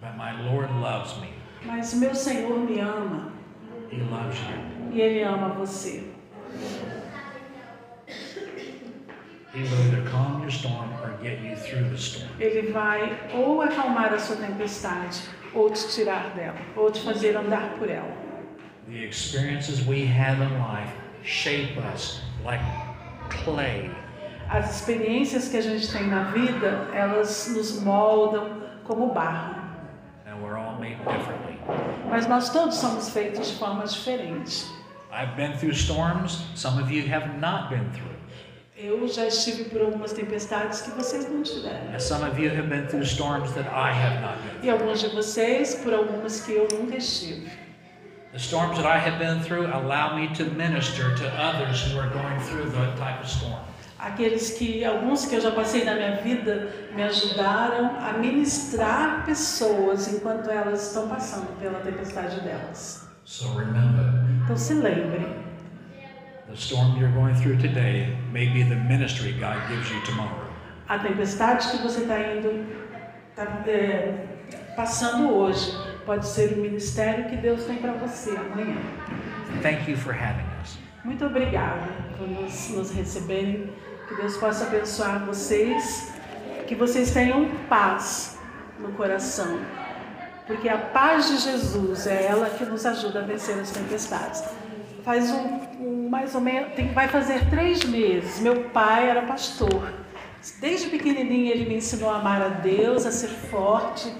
But 0.00 0.14
my 0.18 0.32
Lord 0.50 0.70
loves 0.74 1.16
me. 1.18 1.32
Mas 1.64 1.94
meu 1.94 2.14
Senhor 2.14 2.58
me 2.60 2.80
ama 2.80 3.32
He 3.90 4.02
loves 4.02 4.38
you. 4.40 4.92
e 4.94 5.00
Ele 5.00 5.22
ama 5.22 5.48
você. 5.54 6.04
He 6.52 6.66
will 6.66 6.90
either 6.90 7.00
calm 7.10 7.32
your 7.46 7.48
storm 7.48 7.78
or 8.08 8.08
get 8.08 8.08
you 8.08 8.28
through 8.34 8.54
the 8.54 8.60
storm. 8.60 9.39
Ele 12.38 12.70
vai 12.70 13.18
ou 13.34 13.60
acalmar 13.60 14.12
a 14.12 14.18
sua 14.18 14.36
tempestade, 14.36 15.22
ou 15.52 15.68
te 15.70 15.88
tirar 15.88 16.30
dela, 16.34 16.56
ou 16.76 16.90
te 16.90 17.02
fazer 17.02 17.36
andar 17.36 17.70
por 17.78 17.90
ela. 17.90 18.12
The 18.88 19.04
experiences 19.04 19.84
we 19.86 20.06
have 20.06 20.40
in 20.40 20.58
life 20.58 20.92
shape 21.24 21.78
us 21.92 22.22
like 22.44 22.62
clay. 23.44 23.90
As 24.48 24.70
experiências 24.70 25.48
que 25.48 25.56
a 25.56 25.62
gente 25.62 25.90
tem 25.92 26.06
na 26.06 26.24
vida, 26.30 26.88
elas 26.92 27.52
nos 27.54 27.80
moldam 27.82 28.62
como 28.84 29.12
barro. 29.12 29.56
And 30.26 30.42
we're 30.42 30.56
all 30.56 30.78
made 30.78 30.96
differently. 30.98 31.58
Mas 32.08 32.26
nós 32.28 32.50
todos 32.50 32.76
somos 32.76 33.10
feitos 33.10 33.50
de 33.50 33.58
forma 33.58 33.84
diferente. 33.84 34.66
I've 35.12 35.34
been 35.34 35.56
through 35.58 35.74
storms 35.74 36.44
some 36.54 36.80
of 36.80 36.90
you 36.90 37.08
have 37.08 37.38
not 37.40 37.68
been 37.68 37.90
through. 37.92 38.19
Eu 38.82 39.06
já 39.06 39.26
estive 39.26 39.64
por 39.64 39.82
algumas 39.82 40.14
tempestades 40.14 40.80
que 40.80 40.90
vocês 40.92 41.30
não 41.30 41.42
tiveram. 41.42 41.92
And 41.92 41.98
some 41.98 42.24
of 42.24 42.40
you 42.40 42.50
have 42.50 42.68
been 42.68 42.86
through 42.86 43.04
storms 43.04 43.52
that 43.52 43.68
I 43.68 43.92
have 43.92 44.22
not 44.22 44.38
been. 44.42 44.66
E 44.66 44.70
alguns 44.70 45.00
de 45.00 45.08
vocês 45.08 45.74
por 45.74 45.92
algumas 45.92 46.40
que 46.40 46.52
eu 46.52 46.66
nunca 46.72 46.96
estive. 46.96 47.50
The 48.32 48.38
storms 48.38 48.78
that 48.78 48.86
I 48.86 48.96
have 48.96 49.18
been 49.18 49.42
through 49.42 49.66
allow 49.66 50.16
me 50.16 50.28
to 50.34 50.44
minister 50.44 51.14
to 51.14 51.26
others 51.36 51.82
who 51.82 52.00
are 52.00 52.08
going 52.08 52.40
through 52.40 52.70
that 52.70 52.96
type 52.96 53.20
of 53.20 53.28
storm. 53.28 53.60
Aqueles 53.98 54.52
que, 54.52 54.82
alguns 54.82 55.26
que 55.26 55.34
eu 55.34 55.42
já 55.42 55.50
passei 55.50 55.84
na 55.84 55.94
minha 55.94 56.16
vida, 56.22 56.72
me 56.94 57.02
ajudaram 57.02 57.98
a 58.00 58.14
ministrar 58.14 59.26
pessoas 59.26 60.08
enquanto 60.08 60.48
elas 60.48 60.86
estão 60.86 61.06
passando 61.06 61.48
pela 61.60 61.80
tempestade 61.80 62.40
delas. 62.40 63.06
So 63.26 63.52
remember, 63.52 64.06
Então 64.44 64.56
se 64.56 64.72
lembre, 64.72 65.26
the 66.50 66.56
storm 66.56 66.98
you're 66.98 67.12
going 67.12 67.34
through 67.36 67.56
today 67.58 68.16
may 68.32 68.52
be 68.52 68.62
the 68.62 68.74
ministry 68.74 69.32
God 69.32 69.56
gives 69.68 69.90
you 69.90 70.00
tomorrow. 70.04 70.50
a 70.90 70.98
tempestade 70.98 71.70
que 71.70 71.78
você 71.78 72.00
está 72.00 72.18
indo, 72.18 72.66
tá, 73.36 73.62
é, 73.68 74.26
passando 74.74 75.32
hoje, 75.32 75.72
pode 76.04 76.26
ser 76.26 76.54
o 76.54 76.56
ministério 76.56 77.28
que 77.28 77.36
Deus 77.36 77.62
tem 77.64 77.76
para 77.76 77.92
você 77.92 78.30
amanhã. 78.30 78.76
Thank 79.62 79.88
you 79.88 79.96
for 79.96 80.12
having 80.12 80.44
us. 80.60 80.76
Muito 81.04 81.24
obrigada 81.24 81.86
por 82.18 82.26
nos, 82.26 82.70
nos 82.70 82.90
receberem. 82.90 83.72
Que 84.08 84.16
Deus 84.16 84.36
possa 84.36 84.66
abençoar 84.66 85.24
vocês. 85.24 86.12
Que 86.66 86.74
vocês 86.74 87.12
tenham 87.12 87.48
paz 87.68 88.36
no 88.80 88.88
coração. 88.92 89.60
Porque 90.48 90.68
a 90.68 90.78
paz 90.78 91.28
de 91.28 91.38
Jesus 91.38 92.08
é 92.08 92.26
ela 92.26 92.50
que 92.50 92.64
nos 92.64 92.84
ajuda 92.84 93.20
a 93.20 93.22
vencer 93.22 93.56
as 93.60 93.70
tempestades. 93.70 94.42
Faz 95.02 95.30
um, 95.30 95.60
um 95.80 96.08
mais 96.08 96.34
ou 96.34 96.40
menos, 96.40 96.74
tem, 96.74 96.92
vai 96.92 97.08
fazer 97.08 97.48
três 97.48 97.84
meses. 97.84 98.40
Meu 98.40 98.64
pai 98.70 99.08
era 99.08 99.22
pastor. 99.22 99.92
Desde 100.60 100.88
pequenininho 100.88 101.52
ele 101.52 101.66
me 101.66 101.76
ensinou 101.76 102.10
a 102.10 102.16
amar 102.16 102.42
a 102.42 102.48
Deus, 102.48 103.06
a 103.06 103.12
ser 103.12 103.28
forte 103.28 104.12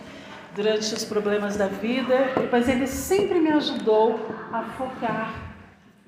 durante 0.55 0.95
os 0.95 1.05
problemas 1.05 1.57
da 1.57 1.67
vida. 1.67 2.33
Mas 2.51 2.69
ele 2.69 2.87
sempre 2.87 3.41
me 3.41 3.51
ajudou 3.51 4.21
a 4.53 4.63
focar 4.63 5.35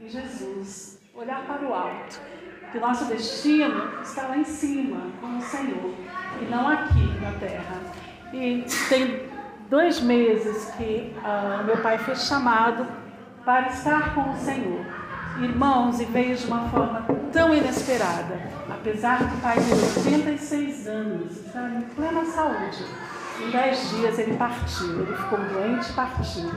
em 0.00 0.08
Jesus, 0.08 0.98
olhar 1.14 1.44
para 1.46 1.64
o 1.66 1.72
alto, 1.72 2.20
que 2.70 2.78
o 2.78 2.80
nosso 2.80 3.04
destino 3.04 4.00
está 4.02 4.26
lá 4.26 4.36
em 4.36 4.44
cima, 4.44 5.12
com 5.20 5.38
o 5.38 5.40
Senhor, 5.40 5.94
e 6.40 6.44
não 6.50 6.68
aqui 6.68 7.20
na 7.20 7.32
terra. 7.38 7.80
E 8.32 8.64
tem 8.88 9.28
dois 9.70 10.00
meses 10.00 10.72
que 10.76 11.14
ah, 11.22 11.62
meu 11.64 11.78
pai 11.78 11.98
foi 11.98 12.16
chamado 12.16 13.01
para 13.44 13.68
estar 13.68 14.14
com 14.14 14.30
o 14.30 14.36
Senhor. 14.36 14.84
Irmãos, 15.40 16.00
e 16.00 16.04
veio 16.04 16.36
de 16.36 16.46
uma 16.46 16.68
forma 16.68 17.04
tão 17.32 17.54
inesperada, 17.54 18.38
apesar 18.68 19.24
do 19.24 19.40
pai 19.40 19.56
ter 19.56 20.08
86 20.08 20.86
anos, 20.86 21.46
estar 21.46 21.70
em 21.70 21.80
plena 21.80 22.24
saúde. 22.24 22.84
Em 23.40 23.50
dez 23.50 23.90
dias 23.90 24.18
ele 24.18 24.36
partiu, 24.36 25.02
ele 25.02 25.16
ficou 25.16 25.38
doente 25.38 25.90
e 25.90 25.92
partiu. 25.94 26.50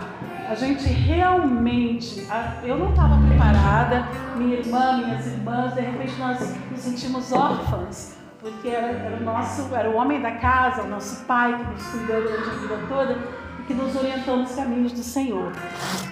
A 0.47 0.53
gente 0.53 0.83
realmente, 0.83 2.27
eu 2.63 2.77
não 2.77 2.89
estava 2.89 3.17
preparada, 3.25 4.07
minha 4.35 4.57
irmã, 4.57 4.97
minhas 4.97 5.25
irmãs, 5.25 5.73
de 5.73 5.81
repente 5.81 6.13
nós 6.19 6.55
nos 6.69 6.81
sentimos 6.81 7.31
órfãs, 7.31 8.17
porque 8.39 8.67
era, 8.67 8.87
era 8.87 9.15
o 9.15 9.23
nosso, 9.23 9.73
era 9.73 9.89
o 9.89 9.95
homem 9.95 10.21
da 10.21 10.31
casa, 10.31 10.83
o 10.83 10.87
nosso 10.87 11.25
pai 11.25 11.57
que 11.57 11.63
nos 11.63 11.87
cuidou 11.87 12.21
durante 12.21 12.49
a 12.49 12.53
vida 12.53 12.79
toda 12.89 13.44
que 13.67 13.73
nos 13.73 13.95
orientou 13.95 14.37
nos 14.37 14.53
caminhos 14.53 14.91
do 14.91 15.03
Senhor. 15.03 15.51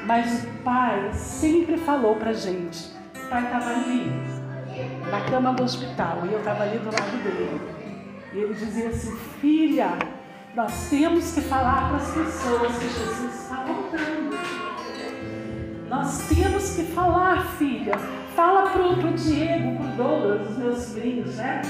Mas 0.06 0.44
o 0.44 0.48
pai 0.64 1.12
sempre 1.14 1.78
falou 1.78 2.16
pra 2.16 2.34
gente, 2.34 2.92
o 3.16 3.30
pai 3.30 3.44
estava 3.44 3.70
ali, 3.70 4.12
na 5.10 5.22
cama 5.30 5.54
do 5.54 5.64
hospital, 5.64 6.24
e 6.26 6.34
eu 6.34 6.40
estava 6.40 6.64
ali 6.64 6.80
do 6.80 6.86
lado 6.86 7.24
dele. 7.24 7.62
E 8.34 8.38
ele 8.38 8.54
dizia 8.54 8.90
assim, 8.90 9.16
filha, 9.40 9.92
nós 10.56 10.90
temos 10.90 11.34
que 11.34 11.42
falar 11.42 11.90
para 11.90 11.98
as 11.98 12.12
pessoas 12.12 12.78
que 12.78 12.90
Jesus 12.90 13.44
está 13.44 13.64
voltando. 13.64 14.38
Nós 15.90 16.28
temos 16.28 16.76
que 16.76 16.84
falar, 16.94 17.46
filha. 17.58 17.94
Fala 18.36 18.72
pro, 18.72 18.98
pro 18.98 19.14
Diego, 19.14 19.78
pro 19.78 19.88
Douglas, 19.96 20.50
os 20.50 20.58
meus 20.58 20.80
sobrinhos, 20.80 21.36
né? 21.36 21.62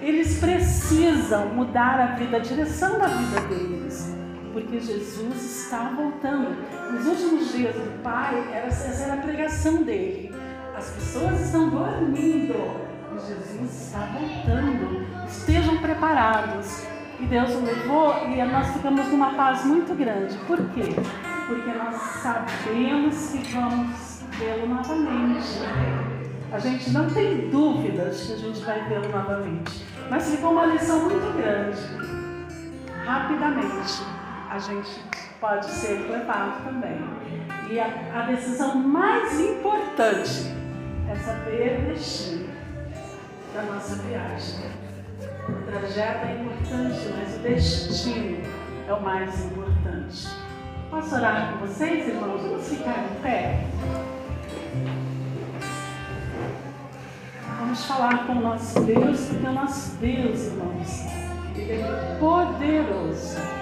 Eles 0.00 0.40
precisam 0.40 1.46
mudar 1.50 2.00
a 2.00 2.06
vida, 2.16 2.38
a 2.38 2.40
direção 2.40 2.98
da 2.98 3.06
vida 3.06 3.40
deles. 3.42 4.17
Porque 4.58 4.80
Jesus 4.80 5.36
está 5.36 5.90
voltando. 5.90 6.56
Nos 6.90 7.06
últimos 7.06 7.52
dias 7.52 7.76
do 7.76 8.02
Pai, 8.02 8.34
essa 8.52 9.04
era 9.04 9.14
a 9.14 9.16
pregação 9.18 9.84
dele. 9.84 10.34
As 10.76 10.90
pessoas 10.90 11.40
estão 11.42 11.70
dormindo. 11.70 12.54
E 13.14 13.20
Jesus 13.20 13.82
está 13.82 14.00
voltando. 14.06 15.06
Estejam 15.28 15.78
preparados. 15.78 16.84
E 17.20 17.26
Deus 17.26 17.50
o 17.54 17.60
levou 17.60 18.26
e 18.26 18.44
nós 18.44 18.66
ficamos 18.72 19.06
numa 19.06 19.34
paz 19.34 19.64
muito 19.64 19.94
grande. 19.94 20.36
Por 20.38 20.58
quê? 20.70 20.92
Porque 21.46 21.70
nós 21.70 21.94
sabemos 21.94 23.30
que 23.30 23.52
vamos 23.52 24.22
vê-lo 24.38 24.74
novamente. 24.74 25.60
A 26.50 26.58
gente 26.58 26.90
não 26.90 27.08
tem 27.08 27.48
dúvidas 27.48 28.26
que 28.26 28.32
a 28.32 28.36
gente 28.36 28.60
vai 28.64 28.88
vê-lo 28.88 29.08
novamente. 29.08 29.86
Mas 30.10 30.28
ficou 30.28 30.50
uma 30.50 30.66
lição 30.66 31.04
muito 31.04 31.36
grande. 31.36 31.78
Rapidamente, 33.04 34.17
a 34.50 34.58
gente 34.58 35.00
pode 35.40 35.66
ser 35.66 36.08
levado 36.10 36.64
também. 36.64 36.98
E 37.70 37.78
a, 37.78 37.86
a 38.14 38.26
decisão 38.26 38.76
mais 38.76 39.38
importante 39.38 40.54
é 41.10 41.14
saber 41.16 41.80
o 41.80 41.92
destino 41.92 42.48
da 43.54 43.62
nossa 43.62 43.96
viagem. 43.96 44.70
O 45.48 45.70
trajeto 45.70 46.26
é 46.26 46.40
importante, 46.40 47.14
mas 47.16 47.36
o 47.36 47.38
destino 47.40 48.42
é 48.88 48.92
o 48.92 49.02
mais 49.02 49.44
importante. 49.44 50.28
Posso 50.90 51.14
orar 51.14 51.52
com 51.52 51.66
vocês, 51.66 52.08
irmãos? 52.08 52.42
Vamos 52.42 52.68
ficar 52.68 53.04
em 53.04 53.22
pé? 53.22 53.66
Vamos 57.58 57.84
falar 57.84 58.26
com 58.26 58.32
o 58.32 58.40
nosso 58.40 58.80
Deus, 58.80 59.26
porque 59.26 59.46
o 59.46 59.52
nosso 59.52 59.96
Deus, 59.96 60.46
irmãos, 60.46 61.04
Ele 61.54 61.82
é 61.82 62.16
poderoso. 62.18 63.57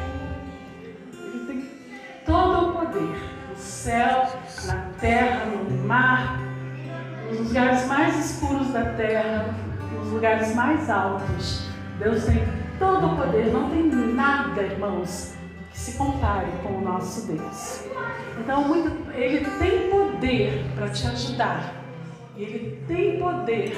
Todo 2.27 2.71
o 2.71 2.73
poder 2.73 3.17
no 3.49 3.57
céu, 3.57 4.27
na 4.67 4.91
terra, 5.01 5.47
no 5.47 5.87
mar, 5.87 6.41
nos 7.29 7.49
lugares 7.49 7.87
mais 7.87 8.19
escuros 8.19 8.69
da 8.73 8.85
terra, 8.95 9.55
nos 9.93 10.13
lugares 10.13 10.55
mais 10.55 10.91
altos. 10.91 11.69
Deus 11.99 12.25
tem 12.25 12.45
todo 12.79 13.07
o 13.07 13.17
poder, 13.17 13.53
não 13.53 13.71
tem 13.71 13.85
nada, 13.87 14.61
irmãos, 14.61 15.35
que 15.71 15.79
se 15.79 15.97
compare 15.97 16.51
com 16.63 16.79
o 16.79 16.81
nosso 16.81 17.27
Deus. 17.27 17.85
Então, 18.39 18.65
muito, 18.65 18.91
Ele 19.13 19.49
tem 19.59 19.89
poder 19.89 20.65
para 20.75 20.89
te 20.89 21.07
ajudar. 21.07 21.73
Ele 22.37 22.83
tem 22.87 23.19
poder 23.19 23.77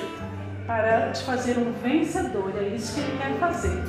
para 0.66 1.12
te 1.12 1.22
fazer 1.24 1.58
um 1.58 1.72
vencedor, 1.82 2.52
é 2.56 2.68
isso 2.68 2.94
que 2.94 3.00
Ele 3.00 3.18
quer 3.18 3.34
fazer. 3.38 3.82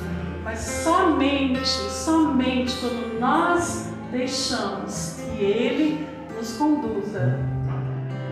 Mas 0.44 0.58
somente, 0.58 1.66
somente 1.66 2.74
quando 2.80 3.18
nós 3.20 3.89
deixamos 4.10 5.16
que 5.16 5.42
Ele 5.42 6.06
nos 6.36 6.56
conduza, 6.56 7.38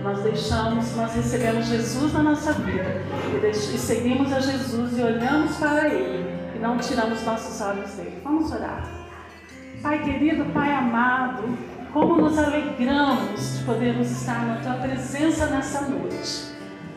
nós 0.02 0.22
deixamos, 0.22 0.96
nós 0.96 1.14
recebemos 1.14 1.66
Jesus 1.66 2.12
na 2.12 2.22
nossa 2.22 2.52
vida 2.52 3.02
e, 3.42 3.46
e 3.50 3.52
seguimos 3.52 4.32
a 4.32 4.40
Jesus 4.40 4.98
e 4.98 5.02
olhamos 5.02 5.56
para 5.56 5.88
Ele 5.88 6.38
e 6.54 6.58
não 6.58 6.78
tiramos 6.78 7.24
nossos 7.24 7.60
olhos 7.60 7.90
dele. 7.92 8.20
Vamos 8.24 8.52
orar. 8.52 8.88
Pai 9.82 10.02
querido, 10.02 10.44
Pai 10.46 10.72
amado, 10.72 11.56
como 11.92 12.16
nos 12.16 12.38
alegramos 12.38 13.58
de 13.58 13.64
podermos 13.64 14.10
estar 14.10 14.44
na 14.46 14.56
Tua 14.56 14.74
presença 14.74 15.46
nessa 15.46 15.82
noite. 15.82 16.48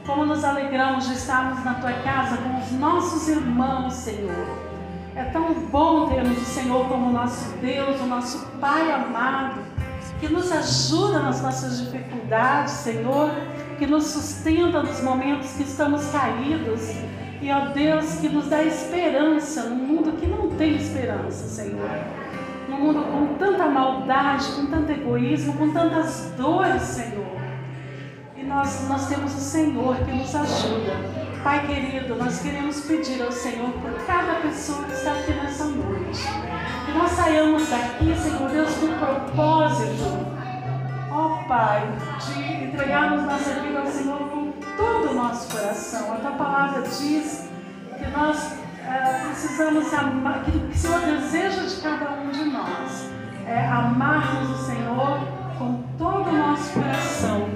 Como 0.06 0.26
nos 0.26 0.44
alegramos 0.44 1.08
de 1.08 1.14
estarmos 1.14 1.64
na 1.64 1.76
Tua 1.76 1.94
casa 1.94 2.38
com 2.38 2.60
os 2.60 2.72
nossos 2.72 3.28
irmãos, 3.28 3.94
Senhor. 3.94 4.71
É 5.16 5.24
tão 5.26 5.54
bom 5.54 6.08
termos 6.10 6.38
o 6.38 6.46
Senhor 6.46 6.88
como 6.88 7.12
nosso 7.12 7.58
Deus, 7.58 8.00
o 8.00 8.06
nosso 8.06 8.46
Pai 8.60 8.92
amado, 8.92 9.62
que 10.20 10.28
nos 10.28 10.52
ajuda 10.52 11.20
nas 11.20 11.42
nossas 11.42 11.80
dificuldades, 11.82 12.74
Senhor, 12.74 13.32
que 13.78 13.86
nos 13.86 14.06
sustenta 14.06 14.82
nos 14.82 15.02
momentos 15.02 15.52
que 15.54 15.64
estamos 15.64 16.06
caídos. 16.12 16.92
E, 17.42 17.52
ó 17.52 17.70
Deus, 17.74 18.16
que 18.16 18.30
nos 18.30 18.48
dá 18.48 18.64
esperança 18.64 19.64
num 19.64 19.76
mundo 19.76 20.14
que 20.20 20.28
não 20.28 20.50
tem 20.52 20.76
esperança, 20.76 21.48
Senhor 21.48 21.90
num 22.72 22.80
mundo 22.80 23.04
com 23.04 23.36
tanta 23.36 23.66
maldade, 23.68 24.46
com 24.56 24.66
tanto 24.68 24.92
egoísmo, 24.92 25.54
com 25.54 25.72
tantas 25.74 26.34
dores, 26.38 26.82
Senhor. 26.82 27.42
E 28.36 28.44
nós, 28.44 28.88
nós 28.88 29.08
temos 29.08 29.34
o 29.36 29.40
Senhor 29.40 29.98
que 29.98 30.12
nos 30.12 30.34
ajuda. 30.34 31.31
Pai 31.44 31.66
querido, 31.66 32.16
nós 32.16 32.40
queremos 32.40 32.82
pedir 32.82 33.22
ao 33.22 33.32
Senhor 33.32 33.72
por 33.72 33.94
cada 34.06 34.36
pessoa 34.42 34.84
que 34.84 34.94
está 34.94 35.14
aqui 35.14 35.34
nessa 35.34 35.66
noite. 35.66 36.22
Que 36.86 36.92
nós 36.92 37.12
saiamos 37.12 37.68
daqui, 37.70 38.16
Senhor 38.16 38.50
Deus, 38.50 38.76
com 38.76 38.88
propósito 39.00 40.42
ó 41.12 41.44
Pai, 41.48 41.88
de 42.20 42.66
entregarmos 42.66 43.24
nossa 43.24 43.60
vida 43.60 43.80
ao 43.80 43.88
Senhor 43.88 44.20
com 44.30 44.52
todo 44.78 45.12
o 45.12 45.14
nosso 45.14 45.56
coração. 45.56 46.14
A 46.14 46.16
tua 46.18 46.32
palavra 46.32 46.82
diz 46.84 47.50
que 47.98 48.08
nós 48.08 48.54
é, 48.88 49.26
precisamos 49.26 49.94
amar, 49.94 50.44
que 50.44 50.52
o 50.52 50.76
Senhor 50.76 51.02
deseja 51.02 51.64
de 51.64 51.82
cada 51.82 52.12
um 52.12 52.30
de 52.30 52.46
nós 52.46 53.12
é 53.48 53.68
amarmos 53.68 54.62
o 54.62 54.66
Senhor 54.66 55.20
com 55.58 55.84
todo 55.98 56.30
o 56.30 56.38
nosso 56.38 56.74
coração, 56.74 57.50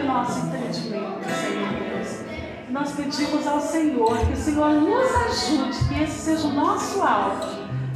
o 0.00 0.06
nosso 0.06 0.38
entendimento, 0.46 1.24
Senhor 1.24 1.68
Deus. 1.78 2.20
Nós 2.70 2.92
pedimos 2.92 3.46
ao 3.46 3.60
Senhor 3.60 4.18
que 4.18 4.32
o 4.32 4.36
Senhor 4.36 4.70
nos 4.70 5.14
ajude, 5.14 5.88
que 5.88 6.02
esse 6.02 6.18
seja 6.18 6.46
o 6.46 6.52
nosso 6.52 7.02
alvo, 7.02 7.44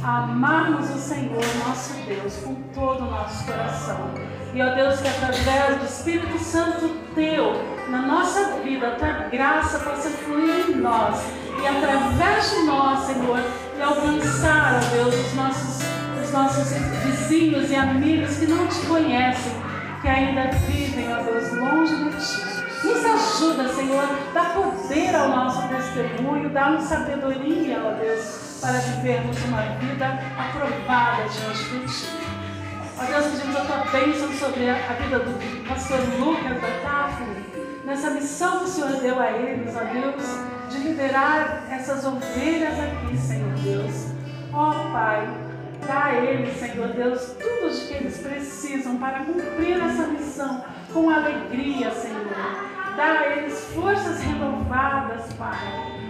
a 0.03 0.23
amarmos 0.23 0.89
o 0.89 0.99
Senhor, 0.99 1.43
nosso 1.65 1.93
Deus, 2.05 2.35
com 2.43 2.55
todo 2.73 3.05
o 3.05 3.11
nosso 3.11 3.45
coração. 3.45 4.11
E, 4.53 4.61
ó 4.61 4.75
Deus, 4.75 4.99
que 4.99 5.07
através 5.07 5.79
do 5.79 5.85
Espírito 5.85 6.37
Santo 6.39 6.89
Teu, 7.15 7.53
na 7.89 8.01
nossa 8.01 8.57
vida, 8.61 8.87
a 8.87 8.91
Tua 8.91 9.13
graça 9.29 9.79
possa 9.79 10.09
fluir 10.09 10.69
em 10.69 10.75
nós. 10.75 11.19
E 11.61 11.67
através 11.67 12.51
de 12.51 12.63
nós, 12.63 12.99
Senhor, 13.05 13.39
e 13.77 13.81
alcançar, 13.81 14.75
ó 14.75 14.95
Deus, 14.95 15.15
os 15.15 15.33
nossos, 15.33 15.79
os 16.23 16.31
nossos 16.31 16.73
vizinhos 17.03 17.71
e 17.71 17.75
amigos 17.75 18.37
que 18.37 18.47
não 18.47 18.67
te 18.67 18.85
conhecem, 18.85 19.64
que 20.05 20.09
ainda 20.09 20.51
vivem, 20.67 21.11
ó 21.11 21.23
Deus, 21.23 21.51
longe 21.53 21.95
de 21.95 22.11
ti. 22.11 22.85
Nos 22.85 23.03
ajuda, 23.03 23.73
Senhor, 23.73 24.07
dá 24.35 24.43
poder 24.51 25.15
ao 25.15 25.29
nosso 25.29 25.67
testemunho, 25.67 26.49
dá-nos 26.49 26.83
sabedoria, 26.83 27.81
ó 27.83 27.93
Deus, 27.93 28.59
para 28.61 28.73
vivermos 28.73 29.35
uma 29.45 29.63
vida 29.79 30.19
aprovada 30.37 31.23
diante 31.23 31.63
de 31.63 31.87
Ti. 31.87 32.07
Ó 32.99 33.03
Deus, 33.03 33.25
pedimos 33.25 33.55
a 33.55 33.61
Tua 33.61 33.99
bênção 33.99 34.31
sobre 34.33 34.69
a 34.69 34.93
vida 34.93 35.19
do 35.19 35.67
pastor 35.67 35.99
Lucas 36.19 36.61
da 36.61 36.67
Tafne, 36.83 37.43
nessa 37.83 38.11
missão 38.11 38.59
que 38.59 38.65
o 38.65 38.67
Senhor 38.67 38.91
deu 39.01 39.19
a 39.19 39.31
eles, 39.31 39.75
ó 39.75 39.83
Deus, 39.85 40.23
de 40.69 40.87
liderar 40.87 41.63
essas 41.71 42.05
ovelhas 42.05 42.75
aqui, 42.79 43.17
Senhor 43.17 43.51
Deus. 43.53 44.11
Ó 44.53 44.71
Pai, 44.91 45.27
dá 45.85 46.05
a 46.05 46.15
eles, 46.15 46.57
Senhor 46.57 46.89
Deus, 46.89 47.35
tudo 47.39 47.67
o 47.67 47.87
que 47.87 47.93
eles 47.93 48.17
precisam 48.17 48.97
para 48.97 49.19
cumprir 49.19 49.81
essa 49.81 50.07
missão 50.07 50.63
com 50.93 51.09
alegria, 51.09 51.91
Senhor. 51.91 52.25
Dá 52.95 53.19
a 53.19 53.37
eles 53.37 53.59
forças 53.73 54.21
renovadas, 54.21 55.33
Pai. 55.33 55.57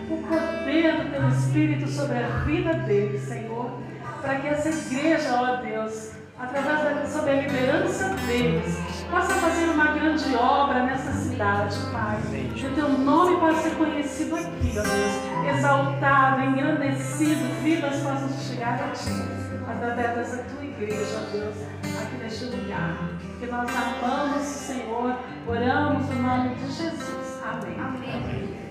O 0.09 0.17
poder 0.17 1.03
do 1.03 1.11
Teu 1.11 1.27
Espírito 1.29 1.87
sobre 1.89 2.17
a 2.17 2.27
vida 2.45 2.73
deles, 2.73 3.21
Senhor. 3.21 3.79
Para 4.21 4.35
que 4.35 4.47
essa 4.47 4.69
igreja, 4.69 5.33
ó 5.33 5.55
Deus, 5.57 6.11
através 6.39 6.83
da 6.83 7.05
sob 7.07 7.29
a 7.29 7.33
liderança 7.33 8.09
deles, 8.27 8.77
possa 9.09 9.33
fazer 9.35 9.65
uma 9.65 9.93
grande 9.93 10.35
obra 10.35 10.83
nessa 10.83 11.11
cidade, 11.11 11.77
Pai. 11.91 12.17
Que 12.55 12.67
o 12.67 12.75
Teu 12.75 12.89
nome 12.89 13.39
possa 13.39 13.69
ser 13.69 13.75
conhecido 13.75 14.35
aqui, 14.35 14.75
ó 14.77 14.81
Deus. 14.81 15.57
Exaltado, 15.57 16.41
engrandecido, 16.43 17.63
vidas 17.63 17.95
possam 18.01 18.29
chegar 18.39 18.75
a 18.75 18.89
Ti. 18.89 19.44
Através 19.67 20.15
dessa 20.15 20.43
Tua 20.43 20.63
igreja, 20.63 21.17
ó 21.17 21.31
Deus, 21.31 21.55
aqui 22.01 22.17
neste 22.17 22.45
lugar. 22.45 23.09
Que 23.39 23.47
nós 23.47 23.69
amamos 23.75 24.41
o 24.41 24.43
Senhor, 24.43 25.17
oramos 25.47 26.09
no 26.09 26.21
nome 26.21 26.55
de 26.55 26.71
Jesus. 26.71 27.41
Amém. 27.43 27.79
Amém. 27.79 28.64